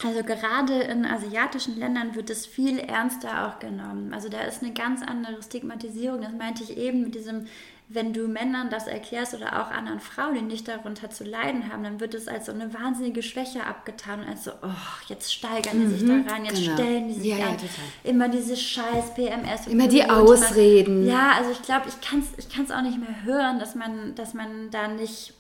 also 0.02 0.22
gerade 0.22 0.80
in 0.84 1.04
asiatischen 1.04 1.78
Ländern 1.78 2.14
wird 2.14 2.30
es 2.30 2.46
viel 2.46 2.78
ernster 2.78 3.46
auch 3.46 3.58
genommen. 3.58 4.14
Also 4.14 4.30
da 4.30 4.40
ist 4.40 4.62
eine 4.62 4.72
ganz 4.72 5.02
andere 5.02 5.42
Stigmatisierung. 5.42 6.22
Das 6.22 6.32
meinte 6.32 6.62
ich 6.62 6.78
eben 6.78 7.02
mit 7.02 7.14
diesem 7.14 7.46
wenn 7.90 8.12
du 8.12 8.28
Männern 8.28 8.68
das 8.68 8.86
erklärst 8.86 9.32
oder 9.32 9.62
auch 9.62 9.70
anderen 9.70 10.00
Frauen, 10.00 10.34
die 10.34 10.42
nicht 10.42 10.68
darunter 10.68 11.08
zu 11.08 11.24
leiden 11.24 11.72
haben, 11.72 11.82
dann 11.82 12.00
wird 12.00 12.12
es 12.12 12.28
als 12.28 12.46
so 12.46 12.52
eine 12.52 12.74
wahnsinnige 12.74 13.22
Schwäche 13.22 13.64
abgetan 13.64 14.20
und 14.20 14.28
als 14.28 14.44
so, 14.44 14.50
oh, 14.62 15.06
jetzt 15.08 15.32
steigern 15.32 15.80
die 15.80 15.86
sich 15.86 16.02
mhm, 16.02 16.26
da 16.26 16.32
rein, 16.32 16.44
jetzt 16.44 16.62
genau. 16.62 16.74
stellen 16.74 17.08
die 17.08 17.14
sich 17.14 17.30
ja, 17.30 17.38
ja, 17.38 17.56
immer 18.04 18.28
diese 18.28 18.56
scheiß 18.56 19.14
PMS. 19.14 19.68
Immer 19.68 19.88
die 19.88 20.04
Ausreden. 20.04 21.06
Ja, 21.06 21.32
also 21.38 21.50
ich 21.50 21.62
glaube, 21.62 21.86
ich 21.88 21.98
kann 22.06 22.20
es 22.20 22.46
ich 22.46 22.74
auch 22.74 22.82
nicht 22.82 22.98
mehr 22.98 23.24
hören, 23.24 23.58
dass 23.58 23.74
man, 23.74 24.14
dass 24.14 24.34
man 24.34 24.70
da 24.70 24.88
nicht 24.88 25.32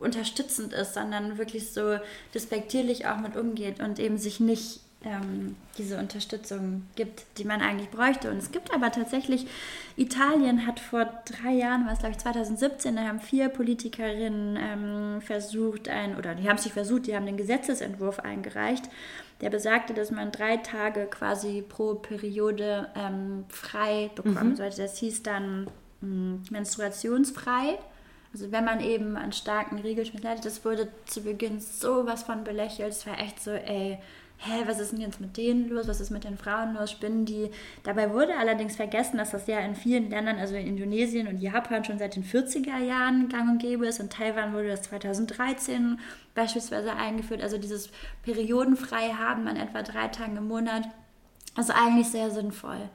unterstützend 0.00 0.72
ist, 0.72 0.94
sondern 0.94 1.38
wirklich 1.38 1.72
so 1.72 1.98
despektierlich 2.34 3.06
auch 3.06 3.18
mit 3.18 3.36
umgeht 3.36 3.78
und 3.78 4.00
eben 4.00 4.18
sich 4.18 4.40
nicht 4.40 4.80
ähm, 5.04 5.56
diese 5.78 5.98
Unterstützung 5.98 6.86
gibt, 6.96 7.24
die 7.38 7.44
man 7.44 7.60
eigentlich 7.60 7.90
bräuchte. 7.90 8.30
Und 8.30 8.38
es 8.38 8.52
gibt 8.52 8.72
aber 8.74 8.90
tatsächlich, 8.92 9.46
Italien 9.96 10.66
hat 10.66 10.80
vor 10.80 11.06
drei 11.24 11.52
Jahren, 11.52 11.86
war 11.86 11.92
es 11.92 11.98
glaube 11.98 12.12
ich 12.12 12.18
2017, 12.18 12.96
da 12.96 13.02
haben 13.02 13.20
vier 13.20 13.48
Politikerinnen 13.48 14.58
ähm, 14.60 15.20
versucht, 15.22 15.88
ein, 15.88 16.16
oder 16.16 16.34
die 16.34 16.48
haben 16.48 16.58
sich 16.58 16.72
versucht, 16.72 17.06
die 17.06 17.16
haben 17.16 17.26
den 17.26 17.36
Gesetzesentwurf 17.36 18.20
eingereicht, 18.20 18.88
der 19.40 19.50
besagte, 19.50 19.92
dass 19.92 20.10
man 20.10 20.30
drei 20.30 20.58
Tage 20.58 21.06
quasi 21.06 21.64
pro 21.68 21.94
Periode 21.94 22.88
ähm, 22.94 23.44
frei 23.48 24.10
bekommen 24.14 24.50
mhm. 24.50 24.56
sollte. 24.56 24.82
Das 24.82 24.98
hieß 24.98 25.22
dann 25.24 25.64
mh, 25.64 25.70
hm, 26.00 26.42
menstruationsfrei. 26.50 27.78
Also 28.32 28.50
wenn 28.50 28.64
man 28.64 28.80
eben 28.80 29.16
an 29.16 29.32
starken 29.32 29.78
Regelschmerzen 29.78 30.26
leidet, 30.26 30.46
das 30.46 30.64
wurde 30.64 30.88
zu 31.06 31.22
Beginn 31.22 31.60
sowas 31.60 32.22
von 32.22 32.44
belächelt. 32.44 32.92
Es 32.92 33.06
war 33.06 33.18
echt 33.18 33.42
so, 33.42 33.50
ey, 33.50 33.98
hä, 34.44 34.64
was 34.66 34.80
ist 34.80 34.92
denn 34.92 35.00
jetzt 35.00 35.20
mit 35.20 35.36
denen 35.36 35.68
los, 35.68 35.86
was 35.86 36.00
ist 36.00 36.10
mit 36.10 36.24
den 36.24 36.36
Frauen 36.36 36.74
los, 36.74 36.90
spinnen 36.90 37.24
die. 37.24 37.50
Dabei 37.84 38.12
wurde 38.12 38.36
allerdings 38.36 38.76
vergessen, 38.76 39.18
dass 39.18 39.30
das 39.30 39.46
ja 39.46 39.60
in 39.60 39.76
vielen 39.76 40.10
Ländern, 40.10 40.38
also 40.38 40.56
in 40.56 40.66
Indonesien 40.66 41.28
und 41.28 41.40
Japan 41.40 41.84
schon 41.84 41.98
seit 41.98 42.16
den 42.16 42.24
40er 42.24 42.78
Jahren 42.78 43.28
gang 43.28 43.50
und 43.50 43.58
gäbe 43.58 43.86
ist. 43.86 44.00
In 44.00 44.10
Taiwan 44.10 44.52
wurde 44.52 44.68
das 44.68 44.82
2013 44.82 46.00
beispielsweise 46.34 46.92
eingeführt. 46.94 47.42
Also 47.42 47.56
dieses 47.58 47.90
periodenfrei 48.24 49.10
haben 49.10 49.46
an 49.46 49.56
etwa 49.56 49.82
drei 49.82 50.08
Tagen 50.08 50.36
im 50.36 50.48
Monat, 50.48 50.88
also 51.54 51.72
eigentlich 51.72 52.08
sehr 52.08 52.30
sinnvoll. 52.30 52.88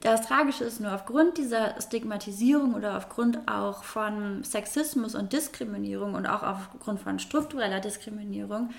Das 0.00 0.26
Tragische 0.26 0.64
ist 0.64 0.80
nur 0.80 0.94
aufgrund 0.94 1.38
dieser 1.38 1.80
Stigmatisierung 1.80 2.74
oder 2.74 2.96
aufgrund 2.96 3.48
auch 3.48 3.82
von 3.82 4.44
Sexismus 4.44 5.14
und 5.14 5.32
Diskriminierung 5.32 6.14
und 6.14 6.26
auch 6.26 6.42
aufgrund 6.42 7.00
von 7.00 7.18
struktureller 7.18 7.80
Diskriminierung 7.80 8.70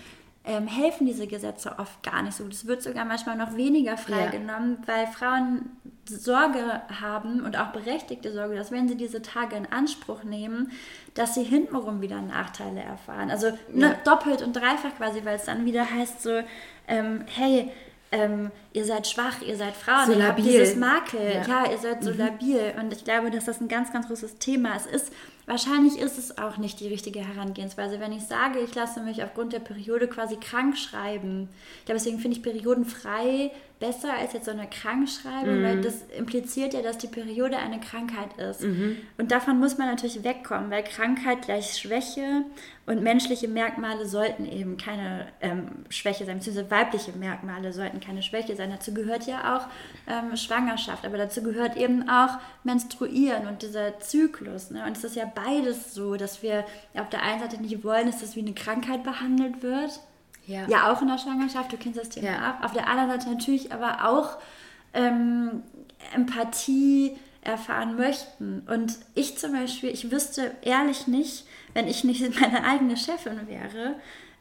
ähm, 0.48 0.66
helfen 0.66 1.06
diese 1.06 1.28
Gesetze 1.28 1.76
oft 1.78 2.02
gar 2.04 2.24
nicht 2.24 2.38
so. 2.38 2.48
Das 2.48 2.66
wird 2.66 2.82
sogar 2.82 3.04
manchmal 3.04 3.36
noch 3.36 3.56
weniger 3.58 3.98
freigenommen, 3.98 4.78
ja. 4.82 4.88
weil 4.88 5.08
Frauen 5.08 5.70
Sorge 6.08 6.82
haben 7.02 7.42
und 7.42 7.58
auch 7.58 7.68
berechtigte 7.68 8.32
Sorge, 8.32 8.56
dass 8.56 8.72
wenn 8.72 8.88
sie 8.88 8.96
diese 8.96 9.22
Tage 9.22 9.58
in 9.58 9.66
Anspruch 9.66 10.24
nehmen, 10.24 10.72
dass 11.16 11.36
sie 11.36 11.44
hintenrum 11.44 12.00
wieder 12.00 12.22
Nachteile 12.22 12.82
erfahren. 12.82 13.30
Also 13.30 13.52
ne, 13.74 13.88
ja. 13.88 13.96
doppelt 14.06 14.42
und 14.42 14.56
dreifach 14.56 14.96
quasi, 14.96 15.26
weil 15.26 15.36
es 15.36 15.46
dann 15.46 15.66
wieder 15.66 15.90
heißt 15.90 16.24
so, 16.24 16.42
ähm, 16.88 17.26
hey, 17.36 17.70
ähm, 18.14 18.52
ihr 18.78 18.86
seid 18.86 19.08
schwach, 19.08 19.42
ihr 19.42 19.58
seid 19.58 19.76
Frauen, 19.76 20.06
so 20.06 20.12
ihr 20.12 20.20
labil. 20.20 20.46
habt 20.46 20.54
dieses 20.54 20.76
Makel, 20.76 21.34
ja. 21.34 21.48
ja, 21.48 21.72
ihr 21.72 21.78
seid 21.78 22.04
so 22.04 22.12
mhm. 22.12 22.20
labil. 22.20 22.74
Und 22.80 22.94
ich 22.94 23.04
glaube, 23.04 23.32
dass 23.32 23.46
das 23.46 23.60
ein 23.60 23.68
ganz, 23.68 23.92
ganz 23.92 24.08
großes 24.08 24.38
Thema 24.38 24.76
ist. 24.76 24.86
Es 24.86 25.04
ist 25.04 25.14
Wahrscheinlich 25.48 25.98
ist 25.98 26.18
es 26.18 26.38
auch 26.38 26.58
nicht 26.58 26.82
die 26.82 26.90
richtige 26.90 27.22
Herangehensweise, 27.22 28.02
wenn 28.02 28.12
ich 28.12 28.24
sage, 28.24 28.60
ich 28.60 28.76
lasse 28.76 29.00
mich 29.00 29.24
aufgrund 29.24 29.54
der 29.54 29.60
Periode 29.60 30.10
quasi 30.10 30.36
krank 30.36 30.78
schreiben. 30.78 31.48
Ja, 31.88 31.94
deswegen 31.94 32.20
finde 32.20 32.36
ich 32.36 32.44
periodenfrei 32.44 33.52
besser 33.80 34.14
als 34.14 34.34
jetzt 34.34 34.44
so 34.44 34.52
eine 34.52 34.68
Krankschreibung, 34.68 35.60
mhm. 35.60 35.64
weil 35.64 35.82
das 35.82 36.02
impliziert 36.18 36.74
ja, 36.74 36.82
dass 36.82 36.98
die 36.98 37.08
Periode 37.08 37.60
eine 37.60 37.80
Krankheit 37.80 38.38
ist. 38.38 38.62
Mhm. 38.64 38.98
Und 39.18 39.32
davon 39.32 39.58
muss 39.58 39.78
man 39.78 39.88
natürlich 39.88 40.22
wegkommen, 40.26 40.70
weil 40.70 40.84
Krankheit 40.84 41.44
gleich 41.44 41.78
Schwäche 41.78 42.44
und 42.86 43.02
menschliche 43.02 43.48
Merkmale 43.48 44.06
sollten 44.06 44.46
eben 44.46 44.76
keine 44.76 45.28
ähm, 45.40 45.86
Schwäche 45.88 46.26
sein, 46.26 46.40
beziehungsweise 46.40 46.72
weibliche 46.72 47.14
Merkmale 47.14 47.72
sollten 47.72 48.02
keine 48.02 48.22
Schwäche 48.22 48.58
sein. 48.58 48.67
Dazu 48.70 48.94
gehört 48.94 49.28
ja 49.28 49.58
auch 49.58 49.68
ähm, 50.08 50.36
Schwangerschaft, 50.36 51.06
aber 51.06 51.18
dazu 51.18 51.44
gehört 51.44 51.78
eben 51.78 52.10
auch 52.10 52.38
Menstruieren 52.64 53.48
und 53.48 53.62
dieser 53.62 54.00
Zyklus. 54.00 54.72
Ne? 54.72 54.84
Und 54.86 54.98
es 54.98 55.04
ist 55.04 55.16
ja 55.16 55.26
beides 55.26 55.94
so, 55.94 56.16
dass 56.16 56.42
wir 56.42 56.66
auf 56.94 57.10
der 57.10 57.24
einen 57.24 57.42
Seite 57.42 57.62
nicht 57.62 57.84
wollen, 57.84 58.08
dass 58.08 58.22
das 58.22 58.36
wie 58.36 58.42
eine 58.42 58.54
Krankheit 58.54 59.04
behandelt 59.04 59.64
wird 59.64 60.00
ja. 60.48 60.66
ja, 60.68 60.92
auch 60.92 61.02
in 61.02 61.10
der 61.10 61.18
Schwangerschaft, 61.18 61.74
du 61.74 61.78
kennst 61.78 62.00
das 62.00 62.10
Thema 62.10 62.28
ja. 62.28 62.58
auch. 62.60 62.66
Auf 62.66 62.74
der 62.74 62.88
anderen 62.88 63.12
Seite 63.12 63.30
natürlich 63.30 63.74
aber 63.74 64.08
auch 64.08 64.38
ähm, 64.94 65.62
Empathie 66.16 67.18
erfahren 67.42 67.96
möchten. 67.98 68.64
Und 68.68 68.98
ich 69.14 69.38
zum 69.38 69.52
Beispiel, 69.52 69.90
ich 69.90 70.10
wüsste 70.10 70.56
ehrlich 70.62 71.08
nicht, 71.08 71.46
wenn 71.74 71.88
ich 71.88 72.04
nicht 72.06 72.40
meine 72.40 72.64
eigene 72.64 72.96
Chefin 72.96 73.48
wäre, 73.48 73.96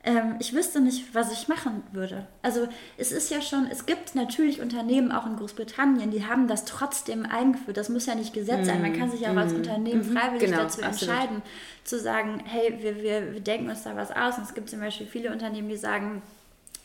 ähm, 0.06 0.36
ich 0.38 0.54
wüsste 0.54 0.80
nicht, 0.80 1.14
was 1.14 1.30
ich 1.32 1.48
machen 1.48 1.82
würde. 1.92 2.26
Also 2.40 2.66
es 2.96 3.12
ist 3.12 3.30
ja 3.30 3.42
schon, 3.42 3.66
es 3.70 3.84
gibt 3.84 4.14
natürlich 4.14 4.60
Unternehmen 4.62 5.12
auch 5.12 5.26
in 5.26 5.36
Großbritannien, 5.36 6.10
die 6.10 6.24
haben 6.26 6.48
das 6.48 6.64
trotzdem 6.64 7.26
eingeführt. 7.26 7.76
Das 7.76 7.88
muss 7.90 8.06
ja 8.06 8.14
nicht 8.14 8.32
Gesetz 8.32 8.66
sein. 8.66 8.80
Man 8.80 8.92
kann 8.96 9.10
sich 9.10 9.26
auch 9.28 9.36
als 9.36 9.52
Mhm. 9.52 9.58
Unternehmen 9.58 10.04
freiwillig 10.04 10.44
Genau, 10.50 10.62
dazu 10.62 10.82
absolut. 10.82 11.14
entscheiden, 11.14 11.42
zu 11.84 11.98
sagen, 12.00 12.42
hey, 12.46 12.78
wir, 12.80 13.02
wir, 13.02 13.34
wir 13.34 13.40
denken 13.40 13.68
uns 13.68 13.82
da 13.82 13.94
was 13.96 14.10
aus. 14.12 14.38
Und 14.38 14.44
es 14.44 14.54
gibt 14.54 14.70
zum 14.70 14.80
Beispiel 14.80 15.06
viele 15.06 15.30
Unternehmen, 15.32 15.68
die 15.68 15.76
sagen, 15.76 16.22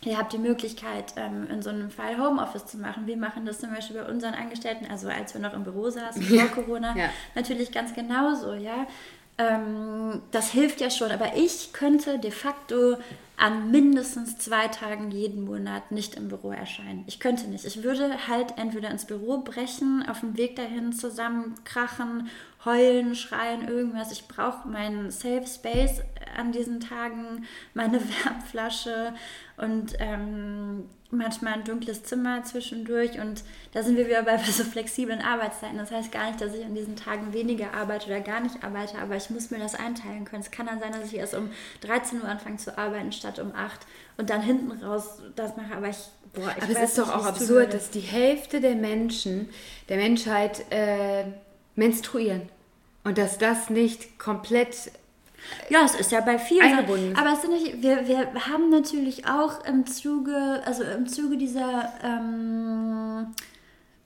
Ihr 0.04 0.18
habt 0.18 0.34
die 0.34 0.40
Möglichkeit, 0.40 1.14
ähm, 1.16 1.48
in 1.52 1.62
so 1.62 1.70
einem 1.70 1.92
Fall 1.92 2.18
Homeoffice 2.18 2.66
zu 2.66 2.78
machen. 2.80 3.06
Wir 3.06 3.18
machen 3.18 3.46
das 3.46 3.60
zum 3.60 3.70
Beispiel 3.72 3.98
bei 4.02 4.10
unseren 4.10 4.34
Angestellten, 4.34 4.88
also 4.90 5.08
als 5.08 5.36
wir 5.36 5.42
noch 5.42 5.54
im 5.54 5.64
Büro 5.64 5.92
saßen 5.92 6.24
vor 6.24 6.38
Ja, 6.38 6.46
Corona, 6.56 6.98
ja. 6.98 7.06
natürlich 7.36 7.72
ganz 7.72 7.94
genauso, 7.94 8.54
ja. 8.56 8.88
Ähm, 9.42 10.22
das 10.32 10.52
hilft 10.52 10.82
ja 10.82 10.90
schon, 10.90 11.12
aber 11.12 11.36
ich 11.36 11.74
könnte 11.74 12.20
de 12.20 12.32
facto 12.32 12.98
an 13.42 13.72
mindestens 13.72 14.38
zwei 14.38 14.68
Tagen 14.68 15.10
jeden 15.10 15.46
Monat 15.46 15.92
nicht 15.92 16.14
im 16.14 16.28
Büro 16.28 16.52
erscheinen. 16.52 17.04
Ich 17.08 17.20
könnte 17.20 17.48
nicht. 17.48 17.66
Ich 17.66 17.82
würde 17.82 18.28
halt 18.28 18.60
entweder 18.60 18.92
ins 18.92 19.06
Büro 19.06 19.40
brechen, 19.40 20.06
auf 20.08 20.20
dem 20.20 20.38
Weg 20.38 20.56
dahin 20.58 20.94
zusammenkrachen, 20.94 22.30
heulen, 22.66 23.16
schreien, 23.16 23.68
irgendwas. 23.68 24.12
Ich 24.12 24.28
brauche 24.28 24.68
meinen 24.68 25.10
Safe 25.10 25.48
Space 25.48 26.04
an 26.38 26.52
diesen 26.52 26.82
Tagen, 26.82 27.48
meine 27.74 28.00
Wärmflasche 28.24 29.16
und 29.58 29.96
ähm, 29.98 30.84
manchmal 31.12 31.54
ein 31.54 31.64
dunkles 31.64 32.04
Zimmer 32.04 32.44
zwischendurch. 32.44 33.20
Und 33.20 33.44
da 33.74 33.84
sind 33.84 33.98
wir 33.98 34.08
wieder 34.08 34.24
bei 34.24 34.38
so 34.38 34.64
flexiblen 34.64 35.22
Arbeitszeiten. 35.22 35.78
Das 35.78 35.92
heißt 35.92 36.12
gar 36.12 36.28
nicht, 36.28 36.42
dass 36.42 36.56
ich 36.56 36.66
an 36.66 36.76
diesen 36.76 36.96
Tagen 36.96 37.34
weniger 37.34 37.74
arbeite 37.74 38.08
oder 38.08 38.22
gar 38.22 38.40
nicht 38.40 38.64
arbeite, 38.64 38.98
aber 38.98 39.16
ich 39.16 39.30
muss 39.30 39.52
mir 39.52 39.60
das 39.60 39.76
einteilen 39.76 40.26
können. 40.26 40.42
Es 40.42 40.52
kann 40.52 40.66
dann 40.66 40.80
sein, 40.80 40.92
dass 40.92 41.12
ich 41.12 41.18
erst 41.18 41.36
um 41.36 41.50
13 41.82 42.22
Uhr 42.22 42.28
anfange 42.28 42.58
zu 42.58 42.78
arbeiten 42.78 43.12
statt 43.12 43.31
um 43.40 43.54
8 43.56 43.80
und 44.18 44.30
dann 44.30 44.42
hinten 44.42 44.72
raus 44.84 45.20
das 45.36 45.56
mache. 45.58 45.76
Aber 45.76 45.90
ich, 45.90 45.98
boah, 46.34 46.54
ich 46.56 46.64
Aber 46.64 46.72
es 46.72 46.78
weiß 46.78 46.90
ist 46.90 46.98
doch 46.98 47.08
nicht, 47.08 47.16
wie 47.16 47.20
auch 47.20 47.22
es 47.24 47.28
absurd, 47.28 47.50
würde. 47.50 47.72
dass 47.74 47.90
die 47.90 48.00
Hälfte 48.00 48.62
der 48.62 48.76
Menschen, 48.76 49.50
der 49.90 49.98
Menschheit 49.98 50.66
äh, 50.72 51.26
menstruieren. 51.76 52.50
Und 53.04 53.18
dass 53.18 53.38
das 53.38 53.70
nicht 53.70 54.20
komplett 54.20 54.76
Ja, 55.70 55.84
es 55.86 55.96
ist 55.96 56.12
ja 56.12 56.22
bei 56.22 56.38
vielen 56.38 56.62
Eingebunden. 56.62 57.16
Sachen. 57.16 57.26
Aber 57.26 57.36
es 57.36 57.42
sind 57.42 57.52
nicht, 57.54 57.82
wir, 57.82 58.08
wir 58.08 58.48
haben 58.48 58.70
natürlich 58.70 59.26
auch 59.28 59.66
im 59.66 59.88
Zuge, 59.88 60.62
also 60.66 60.84
im 60.84 61.08
Zuge 61.08 61.38
dieser 61.38 61.92
ähm, 62.04 63.28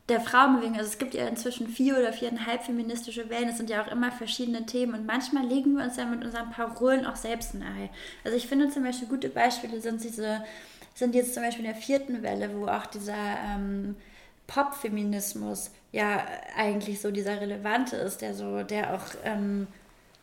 der 0.10 0.22
Frauenbewegung, 0.22 0.78
also 0.78 0.90
es 0.90 1.00
gibt 1.00 1.16
ja 1.16 1.28
inzwischen 1.28 1.68
vier 1.68 1.98
oder 1.98 2.14
viereinhalb 2.14 2.64
feministische 2.64 3.30
Wellen, 3.30 3.50
es 3.50 3.58
sind 3.58 3.72
ja 3.72 3.84
auch 3.84 3.92
immer 3.92 4.12
verschiedene 4.12 4.66
Themen 4.66 4.94
und 4.94 5.06
manchmal 5.08 5.46
legen 5.46 5.76
wir 5.76 5.84
uns 5.84 5.98
ja 5.98 6.06
mit 6.06 6.24
unseren 6.24 6.52
Parolen 6.52 7.06
auch 7.06 7.16
selbst 7.16 7.56
nahe. 7.56 7.90
Also 8.24 8.38
ich 8.38 8.48
finde 8.48 8.70
zum 8.70 8.84
Beispiel 8.84 9.08
gute 9.08 9.30
Beispiele 9.30 9.82
sind 9.82 10.04
diese, 10.04 10.44
sind 10.94 11.16
jetzt 11.16 11.34
zum 11.34 11.42
Beispiel 11.42 11.66
in 11.66 11.72
der 11.72 11.82
vierten 11.82 12.22
Welle, 12.22 12.52
wo 12.56 12.68
auch 12.68 12.86
dieser 12.86 13.16
ähm, 13.16 13.96
Pop-Feminismus 14.46 15.72
ja 15.92 16.24
eigentlich 16.56 17.02
so 17.02 17.10
dieser 17.10 17.42
relevante 17.42 17.96
ist, 17.96 18.22
der 18.22 18.36
so, 18.36 18.62
der 18.62 18.94
auch 18.94 19.06
ähm, 19.24 19.66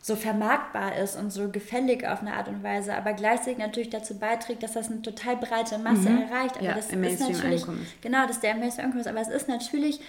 so 0.05 0.17
vermarktbar 0.17 0.97
ist 0.97 1.17
und 1.17 1.31
so 1.31 1.49
gefällig 1.49 2.05
auf 2.07 2.23
eine 2.23 2.35
Art 2.35 2.49
und 2.49 2.63
Weise, 2.65 2.95
aber 2.95 3.13
gleichzeitig 3.13 3.59
natürlich 3.59 3.89
dazu 3.89 4.19
beiträgt, 4.19 4.63
dass 4.65 4.73
das 4.73 4.91
eine 4.91 5.01
total 5.01 5.37
breite 5.37 5.79
Masse 5.79 6.09
erreicht. 6.09 6.57
Aber 6.57 6.65
Ja, 6.65 6.75
das 6.75 6.91
im 6.91 7.05
ist 7.05 7.21
natürlich 7.21 7.63
ankommen 7.63 7.83
ist. 7.83 8.03
genau, 8.03 8.27
dass 8.27 8.41
der 8.41 8.51
im 8.51 8.59
Mainstream 8.59 8.87
ankommt, 8.87 9.07
aber 9.07 9.21
es 9.21 9.29
ist 9.29 9.47
natürlich 9.49 10.01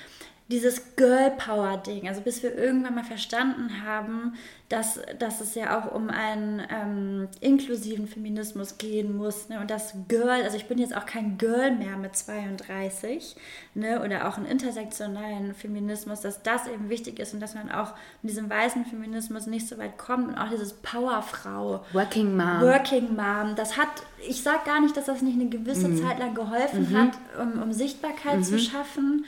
dieses 0.50 0.96
Girl 0.96 1.32
Power 1.32 1.78
Ding, 1.78 2.08
also 2.08 2.22
bis 2.22 2.44
wir 2.44 2.56
irgendwann 2.56 2.96
mal 2.96 3.04
verstanden 3.04 3.84
haben, 3.86 4.34
dass, 4.70 5.00
dass 5.20 5.40
es 5.40 5.56
ja 5.56 5.78
auch 5.80 5.94
um 5.94 6.10
einen 6.10 6.62
ähm, 6.70 7.28
inklusiven 7.42 8.08
Feminismus 8.08 8.78
gehen 8.78 9.16
muss 9.16 9.48
ne? 9.50 9.60
und 9.60 9.70
das 9.70 9.94
Girl, 10.08 10.42
also 10.44 10.58
ich 10.58 10.66
bin 10.68 10.80
jetzt 10.80 10.98
auch 10.98 11.06
kein 11.06 11.38
Girl 11.38 11.72
mehr 11.76 11.96
mit 11.96 12.16
32 12.16 13.36
ne? 13.76 14.02
oder 14.04 14.28
auch 14.28 14.38
einen 14.38 14.48
intersektionalen 14.48 15.54
Feminismus, 15.54 16.22
dass 16.22 16.42
das 16.42 16.68
eben 16.68 16.90
wichtig 16.90 17.20
ist 17.20 17.34
und 17.34 17.40
dass 17.40 17.54
man 17.54 17.72
auch 17.72 17.94
mit 18.22 18.32
diesem 18.32 18.50
weißen 18.50 18.86
Feminismus 18.86 19.48
nicht 19.48 19.68
so 19.68 19.78
weit 19.78 19.98
kommt 19.98 20.30
und 20.30 20.38
auch 20.38 20.50
dieses 20.50 20.74
Powerfrau 20.74 21.86
Working 21.94 22.36
Mom. 22.36 22.62
Working 22.62 23.16
Mom, 23.16 23.56
das 23.56 23.78
hat, 23.78 23.90
ich 24.28 24.42
sage 24.42 24.62
gar 24.66 24.82
nicht, 24.82 24.98
dass 24.98 25.06
das 25.06 25.22
nicht 25.22 25.40
eine 25.40 25.50
gewisse 25.50 25.88
Mhm. 25.88 26.02
Zeit 26.02 26.20
lang 26.20 26.34
geholfen 26.34 26.98
hat, 26.98 27.12
um, 27.40 27.62
um 27.62 27.72
Sichtbarkeit 27.74 28.44
zu 28.44 28.58
schaffen. 28.58 29.26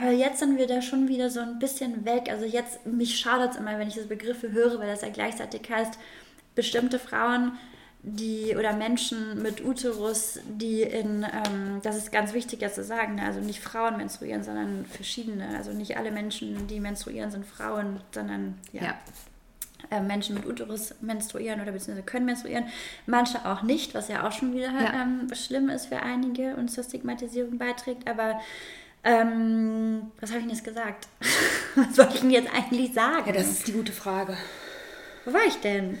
Aber 0.00 0.10
jetzt 0.12 0.38
sind 0.40 0.58
wir 0.58 0.66
da 0.66 0.82
schon 0.82 1.08
wieder 1.08 1.30
so 1.30 1.40
ein 1.40 1.58
bisschen 1.58 2.04
weg. 2.04 2.28
Also 2.30 2.44
jetzt, 2.44 2.84
mich 2.86 3.18
schaudert 3.18 3.52
es 3.52 3.58
immer, 3.58 3.78
wenn 3.78 3.88
ich 3.88 3.94
diese 3.94 4.06
Begriffe 4.08 4.52
höre, 4.52 4.78
weil 4.78 4.88
das 4.88 5.02
ja 5.02 5.08
gleichzeitig 5.10 5.62
heißt, 5.70 5.98
bestimmte 6.54 6.98
Frauen, 6.98 7.52
die 8.06 8.54
oder 8.56 8.74
Menschen 8.74 9.40
mit 9.42 9.64
Uterus, 9.64 10.38
die 10.46 10.82
in, 10.82 11.22
ähm, 11.24 11.80
das 11.82 11.96
ist 11.96 12.12
ganz 12.12 12.34
wichtig 12.34 12.60
jetzt 12.60 12.74
zu 12.74 12.84
sagen, 12.84 13.14
ne? 13.14 13.22
also 13.24 13.40
nicht 13.40 13.60
Frauen 13.60 13.96
menstruieren, 13.96 14.42
sondern 14.44 14.84
verschiedene. 14.86 15.56
Also 15.56 15.72
nicht 15.72 15.96
alle 15.96 16.10
Menschen, 16.10 16.66
die 16.66 16.80
menstruieren, 16.80 17.30
sind 17.30 17.46
Frauen, 17.46 18.00
sondern 18.12 18.58
ja, 18.72 18.82
Ja. 18.82 18.94
äh, 19.90 20.00
Menschen 20.02 20.34
mit 20.34 20.44
Uterus 20.46 20.94
menstruieren 21.00 21.60
oder 21.62 21.72
beziehungsweise 21.72 22.04
können 22.06 22.26
menstruieren. 22.26 22.64
Manche 23.06 23.44
auch 23.46 23.62
nicht, 23.62 23.94
was 23.94 24.08
ja 24.08 24.26
auch 24.26 24.32
schon 24.32 24.52
wieder 24.54 24.70
Ja. 24.72 25.02
ähm, 25.02 25.28
schlimm 25.34 25.70
ist 25.70 25.86
für 25.86 26.00
einige 26.02 26.56
und 26.56 26.68
zur 26.70 26.84
Stigmatisierung 26.84 27.56
beiträgt. 27.56 28.06
Aber 28.06 28.38
ähm, 29.04 30.10
was 30.20 30.30
habe 30.30 30.40
ich 30.40 30.46
denn 30.46 30.54
jetzt 30.54 30.64
gesagt? 30.64 31.08
was 31.74 31.98
wollte 31.98 32.14
ich 32.14 32.20
denn 32.20 32.30
jetzt 32.30 32.54
eigentlich 32.54 32.94
sagen? 32.94 33.26
Ja, 33.26 33.32
das 33.32 33.50
ist 33.50 33.66
die 33.66 33.72
gute 33.72 33.92
Frage. 33.92 34.36
Wo 35.24 35.32
war 35.32 35.44
ich 35.46 35.56
denn? 35.56 35.98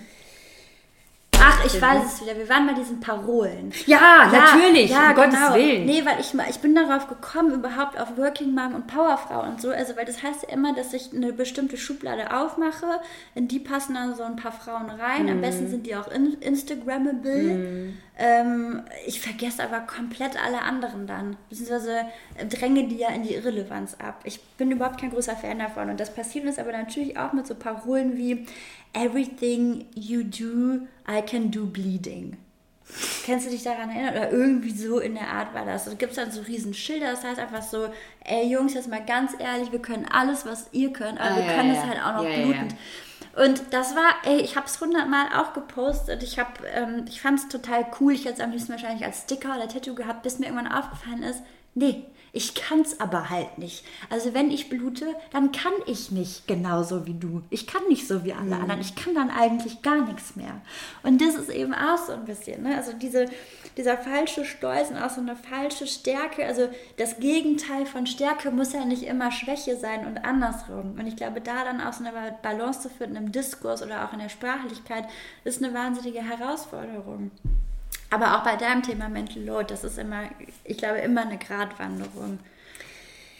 Ach, 1.46 1.64
ich 1.66 1.80
weiß 1.80 2.04
es 2.06 2.20
wieder. 2.22 2.36
Wir 2.36 2.48
waren 2.48 2.66
bei 2.66 2.72
diesen 2.72 3.00
Parolen. 3.00 3.72
Ja, 3.86 4.30
natürlich, 4.32 4.90
um 4.90 5.14
Gottes 5.14 5.52
Willen. 5.52 5.84
Nee, 5.84 6.02
weil 6.04 6.18
ich, 6.20 6.32
ich 6.48 6.58
bin 6.60 6.74
darauf 6.74 7.06
gekommen, 7.08 7.52
überhaupt 7.52 7.98
auf 8.00 8.16
Working 8.16 8.54
Mom 8.54 8.74
und 8.74 8.86
Powerfrau 8.86 9.42
und 9.42 9.60
so. 9.60 9.70
Also, 9.70 9.96
weil 9.96 10.04
das 10.06 10.22
heißt 10.22 10.44
ja 10.44 10.48
immer, 10.54 10.74
dass 10.74 10.92
ich 10.94 11.12
eine 11.12 11.32
bestimmte 11.32 11.76
Schublade 11.76 12.34
aufmache. 12.34 12.86
In 13.34 13.48
die 13.48 13.58
passen 13.58 13.94
dann 13.94 14.14
so 14.14 14.22
ein 14.22 14.36
paar 14.36 14.52
Frauen 14.52 14.88
rein. 14.88 15.28
Am 15.28 15.36
Mhm. 15.36 15.40
besten 15.42 15.68
sind 15.68 15.86
die 15.86 15.94
auch 15.96 16.08
in, 16.08 16.34
Instagrammable. 16.40 17.92
Ähm, 18.16 18.82
ich 19.06 19.20
vergesse 19.20 19.62
aber 19.64 19.80
komplett 19.80 20.42
alle 20.42 20.62
anderen 20.62 21.06
dann. 21.06 21.36
Beziehungsweise 21.50 22.06
dränge 22.48 22.86
die 22.88 22.98
ja 22.98 23.08
in 23.08 23.22
die 23.24 23.34
Irrelevanz 23.34 23.96
ab. 23.98 24.20
Ich 24.24 24.40
bin 24.56 24.70
überhaupt 24.70 25.00
kein 25.00 25.10
großer 25.10 25.36
Fan 25.36 25.58
davon. 25.58 25.90
Und 25.90 25.98
das 26.00 26.14
passiert 26.14 26.46
uns 26.46 26.58
aber 26.58 26.72
natürlich 26.72 27.18
auch 27.18 27.32
mit 27.32 27.46
so 27.46 27.54
Parolen 27.54 28.16
wie 28.16 28.46
Everything 28.94 29.86
you 29.94 30.22
do, 30.24 30.86
I 31.08 31.20
can 31.20 31.50
do 31.50 31.66
bleeding. 31.66 32.36
Kannst 33.26 33.46
du 33.46 33.50
dich 33.50 33.62
daran 33.62 33.90
erinnern? 33.90 34.14
Oder 34.14 34.30
irgendwie 34.32 34.70
so 34.70 34.98
in 35.00 35.14
der 35.14 35.28
Art 35.28 35.52
war 35.54 35.64
das. 35.64 35.86
Da 35.86 35.94
gibt 35.94 36.12
es 36.12 36.16
dann 36.16 36.30
so 36.30 36.42
riesen 36.42 36.74
Schilder, 36.74 37.10
das 37.10 37.24
heißt 37.24 37.38
einfach 37.40 37.62
so, 37.62 37.88
ey 38.24 38.46
Jungs, 38.46 38.74
jetzt 38.74 38.88
mal 38.88 39.04
ganz 39.04 39.32
ehrlich, 39.38 39.72
wir 39.72 39.80
können 39.80 40.06
alles, 40.10 40.46
was 40.46 40.68
ihr 40.72 40.92
könnt, 40.92 41.18
aber 41.20 41.30
Ah, 41.30 41.36
wir 41.36 41.44
ja, 41.44 41.54
können 41.54 41.74
ja. 41.74 41.80
es 41.80 41.86
halt 41.86 41.98
auch 42.04 42.16
noch 42.16 42.24
Ja, 42.24 42.30
ja, 42.30 42.44
blutend. 42.44 42.74
Und 43.36 43.62
das 43.72 43.96
war, 43.96 44.14
ey, 44.26 44.40
ich 44.42 44.54
habe 44.54 44.66
es 44.66 44.80
hundertmal 44.80 45.26
auch 45.34 45.54
gepostet. 45.54 46.22
Ich 46.22 46.38
habe, 46.38 46.52
ähm, 46.72 47.04
ich 47.08 47.20
fand 47.20 47.40
es 47.40 47.48
total 47.48 47.84
cool. 47.98 48.12
Ich 48.12 48.26
hätte 48.26 48.34
es 48.34 48.40
am 48.40 48.52
liebsten 48.52 48.70
wahrscheinlich 48.72 49.04
als 49.04 49.22
Sticker 49.22 49.56
oder 49.56 49.66
Tattoo 49.66 49.94
gehabt, 49.96 50.22
bis 50.22 50.38
mir 50.38 50.46
irgendwann 50.46 50.70
aufgefallen 50.70 51.24
ist, 51.24 51.42
nee, 51.74 52.04
ich 52.34 52.56
kann 52.56 52.80
es 52.80 52.98
aber 52.98 53.30
halt 53.30 53.58
nicht. 53.58 53.84
Also 54.10 54.34
wenn 54.34 54.50
ich 54.50 54.68
blute, 54.68 55.06
dann 55.32 55.52
kann 55.52 55.72
ich 55.86 56.10
nicht 56.10 56.48
genauso 56.48 57.06
wie 57.06 57.14
du. 57.14 57.42
Ich 57.48 57.68
kann 57.68 57.82
nicht 57.88 58.08
so 58.08 58.24
wie 58.24 58.32
alle 58.32 58.56
anderen. 58.56 58.80
Ich 58.80 58.96
kann 58.96 59.14
dann 59.14 59.30
eigentlich 59.30 59.82
gar 59.82 60.04
nichts 60.04 60.34
mehr. 60.34 60.60
Und 61.04 61.20
das 61.20 61.36
ist 61.36 61.48
eben 61.48 61.72
auch 61.72 61.96
so 61.96 62.12
ein 62.12 62.24
bisschen, 62.24 62.64
ne? 62.64 62.76
Also 62.76 62.92
diese, 62.92 63.26
dieser 63.76 63.96
falsche 63.96 64.44
Stolz 64.44 64.90
und 64.90 64.96
auch 64.96 65.10
so 65.10 65.20
eine 65.20 65.36
falsche 65.36 65.86
Stärke. 65.86 66.44
Also 66.44 66.68
das 66.96 67.20
Gegenteil 67.20 67.86
von 67.86 68.04
Stärke 68.04 68.50
muss 68.50 68.72
ja 68.72 68.84
nicht 68.84 69.04
immer 69.04 69.30
Schwäche 69.30 69.76
sein 69.76 70.04
und 70.04 70.24
andersrum. 70.24 70.96
Und 70.98 71.06
ich 71.06 71.14
glaube, 71.14 71.40
da 71.40 71.62
dann 71.62 71.80
auch 71.80 71.92
so 71.92 72.04
eine 72.04 72.36
Balance 72.42 72.80
zu 72.80 72.88
finden 72.88 73.14
im 73.14 73.30
Diskurs 73.30 73.80
oder 73.80 74.04
auch 74.04 74.12
in 74.12 74.18
der 74.18 74.28
Sprachlichkeit, 74.28 75.04
ist 75.44 75.62
eine 75.62 75.72
wahnsinnige 75.72 76.20
Herausforderung. 76.20 77.30
Aber 78.10 78.36
auch 78.36 78.44
bei 78.44 78.56
deinem 78.56 78.82
Thema 78.82 79.08
Mental 79.08 79.42
Load, 79.42 79.66
das 79.68 79.82
ist 79.84 79.98
immer, 79.98 80.22
ich 80.64 80.78
glaube, 80.78 80.98
immer 80.98 81.22
eine 81.22 81.38
Gratwanderung. 81.38 82.38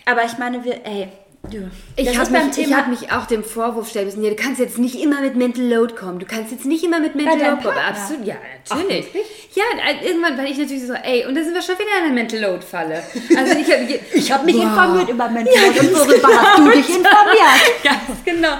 Aber 0.07 0.25
ich 0.25 0.37
meine, 0.37 0.65
wir, 0.65 0.85
ey, 0.85 1.09
du. 1.51 1.71
Ich 1.97 2.19
habe 2.19 2.31
mich, 2.31 2.59
ich 2.59 2.75
hab 2.75 2.89
mich 2.89 3.13
auch 3.13 3.27
dem 3.27 3.45
Vorwurf 3.45 3.89
stellen 3.89 4.07
müssen, 4.07 4.23
ja, 4.25 4.31
du 4.31 4.37
kannst 4.37 4.59
jetzt 4.61 4.79
nicht 4.79 5.01
immer 5.01 5.21
mit 5.21 5.37
Mental 5.37 5.65
Load 5.65 5.95
kommen. 5.95 6.19
Du 6.19 6.27
kannst 6.27 6.51
jetzt 6.51 6.65
nicht 6.67 6.83
immer 6.85 6.99
mit 7.01 7.15
Mental 7.15 7.39
Load 7.39 7.63
kommen. 7.63 7.79
Absolut, 7.79 8.27
ja, 8.27 8.35
natürlich. 8.69 9.07
ja, 9.55 9.63
äh, 9.89 10.07
irgendwann 10.07 10.37
war 10.37 10.45
ich 10.45 10.59
natürlich 10.59 10.87
so, 10.87 10.93
ey, 10.95 11.25
und 11.27 11.35
da 11.37 11.43
sind 11.43 11.55
wir 11.55 11.63
schon 11.63 11.77
wieder 11.79 11.89
in 12.01 12.05
einer 12.07 12.15
Mental 12.15 12.41
Load-Falle. 12.41 13.03
Also 13.37 13.57
ich 13.59 13.73
habe 13.73 14.01
Ich 14.15 14.33
habe 14.33 14.45
mich 14.45 14.57
Wow. 14.57 14.65
informiert 14.65 15.09
über 15.09 15.29
Mental 15.29 15.55
Load 15.55 15.81
und 15.81 15.95
worüber 15.95 16.29
hast 16.29 16.59
du 16.59 16.65
dich 16.71 16.89
informiert? 16.89 17.63
Ganz 17.85 18.25
genau. 18.25 18.55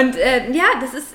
Und 0.00 0.16
äh, 0.16 0.50
ja, 0.52 0.64
das 0.80 0.94
ist, 0.94 1.08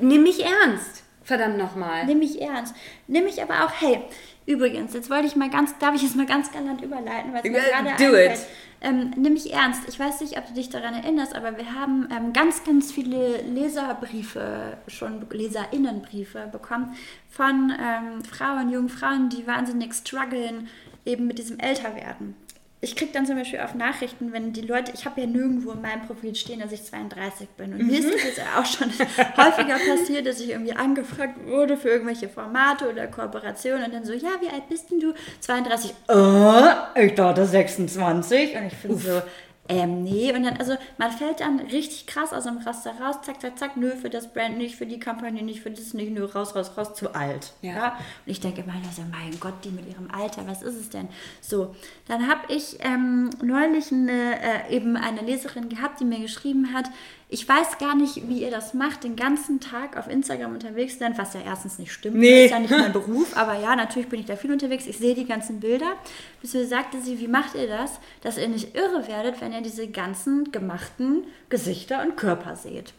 nimm 0.00 0.22
mich 0.24 0.44
ernst. 0.44 0.93
Verdammt 1.24 1.56
nochmal. 1.58 2.04
Nimm 2.06 2.18
mich 2.18 2.40
ernst. 2.40 2.74
Nimm 3.06 3.24
mich 3.24 3.42
aber 3.42 3.64
auch, 3.64 3.72
hey, 3.80 4.00
übrigens, 4.46 4.92
jetzt 4.92 5.10
wollte 5.10 5.26
ich 5.26 5.36
mal 5.36 5.50
ganz, 5.50 5.76
darf 5.78 5.94
ich 5.94 6.02
jetzt 6.02 6.16
mal 6.16 6.26
ganz 6.26 6.52
galant 6.52 6.82
überleiten, 6.82 7.32
weil 7.32 7.40
es 7.42 7.50
mir 7.50 7.60
gerade 7.60 7.88
do 7.96 8.16
einfällt. 8.16 8.32
it. 8.32 8.46
Ähm, 8.82 9.12
nimm 9.16 9.32
mich 9.32 9.50
ernst. 9.50 9.88
Ich 9.88 9.98
weiß 9.98 10.20
nicht, 10.20 10.36
ob 10.36 10.46
du 10.46 10.52
dich 10.52 10.68
daran 10.68 10.92
erinnerst, 10.92 11.34
aber 11.34 11.56
wir 11.56 11.72
haben 11.74 12.06
ähm, 12.14 12.34
ganz, 12.34 12.64
ganz 12.64 12.92
viele 12.92 13.40
Leserbriefe, 13.40 14.76
schon 14.88 15.26
Leserinnenbriefe 15.30 16.48
bekommen 16.52 16.94
von 17.30 17.72
ähm, 17.72 18.22
Frauen, 18.24 18.70
jungen 18.70 18.90
Frauen, 18.90 19.30
die 19.30 19.46
wahnsinnig 19.46 19.94
strugglen 19.94 20.68
eben 21.06 21.26
mit 21.26 21.38
diesem 21.38 21.58
Älterwerden. 21.58 22.36
Ich 22.84 22.96
kriege 22.96 23.12
dann 23.14 23.24
zum 23.24 23.36
Beispiel 23.36 23.60
auf 23.60 23.74
Nachrichten, 23.74 24.30
wenn 24.34 24.52
die 24.52 24.60
Leute, 24.60 24.92
ich 24.94 25.06
habe 25.06 25.22
ja 25.22 25.26
nirgendwo 25.26 25.70
in 25.70 25.80
meinem 25.80 26.02
Profil 26.06 26.34
stehen, 26.34 26.60
dass 26.60 26.70
ich 26.70 26.84
32 26.84 27.48
bin. 27.56 27.72
Und 27.72 27.86
mir 27.86 27.98
ist 27.98 28.14
es 28.14 28.22
jetzt 28.22 28.40
auch 28.58 28.66
schon 28.66 28.88
häufiger 29.38 29.78
passiert, 29.78 30.26
dass 30.26 30.38
ich 30.38 30.50
irgendwie 30.50 30.74
angefragt 30.74 31.46
wurde 31.46 31.78
für 31.78 31.88
irgendwelche 31.88 32.28
Formate 32.28 32.90
oder 32.90 33.06
Kooperationen 33.06 33.84
und 33.86 33.94
dann 33.94 34.04
so, 34.04 34.12
ja, 34.12 34.28
wie 34.42 34.48
alt 34.48 34.68
bist 34.68 34.90
denn 34.90 35.00
du? 35.00 35.14
32. 35.40 35.94
Äh, 36.08 37.06
ich 37.06 37.14
dachte 37.14 37.46
26. 37.46 38.54
Und 38.54 38.66
ich 38.66 38.74
finde 38.74 38.98
so, 38.98 39.22
ähm, 39.68 40.02
nee. 40.02 40.32
Und 40.32 40.42
dann, 40.42 40.56
also 40.56 40.74
man 40.98 41.10
fällt 41.10 41.40
dann 41.40 41.58
richtig 41.60 42.06
krass 42.06 42.32
aus 42.32 42.44
dem 42.44 42.58
Raster 42.58 42.92
raus, 43.00 43.16
zack, 43.22 43.40
zack, 43.40 43.58
zack, 43.58 43.76
nö, 43.76 43.92
für 43.92 44.10
das 44.10 44.32
Brand 44.32 44.58
nicht, 44.58 44.76
für 44.76 44.86
die 44.86 44.98
Kampagne 44.98 45.42
nicht, 45.42 45.60
für 45.60 45.70
das 45.70 45.94
nicht, 45.94 46.12
nö, 46.12 46.24
raus, 46.24 46.54
raus, 46.54 46.72
raus, 46.76 46.94
zu 46.94 47.14
alt. 47.14 47.52
Ja. 47.62 47.74
Ja. 47.74 47.88
Und 48.26 48.32
ich 48.32 48.40
denke 48.40 48.60
immer, 48.60 48.74
also 48.86 49.02
mein 49.10 49.38
Gott, 49.40 49.54
die 49.64 49.70
mit 49.70 49.88
ihrem 49.88 50.10
Alter, 50.10 50.46
was 50.46 50.62
ist 50.62 50.76
es 50.76 50.90
denn? 50.90 51.08
So, 51.40 51.74
dann 52.06 52.28
habe 52.28 52.52
ich 52.52 52.78
ähm, 52.80 53.30
neulich 53.42 53.90
eine, 53.90 54.40
äh, 54.68 54.76
eben 54.76 54.96
eine 54.96 55.22
Leserin 55.22 55.68
gehabt, 55.68 56.00
die 56.00 56.04
mir 56.04 56.20
geschrieben 56.20 56.72
hat, 56.74 56.90
ich 57.28 57.48
weiß 57.48 57.78
gar 57.78 57.94
nicht, 57.94 58.28
wie 58.28 58.42
ihr 58.42 58.50
das 58.50 58.74
macht, 58.74 59.04
den 59.04 59.16
ganzen 59.16 59.58
Tag 59.60 59.96
auf 59.96 60.08
Instagram 60.08 60.52
unterwegs 60.52 60.98
sein, 60.98 61.16
was 61.16 61.34
ja 61.34 61.40
erstens 61.44 61.78
nicht 61.78 61.92
stimmt. 61.92 62.16
Nee. 62.16 62.42
Das 62.42 62.44
ist 62.44 62.50
ja 62.50 62.58
nicht 62.60 62.70
mein 62.70 62.92
Beruf, 62.92 63.36
aber 63.36 63.58
ja, 63.58 63.74
natürlich 63.74 64.08
bin 64.08 64.20
ich 64.20 64.26
da 64.26 64.36
viel 64.36 64.52
unterwegs. 64.52 64.86
Ich 64.86 64.98
sehe 64.98 65.14
die 65.14 65.26
ganzen 65.26 65.60
Bilder. 65.60 65.94
Bis 66.40 66.54
mir 66.54 66.66
sagte 66.66 67.00
sie, 67.00 67.18
wie 67.18 67.28
macht 67.28 67.54
ihr 67.54 67.66
das, 67.66 67.98
dass 68.20 68.38
ihr 68.38 68.48
nicht 68.48 68.76
irre 68.76 69.08
werdet, 69.08 69.40
wenn 69.40 69.52
ihr 69.52 69.62
diese 69.62 69.88
ganzen 69.88 70.52
gemachten 70.52 71.24
Gesichter 71.48 72.02
und 72.02 72.16
Körper 72.16 72.56
seht? 72.56 72.92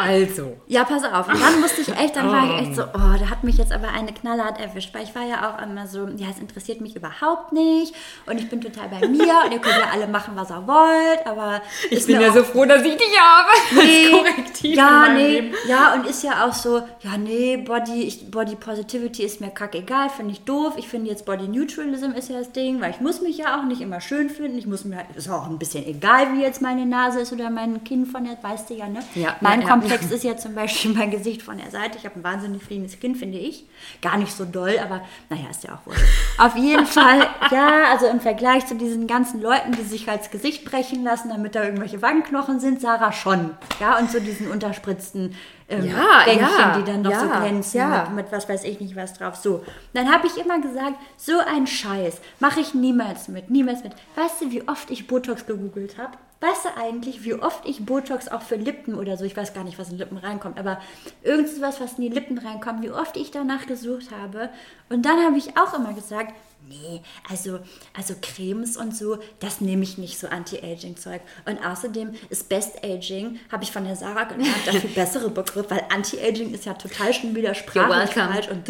Also. 0.00 0.56
Ja, 0.66 0.84
pass 0.84 1.04
auf. 1.04 1.28
Und 1.28 1.40
dann 1.40 1.60
musste 1.60 1.80
ich 1.82 1.88
echt, 1.96 2.16
dann 2.16 2.30
war 2.30 2.44
ich 2.44 2.66
echt 2.66 2.76
so, 2.76 2.82
oh, 2.82 3.18
da 3.18 3.30
hat 3.30 3.44
mich 3.44 3.56
jetzt 3.58 3.72
aber 3.72 3.88
eine 3.88 4.12
knallhart 4.12 4.60
erwischt, 4.60 4.94
weil 4.94 5.02
ich 5.04 5.14
war 5.14 5.24
ja 5.24 5.50
auch 5.50 5.62
immer 5.62 5.86
so, 5.86 6.08
ja, 6.16 6.28
es 6.30 6.38
interessiert 6.38 6.80
mich 6.80 6.96
überhaupt 6.96 7.52
nicht 7.52 7.94
und 8.26 8.38
ich 8.38 8.48
bin 8.48 8.60
total 8.60 8.88
bei 8.88 9.06
mir 9.06 9.34
und 9.44 9.52
ihr 9.52 9.58
könnt 9.58 9.76
ja 9.76 9.90
alle 9.92 10.06
machen, 10.06 10.32
was 10.36 10.50
ihr 10.50 10.66
wollt, 10.66 11.26
aber 11.26 11.60
Ich 11.90 12.06
bin 12.06 12.20
ja 12.20 12.32
so 12.32 12.42
froh, 12.44 12.64
dass 12.64 12.82
ich 12.84 12.96
dich 12.96 13.18
habe. 13.20 13.50
Nee, 13.80 14.12
Als 14.12 14.12
Korrektiv 14.12 14.76
ja, 14.76 15.08
nee, 15.12 15.26
Leben. 15.40 15.54
ja, 15.68 15.94
und 15.94 16.06
ist 16.06 16.22
ja 16.22 16.46
auch 16.46 16.52
so, 16.52 16.78
ja, 16.78 17.16
nee, 17.18 17.56
Body, 17.56 18.02
ich, 18.02 18.30
Body 18.30 18.56
Positivity 18.56 19.22
ist 19.24 19.40
mir 19.40 19.50
kackegal, 19.50 20.10
finde 20.10 20.32
ich 20.32 20.42
doof. 20.44 20.74
Ich 20.76 20.88
finde 20.88 21.10
jetzt 21.10 21.24
Body 21.24 21.48
Neutralism 21.48 22.10
ist 22.12 22.28
ja 22.28 22.38
das 22.38 22.52
Ding, 22.52 22.80
weil 22.80 22.90
ich 22.90 23.00
muss 23.00 23.20
mich 23.20 23.38
ja 23.38 23.58
auch 23.58 23.64
nicht 23.64 23.80
immer 23.80 24.00
schön 24.00 24.28
finden. 24.30 24.58
Ich 24.58 24.66
muss 24.66 24.84
mir, 24.84 25.04
ist 25.16 25.30
auch 25.30 25.46
ein 25.48 25.58
bisschen 25.58 25.86
egal, 25.86 26.34
wie 26.34 26.42
jetzt 26.42 26.60
meine 26.62 26.86
Nase 26.86 27.20
ist 27.20 27.32
oder 27.32 27.50
mein 27.50 27.82
Kinn 27.84 28.06
von 28.06 28.24
der, 28.24 28.36
weißt 28.42 28.70
du 28.70 28.74
ja, 28.74 28.88
ne? 28.88 29.00
Ja, 29.14 29.36
mein 29.40 29.62
ja, 29.62 29.68
Komplex 29.90 30.12
ist 30.12 30.24
ja 30.24 30.36
zum 30.36 30.54
Beispiel 30.54 30.92
mein 30.94 31.10
Gesicht 31.10 31.42
von 31.42 31.58
der 31.58 31.70
Seite. 31.70 31.98
Ich 31.98 32.04
habe 32.04 32.16
ein 32.18 32.24
wahnsinnig 32.24 32.62
fliegendes 32.62 32.98
Kinn, 33.00 33.16
finde 33.16 33.38
ich. 33.38 33.64
Gar 34.00 34.18
nicht 34.18 34.32
so 34.32 34.44
doll, 34.44 34.78
aber 34.78 35.02
naja, 35.28 35.50
ist 35.50 35.64
ja 35.64 35.74
auch 35.74 35.86
wohl. 35.86 35.96
Auf 36.38 36.56
jeden 36.56 36.86
Fall, 36.86 37.26
ja, 37.50 37.90
also 37.90 38.06
im 38.06 38.20
Vergleich 38.20 38.66
zu 38.66 38.76
diesen 38.76 39.06
ganzen 39.06 39.42
Leuten, 39.42 39.72
die 39.72 39.82
sich 39.82 40.08
als 40.08 40.30
Gesicht 40.30 40.64
brechen 40.64 41.02
lassen, 41.02 41.30
damit 41.30 41.54
da 41.54 41.64
irgendwelche 41.64 42.02
Wangenknochen 42.02 42.60
sind, 42.60 42.80
Sarah 42.80 43.12
schon. 43.12 43.50
Ja, 43.80 43.98
und 43.98 44.10
so 44.10 44.20
diesen 44.20 44.50
unterspritzten 44.50 45.34
ähm, 45.70 45.86
Ja, 45.86 46.26
ja, 46.26 46.78
die 46.78 46.84
dann 46.84 47.02
noch 47.02 47.14
so 47.14 47.26
ja, 47.26 47.40
glänzen 47.40 47.78
ja. 47.78 48.04
mit, 48.08 48.24
mit 48.24 48.32
was 48.32 48.48
weiß 48.48 48.64
ich 48.64 48.80
nicht 48.80 48.96
was 48.96 49.14
drauf. 49.14 49.36
So, 49.36 49.64
dann 49.94 50.12
habe 50.12 50.26
ich 50.26 50.36
immer 50.36 50.60
gesagt, 50.60 50.96
so 51.16 51.38
ein 51.38 51.66
Scheiß 51.66 52.20
mache 52.40 52.60
ich 52.60 52.74
niemals 52.74 53.28
mit, 53.28 53.50
niemals 53.50 53.82
mit. 53.82 53.92
Weißt 54.16 54.40
du, 54.40 54.50
wie 54.50 54.68
oft 54.68 54.90
ich 54.90 55.06
Botox 55.06 55.46
gegoogelt 55.46 55.96
habe? 55.98 56.18
Weißt 56.40 56.64
du 56.64 56.82
eigentlich, 56.82 57.22
wie 57.24 57.34
oft 57.34 57.68
ich 57.68 57.84
Botox 57.84 58.28
auch 58.28 58.40
für 58.40 58.56
Lippen 58.56 58.94
oder 58.94 59.18
so, 59.18 59.24
ich 59.24 59.36
weiß 59.36 59.52
gar 59.52 59.62
nicht, 59.62 59.78
was 59.78 59.90
in 59.90 59.98
Lippen 59.98 60.16
reinkommt, 60.16 60.58
aber 60.58 60.80
irgendwas, 61.22 61.80
was 61.80 61.98
in 61.98 62.04
die 62.04 62.08
Lippen 62.08 62.38
reinkommt, 62.38 62.82
wie 62.82 62.90
oft 62.90 63.16
ich 63.18 63.30
danach 63.30 63.66
gesucht 63.66 64.06
habe. 64.10 64.48
Und 64.88 65.04
dann 65.04 65.22
habe 65.22 65.36
ich 65.36 65.58
auch 65.58 65.74
immer 65.74 65.92
gesagt, 65.92 66.32
nee, 66.68 67.02
also, 67.28 67.60
also 67.96 68.14
Cremes 68.20 68.76
und 68.76 68.96
so, 68.96 69.18
das 69.38 69.60
nehme 69.60 69.82
ich 69.82 69.98
nicht 69.98 70.18
so 70.18 70.28
Anti-Aging-Zeug. 70.28 71.20
Und 71.46 71.64
außerdem 71.64 72.14
ist 72.28 72.48
Best 72.48 72.84
Aging, 72.84 73.38
habe 73.50 73.64
ich 73.64 73.72
von 73.72 73.84
der 73.84 73.96
Sarah 73.96 74.24
gelernt, 74.24 74.66
der 74.66 74.74
viel 74.74 74.90
bessere 74.94 75.30
Begriff, 75.30 75.66
weil 75.68 75.84
Anti-Aging 75.90 76.52
ist 76.52 76.64
ja 76.64 76.74
total 76.74 77.12
schon 77.12 77.34
wieder 77.34 77.54
sprachlich 77.54 78.10
falsch 78.10 78.48
und 78.48 78.68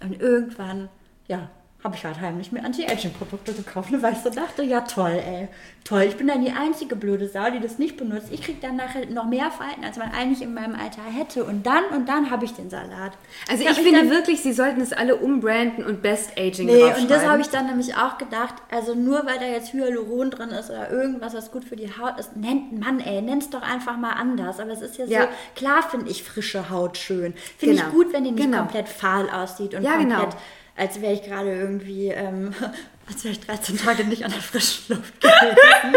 und 0.00 0.20
irgendwann, 0.20 0.88
ja, 1.28 1.48
habe 1.86 1.94
ich 1.96 2.04
halt 2.04 2.20
heimlich 2.20 2.50
mir 2.50 2.64
Anti-Aging-Produkte 2.64 3.52
gekauft, 3.52 3.90
weil 4.02 4.12
ich 4.12 4.18
so 4.18 4.28
dachte, 4.30 4.64
ja 4.64 4.80
toll, 4.80 5.22
ey, 5.24 5.46
toll, 5.84 6.02
ich 6.02 6.16
bin 6.16 6.26
dann 6.26 6.44
die 6.44 6.50
einzige 6.50 6.96
blöde 6.96 7.28
Sau, 7.28 7.48
die 7.50 7.60
das 7.60 7.78
nicht 7.78 7.96
benutzt. 7.96 8.26
Ich 8.32 8.42
kriege 8.42 8.58
dann 8.60 8.74
nachher 8.74 9.06
noch 9.06 9.24
mehr 9.26 9.52
Falten, 9.52 9.84
als 9.84 9.96
man 9.96 10.10
eigentlich 10.10 10.42
in 10.42 10.52
meinem 10.52 10.74
Alter 10.74 11.02
hätte. 11.16 11.44
Und 11.44 11.64
dann, 11.64 11.84
und 11.94 12.08
dann 12.08 12.30
habe 12.30 12.44
ich 12.44 12.52
den 12.54 12.70
Salat. 12.70 13.12
Also 13.48 13.62
ich 13.62 13.68
mich 13.68 13.78
finde 13.78 14.10
wirklich, 14.10 14.40
sie 14.42 14.52
sollten 14.52 14.80
es 14.80 14.92
alle 14.92 15.14
umbranden 15.14 15.84
und 15.84 16.02
Best 16.02 16.32
Aging 16.36 16.66
Nee, 16.66 16.82
und 17.00 17.08
das 17.08 17.24
habe 17.24 17.40
ich 17.40 17.48
dann 17.50 17.66
nämlich 17.66 17.94
auch 17.96 18.18
gedacht, 18.18 18.54
also 18.72 18.96
nur 18.96 19.24
weil 19.24 19.38
da 19.38 19.46
jetzt 19.46 19.72
Hyaluron 19.72 20.32
drin 20.32 20.48
ist 20.50 20.68
oder 20.70 20.90
irgendwas, 20.90 21.34
was 21.34 21.52
gut 21.52 21.64
für 21.64 21.76
die 21.76 21.88
Haut 21.96 22.18
ist, 22.18 22.36
nennt, 22.36 22.76
Mann 22.80 22.98
ey, 22.98 23.22
nenn's 23.22 23.48
doch 23.50 23.62
einfach 23.62 23.96
mal 23.96 24.14
anders. 24.14 24.58
Aber 24.58 24.72
es 24.72 24.80
ist 24.82 24.98
ja, 24.98 25.06
Ja. 25.06 25.22
so, 25.22 25.28
klar 25.54 25.84
finde 25.88 26.10
ich 26.10 26.24
frische 26.24 26.68
Haut 26.68 26.98
schön. 26.98 27.32
Finde 27.58 27.76
Genau. 27.76 27.86
ich 27.88 27.94
gut, 27.94 28.12
wenn 28.12 28.24
die 28.24 28.32
nicht 28.32 28.42
Genau. 28.44 28.58
komplett 28.58 28.88
fahl 28.88 29.30
aussieht 29.30 29.72
und 29.74 29.84
Ja, 29.84 29.92
komplett, 29.92 30.18
genau. 30.30 30.36
Als 30.76 31.00
wäre 31.00 31.12
ich 31.14 31.22
gerade 31.22 31.52
irgendwie, 31.54 32.08
ähm, 32.08 32.52
als 33.08 33.24
wäre 33.24 33.32
ich 33.32 33.40
13 33.40 33.78
Tage 33.78 34.04
nicht 34.04 34.24
an 34.24 34.32
der 34.32 34.40
frischen 34.40 34.96
Luft 34.96 35.20
gewesen. 35.20 35.96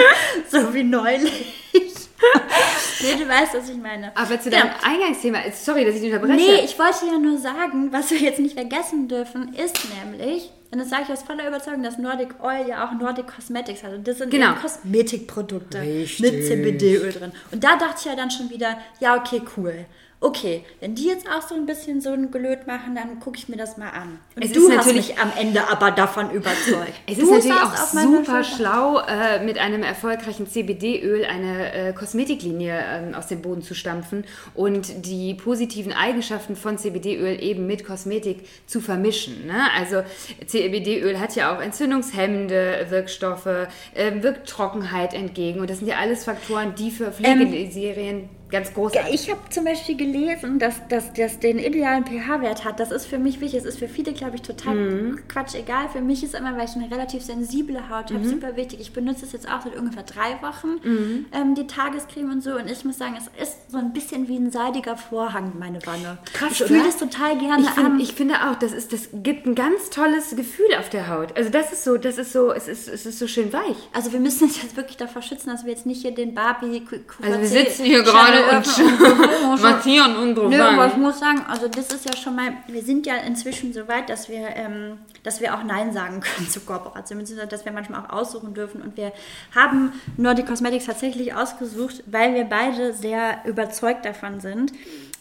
so 0.49 0.73
wie 0.73 0.84
neulich. 0.84 1.53
nee, 3.01 3.15
du 3.17 3.27
weißt, 3.30 3.53
was 3.55 3.69
ich 3.69 3.77
meine. 3.77 4.15
Aber 4.15 4.39
zu 4.39 4.49
Ja. 4.49 4.59
deinem 4.61 4.71
Eingangsthema, 4.84 5.39
sorry, 5.53 5.86
dass 5.86 5.95
ich 5.95 6.01
dich 6.01 6.11
unterbreche. 6.13 6.36
Nee, 6.36 6.65
ich 6.65 6.77
wollte 6.77 7.05
ja 7.11 7.17
nur 7.17 7.38
sagen, 7.38 7.91
was 7.91 8.11
wir 8.11 8.17
jetzt 8.17 8.39
nicht 8.39 8.55
vergessen 8.55 9.07
dürfen, 9.07 9.53
ist 9.55 9.77
nämlich, 10.03 10.51
und 10.71 10.80
das 10.80 10.89
sage 10.89 11.03
ich 11.07 11.09
aus 11.13 11.23
voller 11.23 11.47
Überzeugung, 11.47 11.82
dass 11.84 11.97
Nordic 11.97 12.43
Oil 12.43 12.67
ja 12.67 12.86
auch 12.88 12.91
Nordic 12.99 13.27
Cosmetics 13.27 13.84
hat. 13.84 13.93
Und 13.93 14.07
das 14.07 14.17
sind 14.17 14.30
Genau. 14.32 14.53
Kosmetikprodukte 14.55 15.80
Richtig. 15.82 16.19
mit 16.19 16.45
CBD-Öl 16.45 17.13
drin. 17.13 17.32
Und 17.51 17.63
da 17.63 17.77
dachte 17.77 17.95
ich 17.99 18.05
ja 18.05 18.15
dann 18.15 18.30
schon 18.32 18.49
wieder, 18.49 18.77
ja, 18.99 19.15
okay, 19.15 19.41
cool. 19.57 19.86
Okay, 20.22 20.65
wenn 20.82 20.95
die 20.95 21.05
jetzt 21.07 21.28
auch 21.30 21.41
so 21.47 21.55
ein 21.55 21.65
bisschen 21.65 22.01
so 22.01 22.09
ein 22.11 22.30
Gelöt 22.30 22.67
machen, 22.67 22.93
dann 22.93 23.22
gucke 23.22 23.38
ich 23.38 23.47
mir 23.47 23.55
das 23.55 23.78
mal 23.78 23.89
an. 23.91 24.20
Und 24.36 24.43
Es 24.43 24.51
du 24.51 24.67
ist 24.67 24.78
hast 24.78 24.86
natürlich- 24.88 25.07
mich 25.11 25.20
am 25.20 25.32
Ende 25.39 25.65
aber 25.70 25.91
davon 25.91 26.30
überzeugt. 26.32 26.91
Es 27.07 27.17
du 27.17 27.24
ist 27.24 27.32
natürlich 27.32 27.55
auch 27.61 27.74
super 27.78 28.43
schlau, 28.43 28.99
äh, 28.99 29.41
mit 29.45 29.57
einem 29.57 29.82
erfolgreichen 29.82 30.45
CBD-Öl 30.45 31.24
eine 31.24 31.72
äh, 31.74 31.93
Kosmetiklinie 31.93 32.84
ähm, 32.91 33.15
aus 33.15 33.28
dem 33.28 33.41
Boden 33.41 33.61
zu 33.61 33.74
stampfen 33.76 34.26
und 34.55 35.05
die 35.05 35.36
positiven 35.36 35.93
Eigenschaften 35.93 36.57
von 36.57 36.78
CBD-Öl 36.78 37.41
eben 37.41 37.65
mit 37.65 37.86
Kosmetik 37.86 38.39
zu 38.67 38.82
vermischen. 38.82 39.47
Ne? 39.47 39.61
Also 39.78 40.01
CBD-Öl 40.45 41.17
hat 41.17 41.36
ja 41.38 41.55
auch 41.55 41.61
entzündungshemmende 41.61 42.88
Wirkstoffe, 42.89 43.45
äh, 43.45 44.22
wirkt 44.22 44.49
Trockenheit 44.49 45.13
entgegen 45.13 45.61
und 45.61 45.70
das 45.70 45.78
sind 45.80 45.88
ja 45.88 45.95
alles 45.95 46.26
Faktoren, 46.26 46.76
die 46.76 46.91
für 46.91 47.09
Pflegeserien 47.13 48.28
ganz 48.51 48.73
großartig 48.73 49.13
Ich 49.13 49.29
habe 49.29 49.39
zum 49.49 49.65
Beispiel 49.65 49.95
gelesen, 49.97 50.59
dass 50.59 50.75
das 50.89 51.13
dass 51.13 51.39
den 51.39 51.59
idealen 51.59 52.05
pH-Wert 52.05 52.65
hat. 52.65 52.79
Das 52.79 52.91
ist 52.91 53.05
für 53.05 53.19
mich 53.19 53.39
wichtig. 53.41 53.59
Es 53.59 53.65
ist 53.65 53.79
für 53.79 53.87
viele, 53.87 54.13
glaube 54.13 54.35
ich, 54.35 54.41
total 54.41 54.75
Mhm. 54.75 55.19
Quatsch 55.27 55.55
egal. 55.55 55.89
Für 55.89 56.01
mich 56.01 56.23
ist 56.23 56.35
immer, 56.35 56.57
weil 56.57 56.65
ich 56.65 56.75
eine 56.75 56.89
relativ 56.89 57.23
sensible 57.23 57.89
Haut 57.89 58.09
Mhm. 58.11 58.15
habe, 58.15 58.27
super 58.27 58.55
wichtig. 58.55 58.79
Ich 58.81 58.93
benutze 58.93 59.25
es 59.25 59.31
jetzt 59.33 59.47
auch 59.47 59.61
seit 59.61 59.75
ungefähr 59.77 60.03
drei 60.03 60.39
Wochen, 60.41 61.25
ähm, 61.31 61.55
die 61.55 61.67
Tagescreme 61.67 62.31
und 62.31 62.43
so. 62.43 62.51
Und 62.55 62.69
ich 62.69 62.83
muss 62.85 62.97
sagen, 62.97 63.15
es 63.17 63.27
ist 63.41 63.71
so 63.71 63.77
ein 63.77 63.93
bisschen 63.93 64.27
wie 64.27 64.37
ein 64.37 64.51
seidiger 64.51 64.97
Vorhang, 64.97 65.53
meine 65.59 65.79
Wanne. 65.85 66.17
Krass, 66.33 66.51
ich 66.51 66.63
fühle 66.63 66.83
das 66.83 66.97
total 66.97 67.37
gerne 67.37 67.63
Ich, 67.63 67.69
find, 67.69 67.85
an. 67.85 67.99
ich 67.99 68.13
finde 68.13 68.35
auch, 68.35 68.55
das, 68.55 68.71
ist, 68.71 68.93
das 68.93 69.09
gibt 69.13 69.45
ein 69.45 69.55
ganz 69.55 69.89
tolles 69.89 70.35
Gefühl 70.35 70.73
auf 70.79 70.89
der 70.89 71.07
Haut. 71.09 71.35
Also 71.37 71.49
das 71.49 71.71
ist 71.71 71.83
so, 71.83 71.97
das 71.97 72.17
ist 72.17 72.31
so, 72.33 72.51
es 72.51 72.67
ist, 72.67 72.87
es 72.87 73.05
ist 73.05 73.19
so 73.19 73.27
schön 73.27 73.51
weich. 73.53 73.77
Also 73.93 74.11
wir 74.13 74.19
müssen 74.19 74.45
uns 74.45 74.61
jetzt 74.61 74.75
wirklich 74.77 74.97
davor 74.97 75.21
schützen, 75.21 75.49
dass 75.49 75.65
wir 75.65 75.71
jetzt 75.71 75.85
nicht 75.85 76.01
hier 76.01 76.11
den 76.11 76.33
Barbie 76.33 76.81
Q- 76.85 76.95
Also 77.23 77.39
wir 77.39 77.47
sitzen 77.47 77.85
hier 77.85 78.03
gerade 78.03 78.38
und 78.43 78.49
öffnen 78.49 80.05
und 80.05 80.17
unsere 80.29 80.49
Nö, 80.49 80.61
aber 80.61 80.87
ich 80.87 80.97
muss 80.97 81.19
sagen, 81.19 81.41
also 81.47 81.67
das 81.67 81.87
ist 81.87 82.05
ja 82.05 82.15
schon 82.15 82.35
mal, 82.35 82.53
wir 82.67 82.81
sind 82.81 83.05
ja 83.05 83.15
inzwischen 83.17 83.73
so 83.73 83.87
weit, 83.87 84.09
dass 84.09 84.29
wir, 84.29 84.55
ähm, 84.55 84.99
dass 85.23 85.41
wir 85.41 85.53
auch 85.53 85.63
Nein 85.63 85.93
sagen 85.93 86.19
können 86.21 86.49
zu 86.49 86.61
Kooperationen, 86.61 87.23
beziehungsweise 87.23 87.49
dass 87.49 87.65
wir 87.65 87.71
manchmal 87.71 88.05
auch 88.05 88.09
aussuchen 88.09 88.53
dürfen. 88.53 88.81
Und 88.81 88.97
wir 88.97 89.11
haben 89.55 89.93
Nordic 90.17 90.47
Cosmetics 90.47 90.85
tatsächlich 90.85 91.33
ausgesucht, 91.33 92.03
weil 92.05 92.33
wir 92.33 92.45
beide 92.45 92.93
sehr 92.93 93.39
überzeugt 93.45 94.05
davon 94.05 94.39
sind. 94.39 94.71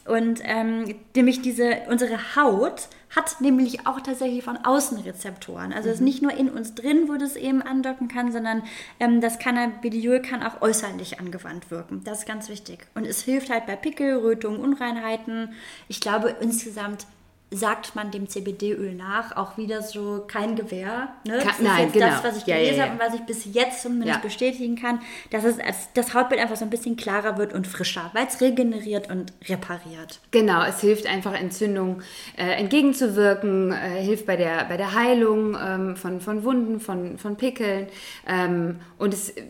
Und 0.08 0.40
ähm, 0.42 0.94
nämlich 1.14 1.42
diese, 1.42 1.82
unsere 1.88 2.34
Haut 2.34 2.88
hat 3.14 3.40
nämlich 3.40 3.86
auch 3.86 4.00
tatsächlich 4.00 4.42
von 4.42 4.56
außen 4.56 4.98
Rezeptoren. 4.98 5.72
Also 5.72 5.88
es 5.88 5.96
ist 5.96 6.00
nicht 6.00 6.22
nur 6.22 6.32
in 6.32 6.48
uns 6.48 6.74
drin, 6.74 7.08
wo 7.08 7.16
das 7.16 7.36
eben 7.36 7.62
andocken 7.62 8.08
kann, 8.08 8.32
sondern 8.32 8.62
ähm, 9.00 9.20
das 9.20 9.38
Cannabidiol 9.38 10.20
kann 10.22 10.42
auch 10.42 10.62
äußerlich 10.62 11.20
angewandt 11.20 11.70
wirken. 11.70 12.02
Das 12.04 12.20
ist 12.20 12.26
ganz 12.26 12.48
wichtig. 12.48 12.86
Und 12.94 13.06
es 13.06 13.22
hilft 13.22 13.50
halt 13.50 13.66
bei 13.66 13.76
Pickel, 13.76 14.16
Rötungen, 14.16 14.60
Unreinheiten. 14.60 15.52
Ich 15.88 16.00
glaube 16.00 16.34
insgesamt 16.40 17.06
sagt 17.50 17.94
man 17.94 18.10
dem 18.10 18.28
CBD-Öl 18.28 18.94
nach, 18.94 19.34
auch 19.36 19.56
wieder 19.56 19.82
so 19.82 20.24
kein 20.26 20.54
Gewehr. 20.54 21.14
Ne? 21.26 21.38
das 21.42 21.58
ist 21.58 21.62
nein, 21.62 21.84
jetzt 21.84 21.92
genau. 21.94 22.06
das, 22.06 22.24
was 22.24 22.36
ich 22.36 22.46
Ja, 22.46 22.56
gelesen 22.56 22.76
ja, 22.76 22.84
ja. 22.84 22.90
habe 22.90 23.02
und 23.02 23.08
was 23.08 23.18
ich 23.18 23.26
bis 23.26 23.54
jetzt 23.54 23.82
zumindest 23.82 24.20
bestätigen 24.20 24.76
kann, 24.76 25.00
dass 25.30 25.44
es 25.44 25.58
als 25.58 25.92
das 25.94 26.12
Hautbild 26.12 26.42
einfach 26.42 26.56
so 26.56 26.64
ein 26.64 26.70
bisschen 26.70 26.96
klarer 26.96 27.38
wird 27.38 27.54
und 27.54 27.66
frischer, 27.66 28.10
weil 28.12 28.26
es 28.26 28.40
regeneriert 28.42 29.10
und 29.10 29.32
repariert. 29.48 30.20
Genau, 30.30 30.62
es 30.64 30.80
hilft 30.80 31.06
einfach 31.06 31.32
Entzündungen 31.32 32.02
äh, 32.36 32.50
entgegenzuwirken, 32.58 33.72
äh, 33.72 34.02
hilft 34.02 34.26
bei 34.26 34.36
der, 34.36 34.66
bei 34.66 34.76
der 34.76 34.94
Heilung 34.94 35.56
ähm, 35.58 35.96
von, 35.96 36.20
von 36.20 36.44
Wunden, 36.44 36.80
von, 36.80 37.16
von 37.16 37.36
Pickeln 37.36 37.86
ähm, 38.26 38.76
und 38.98 39.14
es 39.14 39.30
äh, 39.30 39.42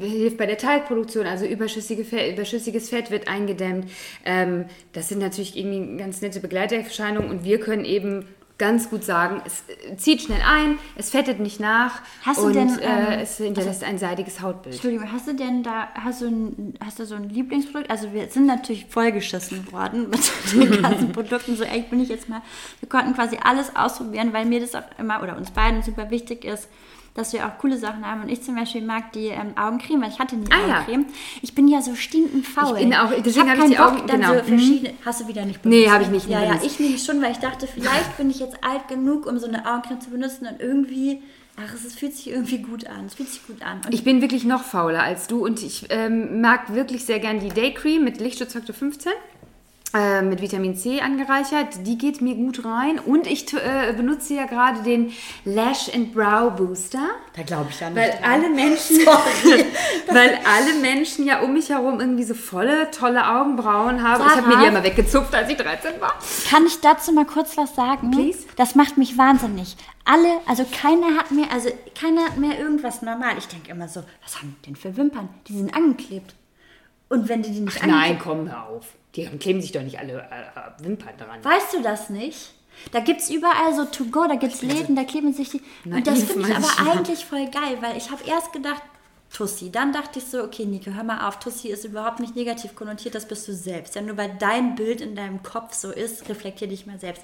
hilft 0.00 0.38
bei 0.38 0.46
der 0.46 0.56
Talgproduktion, 0.56 1.26
also 1.26 1.44
überschüssige 1.44 2.04
Fett, 2.04 2.32
überschüssiges 2.32 2.88
Fett 2.88 3.10
wird 3.10 3.28
eingedämmt. 3.28 3.90
Ähm, 4.24 4.64
das 4.94 5.10
sind 5.10 5.18
natürlich 5.18 5.58
irgendwie 5.58 5.98
ganz 5.98 6.21
nette 6.22 6.40
Begleiterscheinungen 6.40 7.30
und 7.30 7.44
wir 7.44 7.60
können 7.60 7.84
eben 7.84 8.26
ganz 8.62 8.90
gut 8.90 9.02
sagen, 9.02 9.42
es 9.44 9.64
äh, 9.68 9.96
zieht 9.96 10.22
schnell 10.22 10.40
ein, 10.46 10.78
es 10.94 11.10
fettet 11.10 11.40
nicht 11.40 11.58
nach 11.58 12.00
Hast 12.24 12.38
du 12.38 12.44
und 12.44 12.54
denn, 12.54 12.78
äh, 12.78 13.14
ähm, 13.14 13.20
es 13.20 13.38
hinterlässt 13.38 13.82
ein 13.82 13.98
seidiges 13.98 14.40
Hautbild. 14.40 14.76
Entschuldigung, 14.76 15.10
hast 15.10 15.26
du 15.26 15.34
denn 15.34 15.64
da, 15.64 15.88
hast 15.94 16.22
du, 16.22 16.26
ein, 16.26 16.74
hast 16.84 17.00
du 17.00 17.04
so 17.04 17.16
ein 17.16 17.28
Lieblingsprodukt? 17.28 17.90
Also 17.90 18.12
wir 18.12 18.28
sind 18.28 18.46
natürlich 18.46 18.86
vollgeschissen 18.86 19.72
worden 19.72 20.10
mit 20.10 20.20
den 20.52 20.80
ganzen 20.80 21.10
Produkten. 21.10 21.56
So 21.56 21.64
echt 21.64 21.90
bin 21.90 22.00
ich 22.00 22.08
jetzt 22.08 22.28
mal. 22.28 22.40
Wir 22.78 22.88
konnten 22.88 23.14
quasi 23.14 23.36
alles 23.42 23.74
ausprobieren, 23.74 24.32
weil 24.32 24.44
mir 24.44 24.60
das 24.60 24.76
auch 24.76 24.84
immer, 24.96 25.22
oder 25.24 25.36
uns 25.36 25.50
beiden 25.50 25.82
super 25.82 26.10
wichtig 26.10 26.44
ist, 26.44 26.68
dass 27.14 27.32
wir 27.32 27.46
auch 27.46 27.58
coole 27.58 27.76
Sachen 27.76 28.06
haben. 28.06 28.22
Und 28.22 28.28
ich 28.30 28.42
zum 28.42 28.54
Beispiel 28.56 28.82
mag 28.82 29.12
die 29.12 29.26
ähm, 29.26 29.56
Augencreme, 29.56 30.00
weil 30.02 30.08
ich 30.10 30.18
hatte 30.18 30.36
nie 30.36 30.46
Ah, 30.50 30.66
ja. 30.66 30.74
Augencreme. 30.80 31.06
Ich 31.42 31.54
bin 31.54 31.68
ja 31.68 31.82
so 31.82 31.94
stinkend 31.94 32.46
faul. 32.46 32.76
Ich 32.78 32.84
bin 32.84 32.94
auch- 32.94 33.10
deswegen 33.24 33.50
hab 33.50 33.58
hab 33.58 33.64
ich 33.64 33.70
die 33.72 33.78
Augen- 33.78 33.96
Bock, 33.98 34.06
dann 34.06 34.20
genau. 34.22 34.34
so 34.34 34.42
verschiedene, 34.44 34.94
Hast 35.04 35.20
du 35.20 35.28
wieder 35.28 35.44
nicht 35.44 35.64
Nee, 35.64 35.80
benutzt, 35.82 35.92
hab 35.94 36.00
ich 36.02 36.06
ne? 36.08 36.12
nicht 36.14 36.28
Ja, 36.28 36.40
ja, 36.42 36.48
benutzt. 36.48 36.66
ich 36.66 36.80
nämlich 36.80 37.04
schon, 37.04 37.20
weil 37.22 37.32
ich 37.32 37.38
dachte, 37.38 37.66
vielleicht 37.66 38.16
bin 38.16 38.30
ich 38.30 38.38
jetzt 38.40 38.56
alt 38.64 38.88
genug, 38.88 39.26
um 39.26 39.38
so 39.38 39.46
eine 39.46 39.66
Augencreme 39.70 40.00
zu 40.00 40.10
benutzen 40.10 40.46
und 40.46 40.60
irgendwie... 40.60 41.22
Ach, 41.58 41.74
es 41.74 41.94
fühlt 41.94 42.14
sich 42.16 42.30
irgendwie 42.30 42.58
gut 42.62 42.86
an. 42.86 43.04
Es 43.04 43.14
fühlt 43.14 43.28
sich 43.28 43.46
gut 43.46 43.60
an. 43.60 43.82
Und 43.84 43.92
Ich 43.92 44.04
bin 44.04 44.22
wirklich 44.22 44.44
noch 44.44 44.64
fauler 44.64 45.02
als 45.02 45.26
du 45.26 45.44
und 45.44 45.62
ich 45.62 45.84
ähm, 45.90 46.40
mag 46.40 46.72
wirklich 46.74 47.04
sehr 47.04 47.18
gern 47.18 47.40
die 47.40 47.50
Day 47.50 47.74
Cream 47.74 48.04
mit 48.04 48.22
Lichtschutzfaktor 48.22 48.74
15. 48.74 49.12
äh, 49.94 50.22
Mit 50.22 50.40
Vitamin 50.40 50.76
C 50.76 51.00
angereichert, 51.00 51.86
die 51.86 51.98
geht 51.98 52.20
mir 52.20 52.34
gut 52.34 52.64
rein 52.64 52.98
und 52.98 53.26
ich 53.26 53.52
äh, 53.52 53.92
benutze 53.96 54.34
ja 54.34 54.46
gerade 54.46 54.82
den 54.82 55.12
Lash 55.44 55.92
and 55.94 56.14
Brow 56.14 56.50
Booster, 56.50 57.10
da 57.36 57.42
glaube 57.42 57.66
ich 57.70 57.80
ja 57.80 57.90
nicht. 57.90 57.98
weil 57.98 58.10
dran. 58.10 58.24
alle 58.24 58.48
Menschen, 58.50 58.98
weil 60.08 60.38
alle 60.44 60.80
Menschen 60.80 61.26
ja 61.26 61.40
um 61.40 61.52
mich 61.52 61.68
herum 61.68 62.00
irgendwie 62.00 62.24
so 62.24 62.34
volle, 62.34 62.90
tolle 62.90 63.26
Augenbrauen 63.26 64.02
haben. 64.02 64.22
Ich 64.26 64.30
habe 64.30 64.42
mir 64.42 64.48
die 64.48 64.52
Sarah? 64.52 64.64
ja 64.64 64.70
mal 64.70 64.82
weggezupft, 64.82 65.34
als 65.34 65.50
ich 65.50 65.56
13 65.56 66.00
war. 66.00 66.14
Kann 66.50 66.66
ich 66.66 66.80
dazu 66.80 67.12
mal 67.12 67.26
kurz 67.26 67.56
was 67.56 67.74
sagen? 67.74 68.10
Please. 68.10 68.46
Das 68.56 68.74
macht 68.74 68.98
mich 68.98 69.18
wahnsinnig. 69.18 69.76
Alle, 70.04 70.40
also 70.46 70.64
keiner 70.64 71.16
hat 71.18 71.30
mehr, 71.30 71.46
also 71.52 71.70
keiner 71.98 72.24
hat 72.24 72.36
mehr 72.36 72.58
irgendwas 72.58 73.02
normal. 73.02 73.34
Ich 73.38 73.46
denke 73.46 73.70
immer 73.70 73.88
so, 73.88 74.02
was 74.22 74.38
haben 74.38 74.56
die 74.58 74.66
denn 74.66 74.76
für 74.76 74.96
Wimpern? 74.96 75.28
Die 75.46 75.56
sind 75.56 75.74
angeklebt. 75.74 76.34
Und 77.12 77.28
wenn 77.28 77.42
die 77.42 77.50
die 77.50 77.60
nicht 77.60 77.78
Nein, 77.82 77.90
angeklebt 77.90 78.22
komm, 78.22 78.50
hör 78.50 78.68
auf. 78.68 78.86
Die 79.14 79.26
kleben 79.26 79.60
sich 79.60 79.70
doch 79.70 79.82
nicht 79.82 79.98
alle 79.98 80.14
äh, 80.14 80.16
äh, 80.22 80.82
Wimpern 80.82 81.14
dran. 81.18 81.44
Weißt 81.44 81.74
du 81.74 81.82
das 81.82 82.08
nicht? 82.08 82.54
Da 82.90 83.00
gibt 83.00 83.20
es 83.20 83.28
überall 83.28 83.74
so 83.76 83.84
to 83.84 84.06
go, 84.06 84.26
da 84.26 84.36
gibt 84.36 84.54
es 84.54 84.62
Läden, 84.62 84.96
da 84.96 85.04
kleben 85.04 85.34
sich 85.34 85.50
die. 85.50 85.60
Und 85.84 86.06
das 86.06 86.22
finde 86.22 86.48
ich 86.48 86.56
aber 86.56 86.90
eigentlich 86.90 87.22
voll 87.22 87.44
geil, 87.50 87.76
weil 87.82 87.98
ich 87.98 88.10
habe 88.10 88.22
erst 88.26 88.54
gedacht, 88.54 88.82
Tussi. 89.32 89.72
Dann 89.72 89.92
dachte 89.92 90.18
ich 90.18 90.26
so, 90.26 90.44
okay, 90.44 90.66
Nico, 90.66 90.90
hör 90.90 91.04
mal 91.04 91.26
auf, 91.26 91.38
Tussi 91.38 91.68
ist 91.68 91.86
überhaupt 91.86 92.20
nicht 92.20 92.36
negativ 92.36 92.74
konnotiert, 92.74 93.14
das 93.14 93.26
bist 93.26 93.48
du 93.48 93.54
selbst. 93.54 93.94
Ja, 93.94 94.02
nur 94.02 94.18
weil 94.18 94.36
dein 94.38 94.74
Bild 94.74 95.00
in 95.00 95.16
deinem 95.16 95.42
Kopf 95.42 95.72
so 95.72 95.90
ist, 95.90 96.28
reflektier 96.28 96.68
dich 96.68 96.86
mal 96.86 96.98
selbst. 96.98 97.22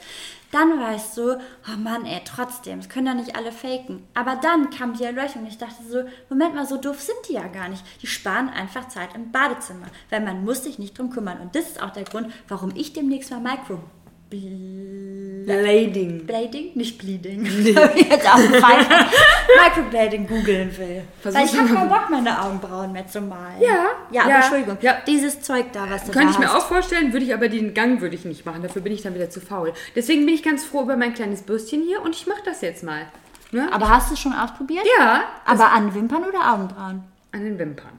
Dann 0.50 0.80
war 0.80 0.94
ich 0.94 1.02
so, 1.02 1.34
oh 1.34 1.76
Mann, 1.76 2.06
ey, 2.06 2.22
trotzdem, 2.24 2.78
das 2.78 2.88
können 2.88 3.06
doch 3.06 3.14
nicht 3.14 3.36
alle 3.36 3.52
faken. 3.52 4.02
Aber 4.14 4.36
dann 4.36 4.70
kam 4.70 4.94
die 4.94 5.04
Erleuchtung 5.04 5.42
und 5.42 5.48
ich 5.48 5.58
dachte 5.58 5.82
so, 5.86 6.04
Moment 6.30 6.54
mal, 6.54 6.66
so 6.66 6.78
doof 6.78 7.00
sind 7.00 7.18
die 7.28 7.34
ja 7.34 7.46
gar 7.46 7.68
nicht. 7.68 7.84
Die 8.00 8.06
sparen 8.06 8.48
einfach 8.48 8.88
Zeit 8.88 9.14
im 9.14 9.30
Badezimmer, 9.30 9.86
weil 10.08 10.20
man 10.20 10.44
muss 10.44 10.64
sich 10.64 10.78
nicht 10.78 10.98
drum 10.98 11.10
kümmern. 11.10 11.40
Und 11.40 11.54
das 11.54 11.66
ist 11.66 11.82
auch 11.82 11.90
der 11.90 12.04
Grund, 12.04 12.32
warum 12.48 12.72
ich 12.74 12.94
demnächst 12.94 13.30
mal 13.30 13.40
Micro 13.40 13.80
Blading. 15.48 16.26
Blading? 16.26 16.70
Nicht 16.74 16.98
Bleeding. 16.98 17.44
Jetzt 17.64 18.26
auch. 18.28 18.38
Microblading 18.38 20.26
googeln 20.26 20.76
will. 20.76 21.02
Versuch 21.20 21.38
Weil 21.38 21.46
ich 21.46 21.58
habe 21.58 21.68
keinen 21.74 21.88
Bock, 21.88 22.10
meine 22.10 22.42
Augenbrauen 22.42 22.92
mehr 22.92 23.06
zu 23.06 23.20
malen. 23.20 23.60
Ja, 23.60 23.86
Ja, 24.10 24.22
aber 24.22 24.30
ja, 24.30 24.36
Entschuldigung. 24.36 24.78
ja. 24.80 24.96
Dieses 25.06 25.40
Zeug 25.40 25.66
da, 25.72 25.88
was 25.88 26.04
du 26.04 26.12
Könnte 26.12 26.32
ich 26.32 26.38
mir 26.38 26.54
auch 26.54 26.66
vorstellen, 26.66 27.12
würde 27.12 27.24
ich 27.24 27.34
aber 27.34 27.48
den 27.48 27.74
Gang 27.74 28.00
würde 28.00 28.14
ich 28.14 28.24
nicht 28.24 28.44
machen. 28.46 28.62
Dafür 28.62 28.82
bin 28.82 28.92
ich 28.92 29.02
dann 29.02 29.14
wieder 29.14 29.30
zu 29.30 29.40
faul. 29.40 29.72
Deswegen 29.96 30.24
bin 30.26 30.34
ich 30.34 30.42
ganz 30.42 30.64
froh 30.64 30.82
über 30.82 30.96
mein 30.96 31.14
kleines 31.14 31.42
Bürstchen 31.42 31.82
hier 31.82 32.02
und 32.02 32.14
ich 32.14 32.26
mache 32.26 32.42
das 32.44 32.60
jetzt 32.60 32.82
mal. 32.84 33.06
Ne? 33.50 33.68
Aber 33.72 33.88
hast 33.88 34.10
du 34.10 34.14
es 34.14 34.20
schon 34.20 34.34
ausprobiert? 34.34 34.84
ja, 34.98 35.22
Aber 35.46 35.72
an 35.72 35.94
Wimpern 35.94 36.24
oder 36.24 36.52
Augenbrauen? 36.52 37.04
an 37.32 37.44
den 37.44 37.58
Wimpern. 37.58 37.92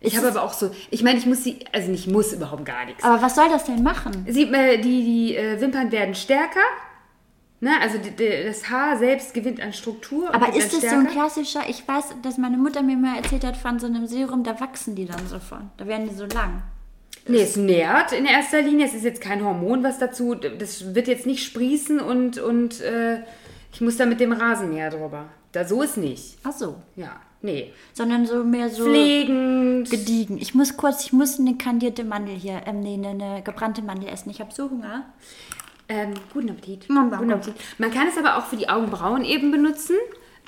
Ich 0.00 0.16
habe 0.16 0.28
aber 0.28 0.42
auch 0.42 0.52
so, 0.52 0.70
ich 0.90 1.02
meine, 1.02 1.18
ich 1.18 1.26
muss 1.26 1.42
sie, 1.42 1.60
also 1.72 1.90
nicht 1.90 2.06
muss 2.06 2.32
überhaupt 2.32 2.64
gar 2.64 2.84
nichts. 2.84 3.02
Aber 3.02 3.22
was 3.22 3.34
soll 3.34 3.48
das 3.48 3.64
denn 3.64 3.82
machen? 3.82 4.26
Sie, 4.28 4.44
äh, 4.44 4.78
die 4.78 5.04
die 5.04 5.36
äh, 5.36 5.60
Wimpern 5.60 5.90
werden 5.90 6.14
stärker. 6.14 6.60
Ne? 7.60 7.70
Also 7.80 7.98
die, 7.98 8.10
die, 8.10 8.44
das 8.44 8.68
Haar 8.68 8.98
selbst 8.98 9.32
gewinnt 9.32 9.60
an 9.60 9.72
Struktur. 9.72 10.34
Aber 10.34 10.54
ist 10.54 10.72
das 10.72 10.82
so 10.82 10.86
ein 10.86 11.08
stärker. 11.08 11.10
klassischer, 11.10 11.62
ich 11.68 11.86
weiß, 11.88 12.16
dass 12.22 12.36
meine 12.36 12.58
Mutter 12.58 12.82
mir 12.82 12.96
mal 12.96 13.16
erzählt 13.16 13.44
hat 13.44 13.56
von 13.56 13.78
so 13.78 13.86
einem 13.86 14.06
Serum, 14.06 14.44
da 14.44 14.60
wachsen 14.60 14.94
die 14.94 15.06
dann 15.06 15.26
so 15.26 15.38
von. 15.38 15.70
Da 15.78 15.86
werden 15.86 16.08
die 16.08 16.14
so 16.14 16.26
lang. 16.26 16.62
Nee, 17.28 17.40
es 17.40 17.56
nährt 17.56 18.12
in 18.12 18.26
erster 18.26 18.62
Linie. 18.62 18.86
Es 18.86 18.94
ist 18.94 19.04
jetzt 19.04 19.20
kein 19.20 19.42
Hormon, 19.42 19.82
was 19.82 19.98
dazu. 19.98 20.34
Das 20.34 20.94
wird 20.94 21.08
jetzt 21.08 21.26
nicht 21.26 21.42
sprießen 21.42 21.98
und, 21.98 22.38
und 22.38 22.80
äh, 22.82 23.22
ich 23.72 23.80
muss 23.80 23.96
da 23.96 24.06
mit 24.06 24.20
dem 24.20 24.32
Rasenmäher 24.32 24.90
drüber. 24.90 25.24
Da 25.52 25.64
so 25.64 25.82
ist 25.82 25.96
nicht. 25.96 26.38
Ach 26.44 26.52
so. 26.52 26.76
Ja, 26.94 27.20
nee. 27.46 27.72
Sondern 27.94 28.26
so 28.26 28.44
mehr 28.44 28.68
so 28.68 28.84
Pflegend. 28.84 29.90
gediegen. 29.90 30.36
Ich 30.38 30.54
muss 30.54 30.76
kurz, 30.76 31.06
ich 31.06 31.12
muss 31.12 31.38
eine 31.40 31.56
kandierte 31.56 32.04
Mandel 32.04 32.34
hier, 32.34 32.60
ähm, 32.66 32.80
nee, 32.80 32.94
eine, 32.94 33.08
eine 33.08 33.42
gebrannte 33.42 33.80
Mandel 33.80 34.10
essen. 34.10 34.30
Ich 34.30 34.40
habe 34.40 34.52
so 34.52 34.68
Hunger. 34.68 35.06
Ähm, 35.88 36.14
guten 36.32 36.50
Appetit. 36.50 36.86
Danke. 36.88 37.16
Guten 37.16 37.32
Appetit. 37.32 37.54
Man 37.78 37.90
kann 37.90 38.08
es 38.08 38.18
aber 38.18 38.36
auch 38.36 38.46
für 38.46 38.56
die 38.56 38.68
Augenbrauen 38.68 39.24
eben 39.24 39.50
benutzen. 39.50 39.96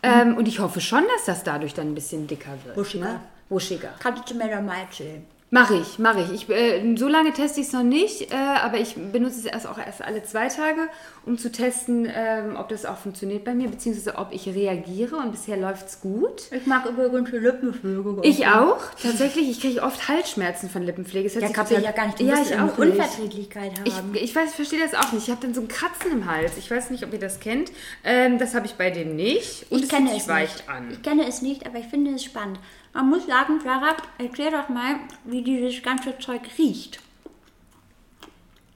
Ähm, 0.02 0.36
und 0.36 0.46
ich 0.46 0.60
hoffe 0.60 0.80
schon, 0.80 1.04
dass 1.16 1.24
das 1.24 1.42
dadurch 1.44 1.74
dann 1.74 1.88
ein 1.88 1.94
bisschen 1.94 2.26
dicker 2.26 2.52
wird. 2.64 2.76
Wuschiger. 2.76 3.04
Ne? 3.04 3.20
Wuschiger. 3.48 3.94
Kannst 3.98 4.30
du 4.30 4.34
mir 4.34 4.48
doch 4.48 4.62
mal 4.62 4.80
erzählen? 4.80 5.24
Mache 5.50 5.76
ich, 5.76 5.98
mache 5.98 6.20
ich. 6.20 6.42
ich 6.42 6.50
äh, 6.50 6.94
so 6.96 7.08
lange 7.08 7.32
teste 7.32 7.60
ich 7.60 7.68
es 7.68 7.72
noch 7.72 7.82
nicht, 7.82 8.30
äh, 8.32 8.34
aber 8.36 8.78
ich 8.78 8.96
benutze 8.96 9.38
es 9.38 9.44
erst 9.46 9.66
auch 9.66 9.78
erst 9.78 10.02
alle 10.02 10.22
zwei 10.22 10.48
Tage, 10.48 10.88
um 11.24 11.38
zu 11.38 11.50
testen, 11.50 12.06
ähm, 12.14 12.56
ob 12.56 12.68
das 12.68 12.84
auch 12.84 12.98
funktioniert 12.98 13.44
bei 13.44 13.54
mir, 13.54 13.68
beziehungsweise 13.68 14.18
ob 14.18 14.28
ich 14.32 14.46
reagiere. 14.46 15.16
Und 15.16 15.30
bisher 15.32 15.56
läuft 15.56 15.86
es 15.88 16.00
gut. 16.02 16.42
Ich 16.50 16.66
mag 16.66 16.84
übrigens 16.84 17.30
Lippenpflege. 17.30 18.20
Ich 18.24 18.46
auch, 18.46 18.78
tatsächlich. 19.02 19.48
Ich 19.48 19.60
kriege 19.62 19.82
oft 19.82 20.06
Halsschmerzen 20.08 20.68
von 20.68 20.82
Lippenpflege. 20.82 21.30
Hört 21.30 21.42
Ja, 21.42 21.48
kann 21.48 21.66
ja 21.82 21.92
gar 21.92 22.06
nicht. 22.06 22.20
Du 22.20 22.24
ja, 22.24 22.34
ich 22.42 22.54
auch 22.54 22.76
nicht. 22.76 22.78
Unverträglichkeit 22.78 23.72
Ich, 23.84 23.94
haben. 23.94 24.14
ich 24.14 24.36
weiß, 24.36 24.54
verstehe 24.54 24.80
das 24.80 24.94
auch 24.94 25.12
nicht. 25.12 25.28
Ich 25.28 25.30
habe 25.30 25.40
dann 25.40 25.54
so 25.54 25.62
ein 25.62 25.68
Kratzen 25.68 26.12
im 26.12 26.30
Hals. 26.30 26.58
Ich 26.58 26.70
weiß 26.70 26.90
nicht, 26.90 27.04
ob 27.04 27.12
ihr 27.14 27.18
das 27.20 27.40
kennt. 27.40 27.72
Ähm, 28.04 28.38
das 28.38 28.54
habe 28.54 28.66
ich 28.66 28.74
bei 28.74 28.90
dem 28.90 29.16
nicht. 29.16 29.64
Und 29.70 29.78
ich 29.78 29.84
es 29.84 29.88
kenne 29.88 30.14
es 30.14 30.28
weich 30.28 30.54
nicht. 30.56 30.68
an. 30.68 30.90
Ich 30.90 31.02
kenne 31.02 31.26
es 31.26 31.40
nicht, 31.40 31.64
aber 31.66 31.78
ich 31.78 31.86
finde 31.86 32.10
es 32.14 32.22
spannend. 32.22 32.58
Man 32.92 33.10
muss 33.10 33.26
sagen, 33.26 33.58
Clara, 33.60 33.96
erklär 34.18 34.50
doch 34.50 34.68
mal, 34.68 34.96
wie 35.24 35.42
dieses 35.42 35.82
ganze 35.82 36.18
Zeug 36.18 36.42
riecht. 36.58 37.00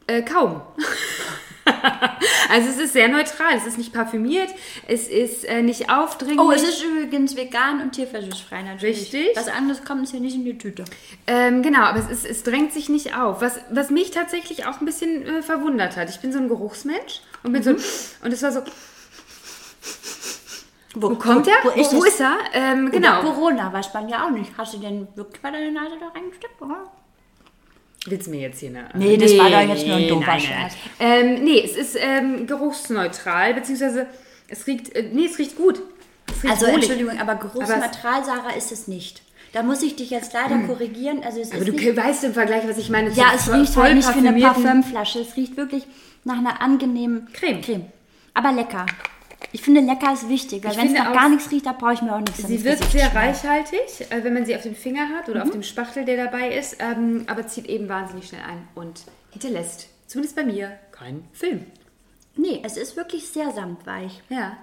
Äh, 0.07 0.23
kaum. 0.23 0.61
also 2.51 2.69
es 2.69 2.79
ist 2.79 2.93
sehr 2.93 3.09
neutral. 3.09 3.57
Es 3.57 3.67
ist 3.67 3.79
nicht 3.79 3.93
parfümiert. 3.93 4.49
Es 4.87 5.09
ist 5.09 5.45
äh, 5.45 5.63
nicht 5.63 5.91
aufdringlich. 5.91 6.41
Oh, 6.41 6.51
es 6.51 6.63
ist 6.63 6.85
übrigens 6.85 7.37
vegan 7.37 7.81
und 7.81 7.93
tierversuchsfrei 7.93 8.63
natürlich. 8.63 8.99
Richtig. 8.99 9.29
Was 9.35 9.49
anderes 9.49 9.85
kommt 9.85 10.01
uns 10.01 10.11
hier 10.11 10.21
nicht 10.21 10.35
in 10.35 10.45
die 10.45 10.59
Tüte. 10.59 10.85
Ähm, 11.27 11.63
genau, 11.63 11.81
aber 11.81 12.01
es, 12.01 12.11
ist, 12.11 12.27
es 12.27 12.43
drängt 12.43 12.73
sich 12.73 12.89
nicht 12.89 13.17
auf. 13.17 13.41
Was, 13.41 13.61
was 13.71 13.91
mich 13.91 14.11
tatsächlich 14.11 14.67
auch 14.67 14.81
ein 14.81 14.87
bisschen 14.87 15.25
äh, 15.25 15.43
verwundert 15.43 15.97
hat. 15.97 16.11
Ich 16.11 16.21
bin 16.21 16.33
so 16.33 16.39
ein 16.39 16.49
Geruchsmensch 16.49 17.21
und 17.43 17.53
bin 17.53 17.63
so. 17.63 17.71
Und 17.71 18.33
es 18.33 18.43
war 18.43 18.53
so. 18.53 18.63
Wo 20.95 21.15
kommt 21.17 21.47
er? 21.49 21.55
Wo 21.63 21.71
ist, 21.71 21.93
wo, 21.93 21.99
wo 22.01 22.05
es? 22.05 22.15
ist 22.15 22.21
er? 22.21 22.37
Ähm, 22.53 22.91
Genau. 22.91 23.21
Corona 23.23 23.73
weiß 23.73 23.93
man 23.95 24.09
ja 24.09 24.27
auch 24.27 24.31
nicht. 24.31 24.51
Hast 24.59 24.75
du 24.75 24.79
denn 24.79 25.09
wirklich 25.15 25.41
bei 25.41 25.51
deiner 25.51 25.71
Nase 25.71 25.97
da 25.99 26.09
reingesteckt? 26.09 26.61
Oder? 26.61 26.91
Willst 28.07 28.27
du 28.27 28.31
mir 28.33 28.41
jetzt 28.41 28.61
hier 28.61 28.71
eine. 28.71 28.89
Nee, 28.95 29.17
das 29.17 29.37
war 29.39 29.49
doch 29.49 29.61
jetzt 29.75 29.87
nur 29.87 29.97
ein 29.97 30.09
doofer 30.09 30.39
Scherz. 30.41 30.75
Ähm, 30.99 31.45
nee, 31.45 31.63
es 31.65 31.77
ist 31.77 31.97
ähm, 31.99 32.47
geruchsneutral, 32.47 33.55
beziehungsweise 33.55 34.07
es 34.49 34.67
riecht. 34.67 34.95
Äh, 34.95 35.09
nee, 35.13 35.27
es 35.27 35.39
riecht 35.39 35.57
gut. 35.57 35.81
Es 36.29 36.43
riecht 36.43 36.53
Also 36.53 36.67
wohlig. 36.67 36.77
Entschuldigung, 36.91 37.19
aber 37.21 37.37
geruchsneutral, 37.37 38.25
Sarah, 38.25 38.51
ist 38.57 38.73
es 38.73 38.89
nicht. 38.89 39.23
Da 39.53 39.63
muss 39.63 39.83
ich 39.83 39.97
dich 39.97 40.11
jetzt 40.11 40.33
leider 40.33 40.59
korrigieren. 40.67 41.23
Also 41.25 41.41
es 41.41 41.51
Aber 41.53 41.61
ist 41.61 41.69
du 41.69 41.73
nicht, 41.73 41.97
weißt 41.97 42.25
im 42.25 42.35
Vergleich, 42.35 42.67
was 42.67 42.79
ich 42.79 42.91
meine. 42.91 43.11
ja, 43.11 43.33
es 43.37 43.45
voll- 43.45 43.55
riecht 43.61 43.77
halt 43.77 43.95
nicht 43.97 44.15
wie 44.17 44.19
eine 44.27 44.33
voll 44.33 44.41
Parfümflasche. 44.51 45.21
Es 45.21 45.37
riecht 45.37 45.57
wirklich 45.57 45.85
nach 46.25 46.39
einer 46.39 46.61
angenehmen 46.61 47.29
Creme. 47.33 47.61
Creme. 47.61 47.85
Aber 48.35 48.51
lecker. 48.53 48.87
Ich 49.51 49.61
finde, 49.63 49.81
lecker 49.81 50.13
ist 50.13 50.29
wichtig, 50.29 50.63
weil 50.65 50.71
Ich 50.73 50.79
wenn 50.79 50.87
es 50.87 50.93
nach 50.93 51.13
gar 51.13 51.29
nichts 51.29 51.51
riecht, 51.51 51.67
da 51.67 51.73
brauche 51.73 51.95
ich 51.95 52.03
mir 52.03 52.15
auch 52.15 52.21
nichts 52.21 52.39
Sie 52.39 52.57
Gesicht 52.57 52.63
sehr 52.63 52.77
schmieren. 52.91 53.11
reichhaltig, 53.17 53.81
äh, 54.11 54.23
wenn 54.25 54.33
man 54.35 54.47
sie 54.47 54.55
auf 54.57 54.63
dem 54.63 54.75
Finger 54.77 55.09
hat 55.11 55.27
Mhm. 55.27 55.33
oder 55.35 55.43
auf 55.43 55.51
dem 55.51 55.63
Spachtel, 55.63 56.05
der 56.05 56.17
dabei 56.25 56.55
ist, 56.57 56.77
ähm, 56.79 57.25
aber 57.27 57.47
zieht 57.47 57.67
eben 57.67 57.89
wahnsinnig 57.89 58.29
schnell 58.29 58.43
ein 58.43 58.69
und 58.75 59.03
hinterlässt, 59.31 59.89
zumindest 60.07 60.37
bei 60.37 60.45
mir, 60.45 60.79
keinen 60.93 61.27
Film. 61.33 61.67
Nee, 62.37 62.63
es 62.65 62.77
ist 62.79 62.97
wirklich 62.97 63.29
sehr 63.29 63.51
samtweich. 63.51 64.23
Ja. 64.31 64.57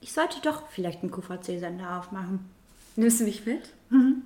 Ich 0.00 0.12
sollte 0.12 0.40
doch 0.42 0.62
vielleicht 0.70 1.02
einen 1.02 1.10
QVC-Sender 1.10 1.98
aufmachen. 1.98 2.48
Nimmst 2.96 3.20
du 3.20 3.24
mich 3.24 3.44
mit? 3.46 3.70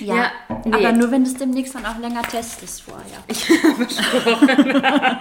Ja, 0.00 0.14
Ja, 0.16 0.32
nee. 0.64 0.72
aber 0.74 0.92
nur 0.92 1.10
wenn 1.12 1.22
du 1.22 1.30
es 1.30 1.36
demnächst 1.36 1.74
dann 1.74 1.86
auch 1.86 1.98
länger 1.98 2.22
testest 2.22 2.82
vorher. 2.82 3.22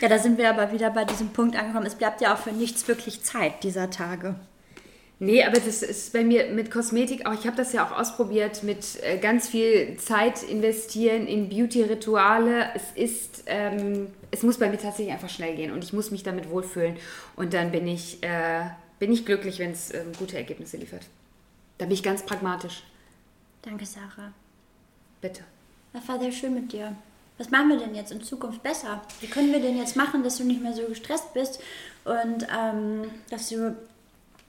ja, 0.00 0.08
da 0.08 0.18
sind 0.18 0.38
wir 0.38 0.50
aber 0.50 0.72
wieder 0.72 0.90
bei 0.90 1.04
diesem 1.04 1.28
Punkt 1.30 1.56
angekommen. 1.56 1.86
Es 1.86 1.94
bleibt 1.94 2.20
ja 2.20 2.34
auch 2.34 2.38
für 2.38 2.52
nichts 2.52 2.88
wirklich 2.88 3.22
Zeit 3.22 3.62
dieser 3.62 3.90
Tage. 3.90 4.36
Nee, 5.22 5.44
aber 5.44 5.60
das 5.60 5.82
ist 5.82 6.14
bei 6.14 6.24
mir 6.24 6.46
mit 6.46 6.70
Kosmetik 6.70 7.26
auch, 7.26 7.34
ich 7.34 7.46
habe 7.46 7.54
das 7.54 7.74
ja 7.74 7.86
auch 7.86 7.92
ausprobiert, 7.92 8.62
mit 8.62 9.02
äh, 9.02 9.18
ganz 9.18 9.48
viel 9.48 9.98
Zeit 9.98 10.42
investieren 10.42 11.26
in 11.26 11.50
Beauty-Rituale. 11.50 12.70
Es 12.74 12.84
ist, 12.94 13.42
ähm, 13.44 14.06
es 14.30 14.42
muss 14.42 14.58
bei 14.58 14.70
mir 14.70 14.78
tatsächlich 14.78 15.12
einfach 15.12 15.28
schnell 15.28 15.56
gehen 15.56 15.72
und 15.72 15.84
ich 15.84 15.92
muss 15.92 16.10
mich 16.10 16.22
damit 16.22 16.48
wohlfühlen. 16.48 16.96
Und 17.36 17.52
dann 17.52 17.70
bin 17.70 17.86
ich, 17.86 18.22
äh, 18.22 18.62
bin 18.98 19.12
ich 19.12 19.26
glücklich, 19.26 19.58
wenn 19.58 19.72
es 19.72 19.92
ähm, 19.92 20.12
gute 20.18 20.38
Ergebnisse 20.38 20.78
liefert. 20.78 21.02
Da 21.76 21.84
bin 21.84 21.92
ich 21.92 22.02
ganz 22.02 22.24
pragmatisch. 22.24 22.82
Danke, 23.60 23.84
Sarah. 23.84 24.32
Bitte. 25.20 25.42
Das 25.92 26.08
war 26.08 26.18
sehr 26.18 26.32
schön 26.32 26.54
mit 26.54 26.72
dir. 26.72 26.96
Was 27.40 27.50
machen 27.50 27.70
wir 27.70 27.78
denn 27.78 27.94
jetzt 27.94 28.12
in 28.12 28.22
Zukunft 28.22 28.62
besser? 28.62 29.00
Wie 29.22 29.26
können 29.26 29.50
wir 29.50 29.60
denn 29.60 29.78
jetzt 29.78 29.96
machen, 29.96 30.22
dass 30.22 30.36
du 30.36 30.44
nicht 30.44 30.62
mehr 30.62 30.74
so 30.74 30.82
gestresst 30.82 31.32
bist 31.32 31.58
und 32.04 32.46
ähm, 32.54 33.10
dass 33.30 33.48
du 33.48 33.74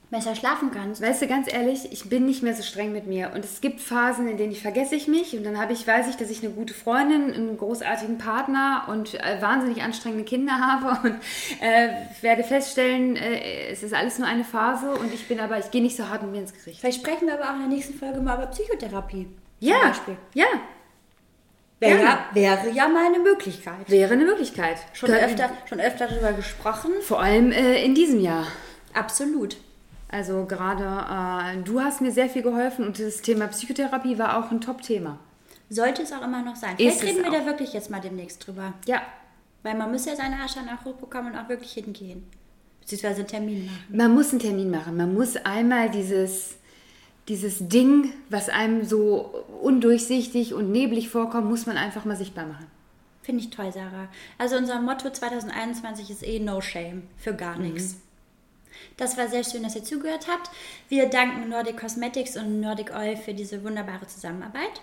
besser 0.10 0.36
schlafen 0.36 0.72
kannst? 0.72 1.02
Weißt 1.02 1.22
du, 1.22 1.28
ganz 1.28 1.50
ehrlich, 1.50 1.90
ich 1.94 2.10
bin 2.10 2.26
nicht 2.26 2.44
mehr 2.44 2.54
so 2.54 2.64
streng 2.64 2.92
mit 2.92 3.08
mir. 3.08 3.32
Und 3.34 3.46
es 3.46 3.62
gibt 3.62 3.80
Phasen, 3.80 4.28
in 4.28 4.36
denen 4.36 4.52
ich 4.52 4.62
vergesse 4.62 4.96
ich 4.96 5.08
mich 5.08 5.38
und 5.38 5.46
dann 5.46 5.58
habe 5.58 5.72
ich, 5.72 5.88
weiß 5.88 6.10
ich, 6.10 6.18
dass 6.18 6.30
ich 6.30 6.44
eine 6.44 6.52
gute 6.52 6.74
Freundin, 6.74 7.34
einen 7.34 7.58
großartigen 7.58 8.18
Partner 8.18 8.84
und 8.90 9.14
äh, 9.14 9.42
wahnsinnig 9.42 9.82
anstrengende 9.82 10.26
Kinder 10.26 10.56
habe 10.60 11.08
und 11.08 11.16
äh, 11.62 11.94
werde 12.22 12.44
feststellen, 12.44 13.16
äh, 13.16 13.70
es 13.70 13.84
ist 13.84 13.94
alles 13.94 14.20
nur 14.20 14.28
eine 14.28 14.44
Phase 14.44 14.92
und 14.92 15.14
ich 15.14 15.30
bin 15.30 15.40
aber, 15.40 15.58
ich 15.60 15.72
gehe 15.72 15.82
nicht 15.82 15.96
so 15.96 16.10
hart 16.10 16.24
mit 16.24 16.32
mir 16.34 16.42
ins 16.42 16.54
Gericht. 16.54 16.82
Vielleicht 16.82 17.00
sprechen 17.00 17.28
wir 17.28 17.36
aber 17.36 17.52
auch 17.52 17.54
in 17.54 17.70
der 17.70 17.70
nächsten 17.70 17.94
Folge 17.94 18.20
mal 18.20 18.36
über 18.36 18.48
Psychotherapie. 18.48 19.28
Ja, 19.62 19.94
ja, 20.34 20.48
Wäre, 21.82 22.00
ja, 22.02 22.20
wäre 22.34 22.70
ja 22.70 22.88
mal 22.88 23.08
eine 23.08 23.20
Möglichkeit. 23.20 23.90
wäre 23.90 24.14
eine 24.14 24.24
Möglichkeit. 24.24 24.78
Schon 24.94 25.10
Können- 25.10 25.24
öfter, 25.26 25.50
schon 25.68 25.80
öfter 25.80 26.08
darüber 26.08 26.32
gesprochen. 26.34 26.92
Vor 27.02 27.20
allem 27.22 27.52
äh, 27.52 27.84
in 27.84 27.96
diesem 27.96 28.20
Jahr. 28.22 28.46
Absolut. 28.94 29.58
Also 30.10 30.46
gerade, 30.46 30.84
äh, 30.84 31.64
du 31.64 31.82
hast 31.82 32.02
mir 32.02 32.12
sehr 32.12 32.30
viel 32.30 32.44
geholfen 32.44 32.86
und 32.86 33.00
das 33.00 33.22
Thema 33.22 33.48
Psychotherapie 33.48 34.18
war 34.20 34.38
auch 34.38 34.52
ein 34.52 34.62
Top-Thema. 34.62 35.18
Sollte 35.70 36.04
es 36.04 36.12
auch 36.14 36.22
immer 36.22 36.42
noch 36.44 36.56
sein. 36.56 36.76
Ist 36.78 37.00
Vielleicht 37.00 37.04
reden 37.18 37.24
wir 37.24 37.32
auch. 37.32 37.44
da 37.44 37.46
wirklich 37.46 37.74
jetzt 37.74 37.90
mal 37.90 38.02
demnächst 38.02 38.46
drüber. 38.46 38.74
Ja, 38.86 39.02
Weil 39.64 39.76
man 39.76 39.92
muss 39.92 40.06
ja 40.06 40.16
seine 40.16 40.36
Asche 40.44 40.60
auch 40.60 40.86
hochbekommen 40.86 41.34
und 41.34 41.40
auch 41.40 41.48
wirklich 41.50 41.72
hingehen. 41.74 42.24
Beziehungsweise 42.82 43.20
einen 43.22 43.28
Termin 43.28 43.66
machen. 43.68 43.86
Man 43.90 44.14
muss 44.14 44.32
einen 44.32 44.40
Termin 44.40 44.70
machen. 44.72 44.98
Man 44.98 45.14
muss 45.14 45.36
einmal 45.38 45.90
dieses, 45.90 46.56
dieses 47.28 47.68
Ding, 47.70 48.12
was 48.30 48.50
einem 48.50 48.84
so 48.86 49.46
undurchsichtig 49.62 50.54
und 50.54 50.72
neblig 50.72 51.10
vorkommt, 51.10 51.48
muss 51.50 51.66
man 51.66 51.78
einfach 51.78 52.06
mal 52.06 52.16
sichtbar 52.18 52.46
machen. 52.46 52.66
Finde 53.22 53.44
ich 53.44 53.52
toll, 53.52 53.72
Sarah. 53.72 54.08
Also 54.38 54.58
unser 54.58 54.82
Motto 54.82 55.10
2021 55.10 56.10
ist 56.10 56.24
eh 56.28 56.40
No 56.40 56.60
Shame 56.62 57.04
für 57.18 57.34
gar 57.36 57.58
Mhm. 57.58 57.74
nichts. 57.74 57.98
Das 58.98 59.18
war 59.18 59.28
sehr 59.28 59.44
schön, 59.44 59.64
dass 59.64 59.76
ihr 59.76 59.84
zugehört 59.84 60.28
habt. 60.28 60.50
Wir 60.90 61.08
danken 61.08 61.50
Nordic 61.50 61.78
Cosmetics 61.78 62.36
und 62.36 62.60
Nordic 62.62 62.92
Oil 62.96 63.16
für 63.16 63.34
diese 63.34 63.64
wunderbare 63.64 64.08
Zusammenarbeit. 64.08 64.82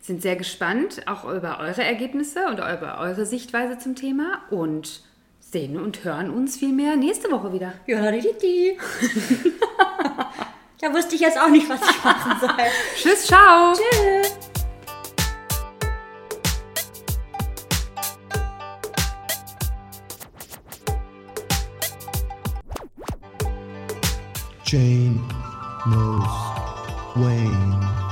Sind 0.00 0.22
sehr 0.22 0.36
gespannt 0.36 1.02
auch 1.06 1.24
über 1.24 1.58
eure 1.60 1.84
Ergebnisse 1.84 2.46
und 2.48 2.54
über 2.58 2.98
eure 3.00 3.24
Sichtweise 3.26 3.78
zum 3.78 3.94
Thema 3.94 4.40
und 4.50 5.02
sehen 5.40 5.78
und 5.80 6.02
hören 6.04 6.30
uns 6.30 6.56
vielmehr 6.56 6.96
nächste 6.96 7.30
Woche 7.30 7.52
wieder. 7.52 7.72
Ja, 7.86 8.10
die, 8.10 8.28
die. 8.42 8.78
Da 10.80 10.92
wusste 10.92 11.14
ich 11.14 11.22
jetzt 11.22 11.38
auch 11.38 11.48
nicht, 11.48 11.68
was 11.68 11.80
ich 11.80 12.04
machen 12.04 12.36
soll. 12.40 12.50
Tschüss, 12.96 13.26
ciao! 13.26 13.72
Tschüss. 13.72 14.38
Jane 24.64 25.20
knows 25.84 26.26
Wayne. 27.14 28.05